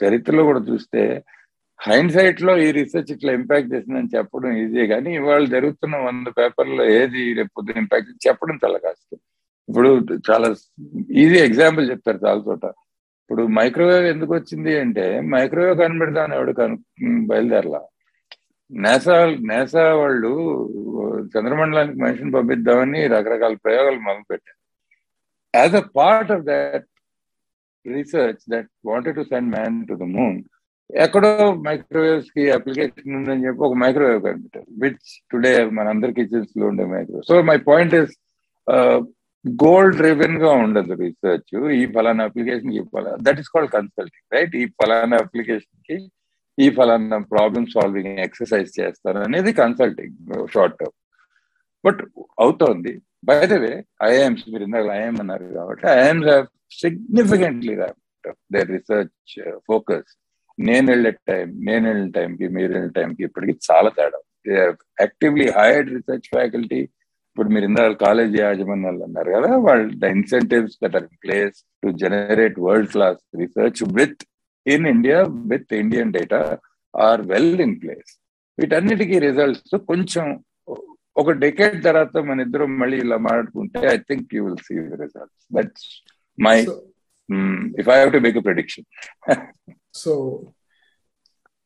చరిత్రలో 0.00 0.42
కూడా 0.44 0.60
చూస్తే 0.70 1.02
హైండ్ 1.80 2.12
సైట్లో 2.12 2.52
ఈ 2.58 2.72
రీసెర్చ్ 2.78 3.12
ఇట్లా 3.12 3.32
ఇంపాక్ట్ 3.32 3.72
చేసిందని 3.74 4.16
చెప్పడం 4.16 4.52
ఈజీ 4.62 4.86
కానీ 4.86 5.10
ఇవాళ 5.14 5.44
జరుగుతున్న 5.44 5.96
వంద 5.96 6.26
పేపర్లో 6.38 6.84
ఏది 6.98 7.22
రేపు 7.38 7.64
ఇంపాక్ట్ 7.82 8.10
చెప్పడం 8.26 8.56
చాలా 8.64 8.78
కష్టం. 8.78 9.20
ఇప్పుడు 9.68 9.90
చాలా 10.30 10.48
ఈజీ 11.22 11.38
ఎగ్జాంపుల్ 11.38 11.90
చెప్తారు 11.90 12.20
చాలా 12.26 12.40
చోట. 12.48 12.64
ఇప్పుడు 13.22 13.42
మైక్రోవేవ్ 13.58 14.06
ఎందుకు 14.06 14.32
వచ్చింది 14.34 14.72
అంటే 14.80 15.04
మైక్రోవేవ్ 15.34 15.78
కనిపెడతామని 15.78 16.36
ఎవడు 16.38 16.52
కను 16.52 16.76
బయలుదేరలా. 17.30 17.82
నేసా 18.72 19.16
నేసా 19.50 19.84
వాళ్ళు 19.94 20.30
చంద్రమండలానికి 21.34 21.98
మనిషిని 22.02 22.30
పంపిద్దామని 22.30 23.00
రకరకాల 23.06 23.54
ప్రయోగాలు 23.64 24.00
మొదలుపెట్టారు. 24.08 24.58
As 25.54 25.74
a 25.74 25.84
part 25.96 26.32
of 26.32 26.44
that 26.44 26.89
research 27.86 28.42
that 28.48 28.70
wanted 28.84 29.16
to 29.16 29.22
send 29.22 29.50
man 29.50 29.86
to 29.86 29.94
the 29.94 30.02
moon 30.02 30.38
ఎక్కడో 30.90 31.30
మైక్రోవేవ్స్కి 31.62 32.50
అప్లికేషన్ 32.50 33.16
ఉందని 33.16 33.44
చెప్పి 33.46 33.58
ఒక 33.58 33.74
మైక్రోవేవ్ 33.74 34.22
కంప్యూటర్ 34.22 34.66
విచ్ 34.82 35.10
టుడే 35.30 35.64
మన 35.70 35.88
అందరి 35.88 36.12
కిచెన్స్లో 36.12 36.66
ఉండే 36.66 36.84
microwave 36.84 37.26
so 37.26 37.42
my 37.42 37.56
point 37.56 37.94
is 37.94 38.14
gold 39.44 40.00
రివెన్గా 40.00 40.50
ఉండదు 40.50 40.94
రీసెర్చ్ 40.94 41.52
ఈ 41.72 41.86
ఫలానా 41.86 42.24
అప్లికేషన్ 42.24 42.72
ఈ 42.72 42.82
that 43.22 43.38
is 43.38 43.48
called 43.48 43.70
consulting 43.70 44.34
right 44.36 44.56
ఈ 44.56 44.64
ఫలానా 44.82 45.16
అప్లికేషన్కి 45.16 45.98
ఈ 46.58 46.70
ఫలానా 46.70 47.18
ప్రాబ్లమ్ 47.18 47.66
సాల్వింగ్ 47.66 48.18
ఎక్సర్సైజ్ 48.18 48.80
చేస్తారు 48.80 49.18
అనేది 49.18 49.52
కన్సల్టింగ్ 49.52 50.16
షార్ట్ 50.54 50.76
టర్మ్ 50.78 50.96
బట్ 51.84 52.00
అవుతోంది. 52.38 52.92
బై 53.22 53.38
ద 53.46 53.56
వే 53.62 53.72
ఐఎమ్స్ 54.06 54.44
మీరు 54.52 54.64
ఇందాక 54.66 54.88
ఐఎం 54.96 55.16
అన్నారు 55.22 55.46
కాబట్టి 55.56 55.86
IIMs 55.96 56.28
have 56.28 56.46
significantly 56.80 57.74
they 58.54 58.62
research 58.70 59.34
focus 59.68 60.10
నేను 60.58 60.86
వెళ్ళే 60.92 61.12
టైం 61.28 61.46
నేను 61.68 61.84
వెళ్ళిన 61.88 62.08
టైంకి 62.16 62.46
మీరు 62.56 62.68
వెళ్ళిన 62.68 62.92
టైంకి 62.96 63.22
ఇప్పటికి 63.28 63.54
చాలా 63.68 63.90
తేడా. 63.98 64.18
యాక్టివ్లీ 64.98 65.46
హైయర్డ్ 65.56 65.90
రీసెర్చ్ 65.94 66.28
ఫ్యాకల్టీ 66.34 66.80
ఇప్పుడు 67.30 67.48
మీరు 67.48 67.66
ఇందాక 67.66 67.92
కాలేజ్ 68.04 68.34
యాజమాన్యాలు 68.38 69.02
అన్నారు 69.06 69.30
కదా 69.36 69.50
వాళ్ళు 69.66 69.88
the 69.98 70.08
incentives 70.16 70.76
that 70.82 70.96
are 70.96 71.06
place 71.24 71.58
to 71.82 71.90
generate 72.02 72.58
world 72.60 72.90
class 72.92 73.20
research 73.40 73.80
within 74.66 74.86
India 74.86 75.18
with 75.52 75.72
Indian 75.74 76.12
data 76.12 76.40
are 76.94 77.22
well 77.32 77.60
in 77.66 77.76
place 77.82 78.10
వీటన్నిటికీ 78.58 79.18
రిజల్ట్స్ 79.20 79.76
కొంచెం 79.90 80.26
ఒక 81.20 81.32
డెకేడ్ 81.44 81.76
తర్వాత 81.84 82.16
మన 82.28 82.46
ఇద్దరం 82.46 82.70
మళ్ళీ 82.82 82.96
ఇలా 83.04 83.18
మాట్లాడుకుంటే 83.26 83.80
I 83.92 83.96
think 84.08 84.34
you 84.36 84.42
will 84.46 84.62
see 84.68 84.74
the 84.86 85.00
results 85.02 85.44
that's 85.50 85.86
my 86.38 86.56
if 87.80 87.88
I 87.88 87.98
have 88.00 88.12
to 88.12 88.20
make 88.26 88.38
a 88.38 88.44
prediction 88.48 88.86
so 89.94 90.12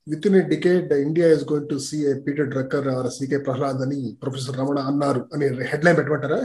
within 0.29 0.37
a 0.37 0.45
decade 0.53 0.93
India 1.05 1.29
is 1.37 1.45
going 1.51 1.69
to 1.69 1.79
see 1.87 1.99
a 2.11 2.15
Peter 2.27 2.49
Drucker 2.49 2.89
or 2.95 3.09
C K 3.17 3.39
Prahalad 3.47 3.83
అని 3.87 4.01
professor 4.23 4.59
Ramana 4.61 4.79
అన్నారు 4.91 5.23
అని 5.35 5.47
headline 5.73 5.99
పెట్టమంటారా 5.99 6.41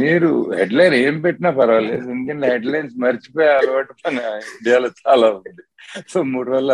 మీరు 0.00 0.30
headline 0.58 0.94
ఏం 0.94 1.16
పెట్టినా 1.20 1.50
పర్వాలేదు. 1.50 2.04
ఎందుకంటే 2.10 2.46
headlines 2.52 2.94
మర్చిపోయే 3.04 3.50
అలవాటు 3.56 3.94
మన 4.04 4.18
ఇండియాలో 4.52 4.88
చాలా 5.02 5.26
ఉంది. 5.36 5.64
సో 6.12 6.18
మూడు 6.32 6.48
రోజులు 6.50 6.72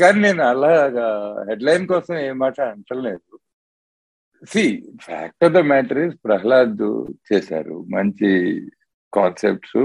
కానీ 0.00 0.18
నేను 0.20 0.42
అలాగా 0.52 1.06
హెడ్లైన్ 1.48 1.86
కోసం 1.92 2.14
ఏ 2.18 2.30
మాట 2.42 2.58
అంటలేదు. 2.74 3.24
The 4.50 4.62
fact 5.02 5.44
of 5.44 5.52
the 5.52 5.60
matter 5.72 5.98
is 5.98 6.16
Prahlad 6.24 6.82
చేశారు. 7.30 7.76
మంచి 7.96 8.30
కాన్సెప్ట్స్ 9.12 9.80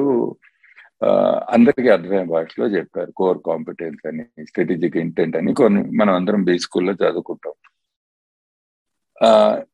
అందరికీ 1.56 1.90
అర్థమయ్యే 1.90 2.26
భాషలో 2.34 2.66
చెప్పారు. 2.76 3.12
కోర్ 3.12 3.40
కాంపిటెన్స్ 3.48 4.04
అని 4.08 4.24
స్ట్రాటజిక్ 4.50 4.98
ఇంటెంట్ 5.06 5.36
అని. 5.40 5.52
కొన్ని 5.62 5.82
మనం 6.00 6.14
అందరం 6.14 6.44
బీ 6.50 6.56
స్కూల్లో 6.66 6.94
చదువుకుంటాం. 7.02 7.56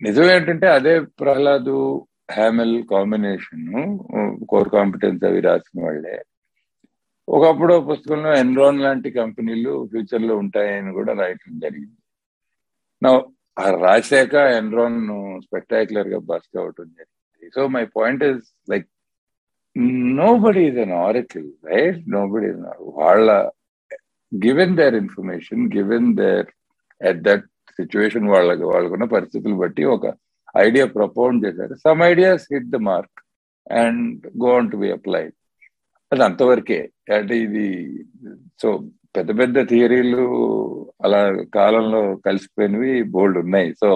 నిజమేంటంటే 0.06 0.68
అదే 0.78 0.93
Prahalad 1.22 1.76
Hamel 2.32 2.76
combination 2.91 3.68
core 4.50 4.70
competence 4.70 5.24
అవి 5.30 5.39
రాసిన 5.47 5.84
వాళ్ళే. 5.84 6.18
ఒకప్పుడు 7.28 7.74
పుస్తకంలో 7.89 8.32
ఎన్రాన్ 8.36 8.80
లాంటి 8.86 9.10
కంపెనీలు 9.12 9.74
ఫ్యూచర్లో 9.91 10.36
ఉంటాయని 10.38 10.91
కూడా 10.93 11.14
రాయటం 11.14 11.60
జరిగింది. 11.64 12.00
నా 13.04 13.12
రాశాక 13.86 14.36
ఎన్రాన్ 14.62 15.00
స్పెక్టాక్యులర్గా 15.45 16.20
బస్ట్ 16.32 16.56
అవటం 16.58 16.88
జరిగింది. 16.97 17.52
So 17.56 17.62
my 17.68 17.84
point 17.97 18.24
is 18.24 18.45
like 18.72 18.88
nobody 20.20 20.62
is 20.70 20.80
an 20.86 20.95
oracle 21.08 21.50
right? 21.72 22.02
Nobody 22.28 22.50
వాళ్ళ 23.02 23.30
given 24.32 24.78
there 24.78 24.95
information 25.04 25.64
given 25.78 26.10
there 26.22 26.50
at 27.02 27.22
that 27.28 27.45
situation 27.80 28.27
వాళ్ళకి 28.36 28.65
వాళ్ళకున్న 28.71 29.07
పరిస్థితులు 29.15 29.55
బట్టి 29.63 29.84
ఒక 29.95 30.05
ఐడియా 30.67 30.86
ప్రపోజ్ 30.99 31.36
చేశారు. 31.45 31.73
Some 31.86 32.01
ideas 32.11 32.45
hit 32.53 32.69
the 32.75 32.80
mark 32.91 33.19
and 33.84 34.21
go 34.43 34.51
on 34.59 34.69
to 34.73 34.77
be 34.84 34.89
applied 34.97 35.36
అది 36.11 36.23
అంతవరకే. 36.27 36.80
అంటే 37.17 37.36
ఇది 37.47 37.65
సో 38.61 38.69
పెద్ద 39.17 39.30
పెద్ద 39.39 39.57
థియరీలు 39.71 40.23
అలా 41.05 41.19
కాలంలో 41.57 42.01
కలిసిపోయినవి 42.27 42.93
బోల్డ్ 43.15 43.38
ఉన్నాయి. 43.43 43.69
So 43.82 43.89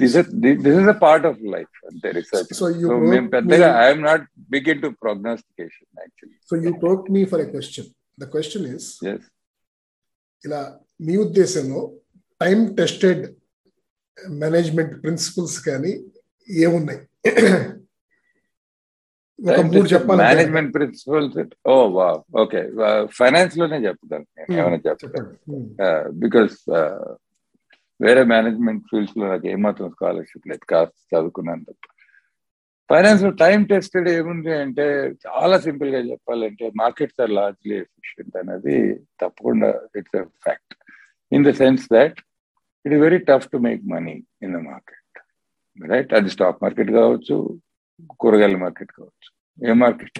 this 0.00 0.14
this 0.44 0.78
is 0.82 0.90
a 0.94 0.98
part 1.04 1.26
of 1.30 1.40
life 1.54 1.76
అంతే 1.90 2.10
రీసెర్చ్ 2.18 2.52
సో 2.60 2.66
మేము 3.12 3.28
పెద్దగా 3.36 3.68
I'm 3.86 4.04
not 4.08 4.24
big 4.54 4.68
into 4.84 4.90
prognostication 5.04 5.88
actually 6.04 6.36
so 6.50 6.56
you 6.66 6.72
provoke 6.84 7.04
me 7.16 7.22
for 7.32 7.42
a 7.46 7.48
question 7.54 7.88
the 8.22 8.28
question 8.34 8.66
is 8.74 8.88
as 9.12 9.26
ఇలా 10.44 10.62
మీ 11.06 11.16
ఉద్దేశంలో 11.26 11.82
టైం 12.42 12.58
టెస్టెడ్ 12.80 13.22
మేనేజ్మెంట్ 14.42 14.94
ప్రిన్సిపల్స్ 15.04 15.58
కానీ 15.68 15.92
ఏమున్నాయి? 16.48 17.00
ఒక 19.38 19.62
మూడు 19.68 19.88
చెప్పాలి 19.92 20.20
మేనేజ్మెంట్ 20.22 20.70
ప్రిన్సిపల్స్ 20.74 21.36
ఓ 21.72 21.74
వా 21.94 22.08
ఓకే. 22.42 22.60
ఫైనాన్స్లోనే 23.18 23.78
చెప్తాను 23.86 24.26
నేను 24.36 24.52
ఏమైనా 24.60 24.80
చెప్తాను. 24.88 25.30
బికాస్ 26.24 26.56
వేరే 28.04 28.22
మేనేజ్మెంట్ 28.34 28.84
ఫీల్డ్స్లో 28.90 29.24
నాకు 29.32 29.46
ఏమాత్రం 29.54 29.88
స్కాలర్షిప్ 29.96 30.46
లేదు 30.50 30.64
కాస్త 30.72 30.94
చదువుకున్నాను 31.12 31.64
తప్ప. 31.68 31.84
ఫైనాన్స్లో 32.90 33.30
టైం 33.42 33.58
టెస్టెడ్ 33.72 34.08
ఏముంది 34.16 34.52
అంటే 34.62 34.86
చాలా 35.26 35.56
సింపుల్గా 35.66 36.00
చెప్పాలంటే 36.10 36.66
మార్కెట్స్ 36.82 37.20
ఆర్ 37.24 37.32
లార్జ్లీ 37.38 37.76
ఎఫిషియంట్ 37.84 38.36
అనేది 38.42 38.76
తప్పకుండా 39.22 39.70
it's 40.00 40.18
fact. 40.46 40.74
In 41.32 41.46
the 41.48 41.52
sense 41.62 41.86
that 41.96 42.18
it 42.84 42.94
is 42.96 43.02
very 43.06 43.20
tough 43.30 43.46
to 43.52 43.58
make 43.66 43.82
money 43.94 44.16
in 44.46 44.54
the 44.56 44.60
market 44.70 44.98
right 45.78 46.10
అది 46.18 46.30
స్టాక్ 46.36 46.58
మార్కెట్ 46.64 46.90
కావచ్చు 47.00 47.36
కూరగాయల 48.22 48.56
మార్కెట్ 48.64 48.92
కావచ్చు 48.98 49.30
ఏ 49.58 49.74
market 49.84 50.18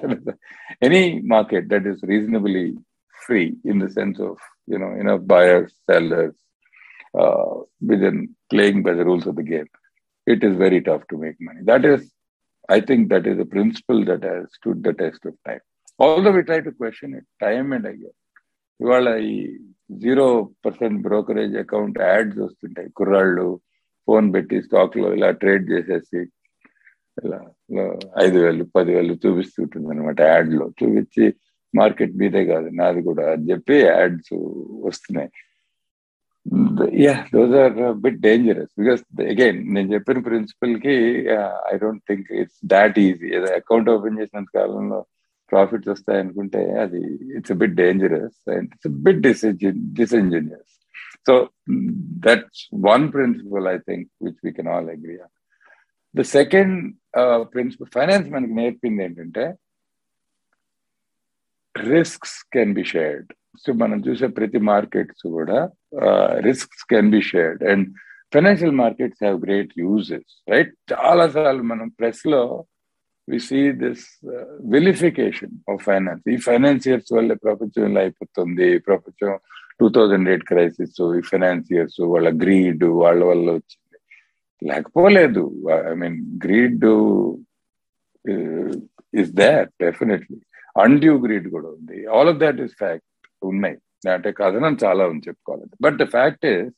any 0.89 1.03
market 1.35 1.67
that 1.73 1.87
is 1.93 2.01
reasonably 2.13 2.67
free 3.17 3.43
in 3.73 3.83
the 3.85 3.89
sense 3.99 4.21
of 4.31 4.45
you know 4.75 4.91
you know 5.01 5.17
buyers 5.35 5.77
sellers 5.91 6.41
within 7.81 8.35
playing 8.51 8.83
by 8.83 8.95
the 8.95 9.05
rules 9.05 9.27
of 9.27 9.37
the 9.37 9.43
game, 9.43 9.67
it 10.27 10.43
is 10.43 10.57
very 10.57 10.81
tough 10.81 11.03
to 11.11 11.17
make 11.19 11.37
money. 11.41 11.61
That 11.63 11.85
is, 11.85 12.11
I 12.69 12.81
think 12.81 13.09
that 13.11 13.27
is 13.27 13.39
a 13.39 13.45
principle 13.45 14.05
that 14.05 14.23
has 14.23 14.47
stood 14.53 14.83
the 14.83 14.93
test 14.93 15.25
of 15.27 15.35
time. 15.47 15.61
Although 15.99 16.33
we 16.33 16.43
try 16.43 16.61
to 16.61 16.73
question 16.73 17.15
it 17.15 17.25
time 17.41 17.73
and 17.73 17.87
again. 17.87 18.17
ఇవాళ 18.81 19.09
ఈ 19.25 19.35
zero 20.03 20.27
percent 20.65 20.99
brokerage 21.07 21.55
account 21.65 21.99
ads 22.09 22.41
వస్తుంటాయి. 22.47 22.89
కుర్రాళ్ళు 22.99 23.47
phone 24.09 24.27
పెట్టి 24.35 24.57
స్టాక్లో 24.67 25.09
ఇలా 25.17 25.31
trade 25.43 25.65
చేసేసి 25.73 26.21
ఇలా 27.25 27.39
ఐదు 28.25 28.39
వేలు 28.45 28.65
పదివేలు 28.77 29.15
చూపిస్తుంటుంది 29.25 29.89
అనమాట 29.95 30.21
యాడ్లో 30.33 30.67
చూపించి 30.81 31.25
మార్కెట్ 31.75 32.19
మీదే 32.21 32.43
కాదు 32.53 32.69
నాది 32.81 33.01
కూడా 33.09 33.25
అని 33.33 33.49
చెప్పి 33.51 33.77
యాడ్స్ 33.81 34.33
వస్తున్నాయి. 34.89 35.31
Yeah 37.05 37.15
those 37.35 37.55
are 37.63 37.77
bit 38.05 38.21
dangerous 38.27 38.73
because 38.81 39.03
again 39.33 39.61
నేను 39.75 39.89
చెప్పిన 39.95 40.21
ప్రిన్సిపల్కి 40.29 40.97
I 41.73 41.75
don't 41.83 42.05
think 42.11 42.29
it's 42.41 42.61
that 42.75 42.99
easy 43.07 43.29
ఏదో 43.39 43.49
అకౌంట్ 43.61 43.91
ఓపెన్ 43.95 44.19
చేసినంత 44.21 44.51
కాలంలో 44.61 45.01
ప్రాఫిట్స్ 45.53 45.91
వస్తాయనుకుంటే 45.95 46.63
అది 46.83 47.03
it's 47.37 47.55
bit 47.63 47.77
dangerous 47.81 48.39
and 48.49 48.69
it's 48.75 48.93
bit 49.07 49.21
disingenuous 50.01 50.71
so 51.29 51.35
that's 52.27 52.63
one 52.87 53.05
principle 53.13 53.67
I 53.69 53.77
think 53.89 54.09
which 54.23 54.41
we 54.45 54.53
can 54.53 54.71
all 54.75 54.89
agree 54.91 55.17
the 56.15 56.25
second 56.33 56.77
principle 57.53 57.91
finance 57.95 58.27
మనకి 58.31 58.55
నేర్పింది 58.55 59.03
ఏంటంటే 59.05 59.45
risks 61.75 62.39
can 62.55 62.75
be 62.75 62.85
shared 62.85 63.31
so 63.65 63.71
మనం 63.75 63.99
చూసే 64.01 64.27
ప్రతి 64.37 64.61
మార్కెట్స్ 64.65 65.25
కూడా 65.37 65.59
risks 66.41 66.85
can 66.85 67.11
be 67.11 67.21
shared 67.31 67.63
and 67.65 67.87
financial 68.33 68.77
markets 68.77 69.23
have 69.23 69.39
great 69.41 69.73
uses 69.79 70.33
right 70.49 70.73
చాలా 70.93 71.25
సార్లు 71.29 71.65
మనం 71.65 71.89
ప్రెస్లో 71.99 72.43
we 73.29 73.39
see 73.49 73.61
this 73.83 74.05
vilification 74.75 75.55
of 75.73 75.83
finance 75.89 76.25
ఈ 76.35 76.37
ఫైనాన్సియర్స్ 76.47 77.11
వల్ల 77.17 77.33
ప్రపంచం 77.47 77.85
ఇలా 77.91 78.01
అయిపోతుంది. 78.01 78.69
ప్రపంచం 78.89 79.33
టూ 79.81 79.87
థౌజండ్ 79.97 80.29
ఎయిట్ 80.33 80.47
క్రైసిస్ 80.53 80.97
ఈ 81.19 81.23
ఫైనాన్సియర్స్ 81.31 82.01
వాళ్ళ 82.13 82.29
గ్రీడ్ 82.43 82.85
వాళ్ళ 83.03 83.21
వల్ల 83.31 83.47
వచ్చింది. 83.59 83.99
లేకపోలేదు. 84.71 85.45
I 85.91 85.95
mean 86.03 86.19
greed 86.45 86.85
is 89.23 89.33
there 89.43 89.69
definitely 89.85 90.39
undue 90.85 91.15
greed 91.25 91.49
కూడా 91.55 91.69
ఉంది. 91.77 91.99
All 92.17 92.31
of 92.33 92.39
that 92.45 92.61
is 92.67 92.77
fact 92.83 93.09
ఉన్నాయి. 93.51 93.79
అంటే 94.15 94.29
కథనం 94.39 94.75
చాలా 94.85 95.03
ఉంది 95.11 95.29
చెప్పుకోవాలంటే. 95.29 95.77
But 95.83 95.97
the 96.03 96.05
fact 96.17 96.47
is 96.55 96.73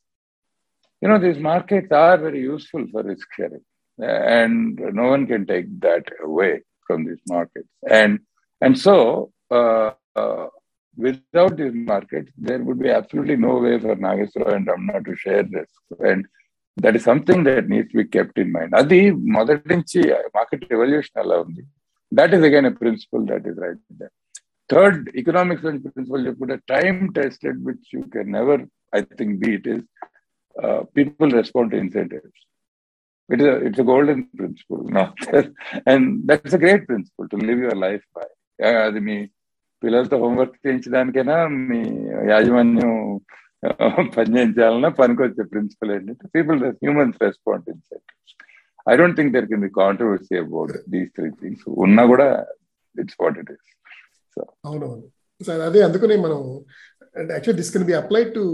you know 1.03 1.17
these 1.27 1.41
markets 1.53 1.95
are 2.05 2.21
very 2.27 2.41
useful 2.51 2.89
for 2.95 3.07
risk 3.13 3.37
sharing 3.39 3.69
And 4.36 4.80
no 5.00 5.06
one 5.10 5.26
can 5.32 5.46
take 5.46 5.70
that 5.88 6.10
away 6.28 6.50
from 6.88 7.04
these 7.10 7.24
markets 7.36 7.74
and 8.02 8.18
and 8.62 8.80
so 8.88 8.96
without 10.98 11.56
these 11.58 11.74
markets, 11.92 12.32
there 12.38 12.60
would 12.60 12.80
be 12.80 12.90
absolutely 12.90 13.36
no 13.38 13.58
way 13.58 13.80
for 13.80 13.96
Nageswara 13.96 14.56
and 14.56 14.68
Ramna 14.68 15.02
to 15.02 15.16
share 15.16 15.44
this. 15.44 15.70
And 16.10 16.26
that 16.78 16.96
is 16.98 17.04
something 17.04 17.44
that 17.44 17.68
needs 17.68 17.92
to 17.92 17.98
be 17.98 18.06
kept 18.16 18.38
in 18.44 18.50
mind. 18.52 18.72
అది 18.82 19.00
మొదటి 19.38 19.66
నుంచి 19.74 20.00
market 20.38 20.66
revolution 20.74 21.22
అలా 21.24 21.38
ఉంది 21.46 21.64
that 22.12 22.34
is 22.38 22.46
again 22.50 22.70
a 22.72 22.74
principle 22.82 23.24
that 23.32 23.48
is 23.52 23.60
right 23.66 23.82
that 24.02 24.16
third 24.70 25.06
economics 25.22 25.66
principle 25.88 26.26
చెప్పుకుంటే 26.28 26.58
time 26.74 27.00
tested 27.20 27.60
which 27.70 27.90
you 27.96 28.02
can 28.16 28.32
never 28.40 28.64
I 29.00 29.02
think 29.22 29.36
be 29.44 29.52
it 29.60 29.70
is 29.76 29.86
people 31.00 31.32
respond 31.40 31.72
to 31.76 31.80
incentives 31.84 32.42
It 33.31 33.41
is 33.41 33.47
a, 33.47 33.57
it's 33.59 33.79
a 33.79 33.85
golden 33.85 34.29
principle, 34.31 34.83
no? 34.89 35.05
and 35.87 36.03
that's 36.25 36.53
a 36.53 36.59
great 36.59 36.87
principle 36.87 37.29
to 37.29 37.37
live 37.41 37.59
your 37.61 37.79
life 37.79 38.05
by. 38.15 38.27
అది 38.81 39.01
మీ 39.01 39.15
పిల్లలతో 39.83 40.17
homework 40.23 40.57
చేయించడానికైనా 40.65 41.37
మీ 41.63 41.79
యాజమాన్యం 42.31 42.93
పని 44.15 44.31
చేయించాలన్నా 44.37 44.91
పనికొచ్చే 44.99 45.45
principle 45.53 45.93
ఏంటంటే 45.95 46.27
people 46.37 46.61
humans 46.77 47.19
respond 47.25 47.67
incentives 47.73 48.35
I 48.87 48.95
don't 49.01 49.17
think 49.19 49.33
there 49.37 49.49
can 49.51 49.65
be 49.67 49.71
controversy 49.81 50.37
about 50.43 50.75
these 50.95 51.11
three 51.17 51.29
things 51.43 51.65
ఉన్నా 51.87 52.05
కూడా 52.13 52.29
it's 52.97 53.19
what 53.23 53.39
it 53.43 53.51
is 53.55 53.67
అవునవును. 54.65 55.05
సార్ 55.41 55.63
అదే 55.69 55.83
అందుకనే 55.89 56.17
మనం 56.27 56.41
and 57.17 57.31
actually 57.35 57.61
this 57.63 57.73
can 57.75 57.87
be 57.91 57.97
applied 58.03 58.31
to 58.39 58.45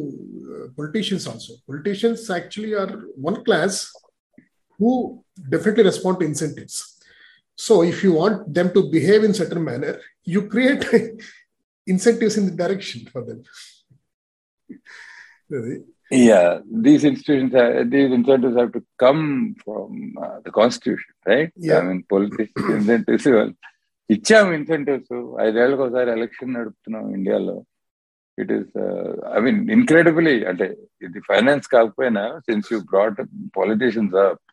politicians 0.78 1.26
also 1.32 1.52
politicians 1.68 2.24
actually 2.36 2.72
are 2.82 2.94
one 3.28 3.38
class 3.48 3.78
Who 4.79 4.91
definitely 5.53 5.85
respond 5.89 6.19
to 6.21 6.25
incentives 6.31 6.79
so 7.59 7.75
if 7.91 7.99
you 8.05 8.11
want 8.21 8.39
them 8.57 8.69
to 8.77 8.83
behave 8.95 9.23
in 9.29 9.37
certain 9.41 9.65
manner 9.69 9.99
you 10.27 10.41
create 10.53 10.85
incentives 11.87 12.37
in 12.41 12.47
the 12.51 12.55
direction 12.63 13.05
for 13.13 13.25
them 13.29 13.43
Yeah, 16.11 16.47
these 16.85 17.03
institutions, 17.03 17.53
uh, 17.55 17.83
these 17.85 18.11
incentives 18.11 18.55
have 18.55 18.71
to 18.73 18.81
come 18.99 19.21
from 19.63 19.87
uh, 20.17 20.39
the 20.39 20.51
constitution, 20.51 21.11
right? 21.25 21.51
Yeah. 21.59 21.79
I 21.79 21.83
mean, 21.83 22.01
politics 22.09 22.53
incentives. 22.71 23.25
ఇచ్చాం 24.09 24.47
incentives 24.57 25.13
ఐదేళ్ళకి 25.43 25.81
ఒకసారి 25.83 26.09
election 26.11 26.51
నడుపుతున్నాం 26.57 27.05
ఇండియాలో 27.15 27.55
it 28.37 28.51
is 28.57 28.73
I 29.35 29.39
mean 29.45 29.61
incredibly 29.75 30.35
అంటే 30.51 30.65
ఇది 31.01 31.19
finance 31.29 31.67
కాకపోయినా 31.73 32.23
since 32.47 32.69
you 32.73 32.79
brought 32.91 33.21
politicians 33.57 34.15
up 34.25 34.43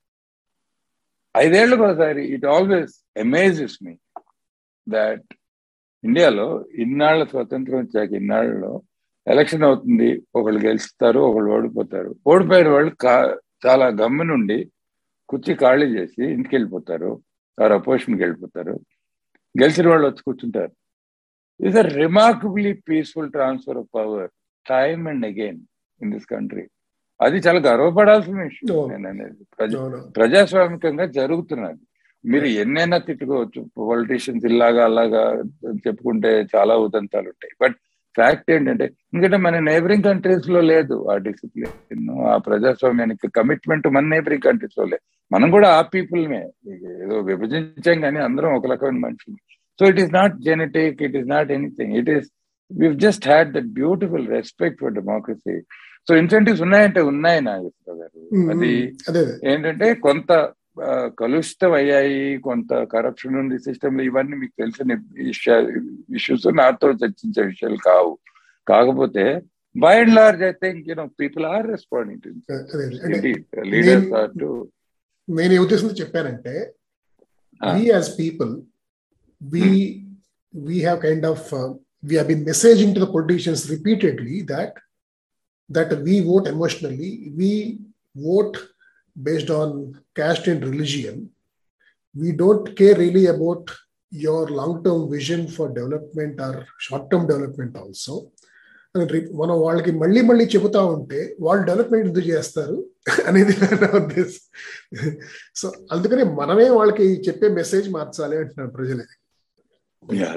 ఐదేళ్ళకు 1.38 1.84
ఒకసారి 1.84 2.24
it 2.36 2.46
always 2.46 2.94
amazes 3.20 3.78
me 3.84 3.94
that 4.88 5.26
ఇండియాలో 6.04 6.48
ఇన్నాళ్ళ 6.76 7.24
స్వతంత్రం 7.24 7.80
వచ్చాక 7.80 8.12
ఇన్నాళ్ళలో 8.14 8.74
ఎలక్షన్ 9.28 9.64
అవుతుంది 9.64 10.10
ఒకళ్ళు 10.36 10.60
గెలుస్తారు 10.60 11.20
ఒకళ్ళు 11.20 11.50
ఓడిపోతారు. 11.52 12.16
ఓడిపోయిన 12.28 12.70
వాళ్ళు 12.70 12.92
కా 12.96 13.16
చాలా 13.66 13.88
గమ్మునుండి 14.02 14.58
కుర్చీ 15.30 15.54
ఖాళీ 15.54 15.88
చేసి 15.96 16.24
ఇంటికి 16.26 16.56
వెళ్ళిపోతారు 16.56 17.10
వారు 17.60 17.74
అపోజిషన్కి 17.74 18.24
వెళ్ళిపోతారు. 18.24 18.74
గెలిచిన 19.56 19.88
వాళ్ళు 19.90 20.08
వచ్చి 20.08 20.24
కూర్చుంటారు. 20.24 20.74
Is 21.60 21.78
a 21.78 21.82
remarkably 21.82 22.74
peaceful 22.74 23.32
transfer 23.32 23.78
of 23.78 23.90
power 23.96 24.30
time 24.66 25.08
and 25.08 25.26
again 25.26 25.60
in 26.02 26.12
this 26.14 26.26
country 26.26 26.66
అది 27.20 27.38
చాలా 27.38 27.60
గర్వపడాల్సిన 27.60 28.38
విషయం 28.42 28.76
నేను 28.90 29.08
అనేది 29.10 29.44
ప్రజాస్వామికంగా 30.18 31.06
జరుగుతున్నది. 31.20 31.82
మీరు 32.26 32.46
ఎన్నైనా 32.62 32.98
తిట్టుకోవచ్చు. 32.98 33.62
పొలిటీషియన్స్ 33.78 34.46
ఇలాగా 34.46 34.82
అలాగా 34.86 35.22
చెప్పుకుంటే 35.86 36.32
చాలా 36.56 36.74
ఉదంతాలు 36.86 37.28
ఉంటాయి. 37.34 37.54
బట్ 37.64 37.76
ఫ్యాక్ట్ 38.16 38.52
ఏంటంటే 38.52 38.86
ఎందుకంటే 39.14 39.38
మన 39.38 39.60
నేబరింగ్ 39.60 40.04
కంట్రీస్లో 40.04 40.62
లేదు 40.62 40.96
ఆ 41.12 41.16
డిసిప్లిన్ 41.18 42.10
ఆ 42.34 42.38
ప్రజాస్వామ్యానికి 42.38 43.28
కమిట్మెంట్ 43.36 43.88
మన 43.88 44.06
నేబరింగ్ 44.14 44.42
కంట్రీస్లో 44.42 44.86
లేదు. 44.86 45.04
మనం 45.32 45.48
కూడా 45.52 45.70
ఆ 45.70 45.82
పీపుల్మే 45.94 46.42
ఏదో 47.04 47.18
విభజించాం 47.20 48.02
కానీ 48.02 48.20
అందరం 48.20 48.56
ఒక 48.56 48.68
రకమైన 48.72 49.00
మనుషులు 49.06 49.38
so 49.80 49.86
it 49.90 50.00
is 50.00 50.14
not 50.14 50.36
genetic 50.40 51.04
it 51.08 51.16
is 51.16 51.28
not 51.28 51.52
anything 51.52 51.94
it 51.98 52.10
is 52.10 52.28
we 52.72 52.88
just 53.06 53.28
had 53.28 53.52
that 53.54 53.70
beautiful 53.80 54.28
respect 54.28 54.80
for 54.82 54.94
democracy 54.94 55.56
so 56.08 56.16
incentives 56.22 56.62
ఉన్నాయంటే 56.66 57.02
ఉన్నాయి 57.12 57.40
నాగేశ్వర 57.48 57.96
గారు. 58.02 58.20
అది 58.54 58.72
ఏంటంటే 59.52 59.88
కొంత 60.06 60.32
కలుషితం 61.22 61.72
అయ్యాయి 61.80 62.24
కొంత 62.48 62.72
కరప్షన్ 62.94 63.38
ఉంది 63.42 63.58
సిస్టమ్ 63.68 63.98
ఇవన్నీ 64.08 64.36
మీకు 64.42 64.56
తెలిసిన 64.62 64.98
ఇష్యూస్ 66.18 66.48
నాతో 66.62 66.90
చర్చించే 67.02 67.42
విషయాలు 67.52 67.80
కావు. 67.90 68.12
కాకపోతే 68.68 69.26
by 69.76 69.94
and 70.02 70.14
large 70.18 70.44
I 70.50 70.52
think 70.64 70.82
you know 70.90 71.06
people 71.22 71.46
are 71.54 71.66
responding 71.74 72.22
to 72.24 72.30
leaders 73.74 74.12
are 74.22 74.34
to 74.44 74.50
నేను 75.28 75.54
ఏ 75.58 75.62
ఉద్దేశంతో 75.66 75.98
చెప్పానంటే 76.04 76.56
we 77.62 77.86
as 77.96 78.12
people 78.22 78.54
we 79.42 79.66
we 80.54 80.76
have 80.86 81.00
kind 81.06 81.24
of 81.32 81.40
uh, 81.54 81.68
we 82.04 82.14
have 82.20 82.28
been 82.32 82.44
messaging 82.48 82.92
to 82.96 83.02
the 83.04 83.10
politicians 83.16 83.62
repeatedly 83.74 84.38
that 85.70 85.90
we 86.00 86.16
vote 86.22 86.48
emotionally 86.48 87.32
we 87.36 87.80
vote 88.16 88.56
based 89.16 89.50
on 89.50 89.70
caste 90.16 90.48
and 90.48 90.64
religion 90.64 91.30
we 92.16 92.32
don't 92.32 92.76
care 92.76 92.96
really 92.96 93.26
about 93.28 93.66
your 94.12 94.48
long 94.50 94.84
term 94.84 95.10
vision 95.10 95.48
for 95.48 95.68
development 95.70 96.40
or 96.40 96.54
short 96.80 97.06
term 97.12 97.26
development 97.28 97.76
also 97.78 98.16
మనం 99.40 99.56
వాళ్ళకి 99.62 99.92
మళ్ళీ 99.92 100.22
మళ్ళీ 100.22 100.46
చెబుతా 100.46 100.80
ఉంటే 100.94 101.20
వాళ్ళు 101.46 101.64
development 101.66 102.08
ఎందుకు 102.08 102.28
చేస్తారు 102.28 102.78
అనేది 103.28 103.54
నా 103.82 103.90
ఉద్దేశం 104.00 104.44
సో 105.56 105.68
అందుకనే 105.94 106.24
మనమే 106.40 106.68
వాళ్ళకి 106.70 107.06
చెప్పే 107.28 107.50
మెసేజ్ 107.60 107.88
మార్చాలి 107.90 108.38
అంటున్నారు 108.38 108.72
ప్రజలే 108.72 109.06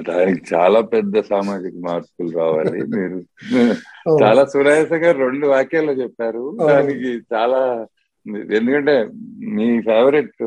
దానికి 0.01 0.55
చాలా 0.55 0.81
పెద్ద 0.93 1.21
సామాజిక 1.21 1.73
మార్పులు 1.79 2.31
రావాలి. 2.39 2.77
మీరు 2.95 3.19
చాలా 4.23 4.45
సునాయాసంగా 4.45 5.11
రెండు 5.11 5.47
వాక్యాలు 5.47 5.91
చెప్పారు. 5.91 6.43
దానికి 6.69 7.11
చాలా 7.33 7.61
ఎందుకంటే 8.55 8.95
మీ 9.51 9.81
ఫేవరెట్ 9.81 10.43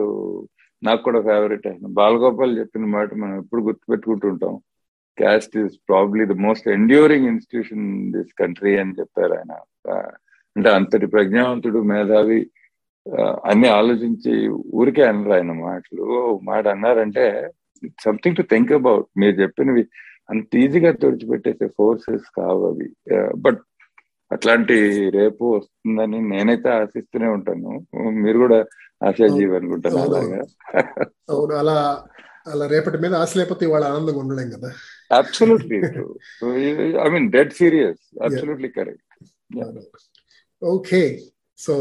నాకు 0.82 1.02
కూడా 1.02 1.20
ఫేవరెట్ 1.20 1.66
అయిన 1.66 1.86
బాలగోపాల్ 1.90 2.58
చెప్పిన 2.58 2.84
మాట 2.86 3.14
మనం 3.14 3.38
ఎప్పుడు 3.38 3.62
గుర్తుపెట్టుకుంటుంటాం. 3.62 4.54
Caste 5.18 5.58
is 5.58 5.74
probably 5.88 6.24
the 6.26 6.32
most 6.38 6.68
enduring 6.68 7.26
institution 7.26 8.12
this 8.12 8.32
country 8.40 8.76
అని 8.76 8.92
చెప్పారు 9.00 9.32
ఆయన. 9.32 9.52
అంటే 10.56 10.68
అంతటి 10.70 11.06
ప్రజ్ఞావంతుడు 11.06 11.78
మేధావి 11.82 12.40
అన్ని 13.44 13.68
ఆలోచించి 13.68 14.32
ఊరికే 14.74 15.02
అన్నారు 15.02 15.32
ఆయన 15.32 15.52
మాటలు. 15.62 16.06
మాట 16.42 16.68
అన్నారంటే 16.68 17.26
సంథింగ్ 18.04 18.36
టు 18.36 18.44
థింక్ 18.52 18.72
అబౌట్ 18.72 19.06
మీరు 19.16 19.34
చెప్పినవి 19.42 19.84
అంత 20.30 20.56
ఈజీగా 20.56 20.90
తుడిచిపెట్టేసే 20.92 21.66
ఫోర్సెస్ 21.78 22.26
కావాలి 22.40 22.88
బట్ 23.36 23.60
అట్లాంటి 24.30 24.76
రేపు 25.10 25.44
వస్తుందని 25.56 26.18
నేనైతే 26.30 26.68
ఆశిస్తూనే 26.70 27.28
ఉంటాను. 27.28 27.72
మీరు 28.24 28.38
కూడా 28.38 28.58
ఆశాజీవి 29.06 29.56
అనుకుంటాను 29.56 29.98
అలాగా. 29.98 30.40
అవును 31.30 31.54
అలా 31.54 31.76
అలా 32.46 32.64
రేపటి 32.66 32.98
మీద 32.98 33.14
ఆశ 33.14 33.32
లేకపోతే 33.38 33.66
వాళ్ళ 33.66 33.84
ఆనందంగా 33.86 34.18
ఉండలేం 34.18 34.48
కదా. 34.50 34.70
Absolutely 35.12 35.78
I 37.04 37.08
mean 37.08 37.28
dead 37.30 37.52
serious 37.52 38.02
absolutely 38.22 38.68
correct 38.68 39.02
okay 40.62 41.02
so 41.58 41.74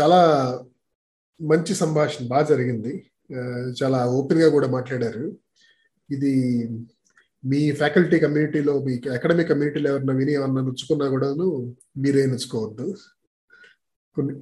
చాలా 0.00 0.20
మంచి 1.40 1.74
సంభాషణ 1.74 2.26
బాగా 2.26 2.46
జరిగింది. 2.46 2.92
చాలా 3.80 3.98
ఓపెన్గా 4.18 4.48
కూడా 4.56 4.68
మాట్లాడారు. 4.76 5.26
ఇది 6.10 6.32
మీ 7.44 7.60
ఫ్యాకల్టీ 7.80 8.16
కమ్యూనిటీలో 8.24 8.74
మీ 8.86 8.92
అకాడమిక్ 9.16 9.48
కమ్యూనిటీలో 9.50 9.88
ఎవరన్నా 9.92 10.14
విని 10.20 10.32
ఏమన్నా 10.38 10.60
నొచ్చుకున్నా 10.68 11.06
కూడాను 11.14 11.46
మీరే 12.02 12.26
నొచ్చుకోవద్దు. 12.32 12.86
కొన్ని 14.16 14.34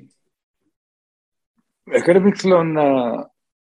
అకాడమిక్స్లో 1.88 2.56
ఉన్న 2.64 2.80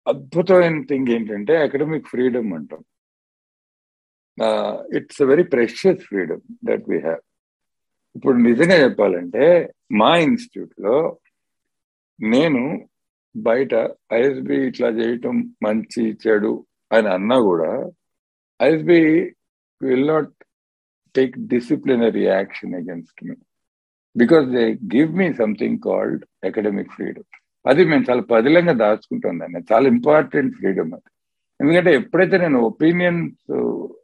అద్భుతమైన 0.07 0.79
థింగ్ 0.89 1.09
ఏంటంటే 1.15 1.53
అకాడమిక్ 1.65 2.09
ఫ్రీడమ్ 2.11 2.51
అంటాం. 2.57 2.81
It's 4.97 5.21
very 5.31 5.45
precious 5.55 6.01
freedom 6.09 6.43
that 6.69 6.85
we 6.91 6.97
have. 7.07 7.23
ఇప్పుడు 8.15 8.37
నిజంగా 8.49 8.77
చెప్పాలంటే 8.83 9.45
మా 10.01 10.11
ఇన్స్టిట్యూట్లో 10.27 10.95
నేను 12.19 12.61
బయట 13.35 13.73
ఐఎస్బి 14.13 14.55
ఇట్లా 14.67 14.87
చేయటం 14.89 15.53
మంచి 15.63 16.17
చెడు 16.27 16.65
అని 16.91 17.07
అన్నా 17.07 17.37
కూడా 17.39 17.91
ISB 18.61 18.99
will 19.81 20.07
not 20.07 20.31
take 21.15 21.47
disciplinary 21.47 22.23
action 22.25 22.75
against 22.75 23.23
me 23.23 23.35
because 24.17 24.45
they 24.47 24.73
give 24.95 25.15
me 25.15 25.33
something 25.33 25.79
called 25.79 26.25
academic 26.45 26.91
freedom 26.91 27.23
అది 27.65 27.85
మేము 27.85 28.05
చాలా 28.09 28.21
పదిలంగా 28.21 28.73
దాచుకుంటాం 28.73 29.39
దాన్ని. 29.39 29.59
చాలా 29.73 29.87
ఇంపార్టెంట్ 29.87 30.55
ఫ్రీడమ్ 30.55 30.93
అది. 30.93 31.09
ఎందుకంటే 31.61 31.93
ఎప్పుడైతే 31.95 32.37
నేను 32.37 32.59
ఒపీనియన్స్ 32.59 33.51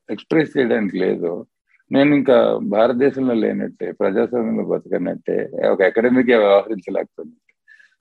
ఎక్స్ప్రెస్ 0.10 0.58
చేయడానికి 0.58 0.98
లేదో 0.98 1.48
నేను 1.92 2.16
ఇంకా 2.16 2.58
భారతదేశంలో 2.58 3.34
లేనట్టే 3.34 3.92
ప్రజాస్వామ్యంలో 3.92 4.64
బతకనట్టే 4.64 5.52
ఒక 5.72 5.82
అకాడమిక్ 5.82 6.28
వ్యవహరించలేకపోయినట్టే. 6.28 7.54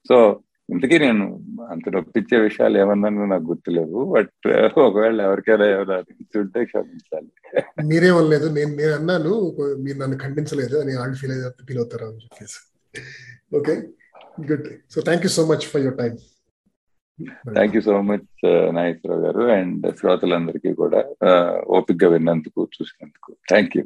సో 0.09 0.41
ఇంతకీ 0.71 0.97
నేను 0.99 1.25
అంత 1.73 1.89
నొప్పించే 1.95 2.37
విషయాలు 2.45 2.77
ఏమన్నాను 2.83 3.27
నాకు 3.33 3.47
గుర్తులేవు 3.51 4.01
బట్ 4.15 4.33
ఒకవేళ 4.87 5.17
ఎవరికైనా 5.29 5.67
ఏమైనా 5.73 5.97
ఉంటే 6.43 6.61
క్షమించాలి. 6.65 7.31
మీరేమనలేదు 7.91 8.47
నేను 8.57 8.73
నేను 8.77 8.93
అన్నాను 8.99 9.33
మీరు 9.85 9.99
నన్ను 9.99 10.19
ఖండించలేదు 10.25 10.77
అని 10.83 10.93
వాళ్ళు 10.97 11.17
ఫీల్ 11.23 11.37
ఫీల్ 11.69 11.81
అవుతారు 11.83 12.07
అని 12.07 12.23
చెప్పేసి. 12.25 12.59
Okay 13.59 13.75
good 14.51 14.69
so 14.95 15.01
thank 15.09 15.25
you 15.27 15.33
so 15.39 15.45
much 15.53 15.67
for 15.73 15.83
your 15.83 15.99
time 15.99 16.13
thank 17.57 17.75
you 17.77 17.83
so 17.89 17.97
much 18.11 18.29
Nageswara Rao 18.77 19.23
గారు 19.25 19.43
అండ్ 19.57 19.87
శ్రోతలందరికీ 19.99 20.71
కూడా 20.75 21.01
ఓపిక్గా 21.79 22.09
విన్నందుకు 22.15 22.61
చూసినందుకు. 22.77 23.31
Thank 23.49 23.75
you 23.79 23.83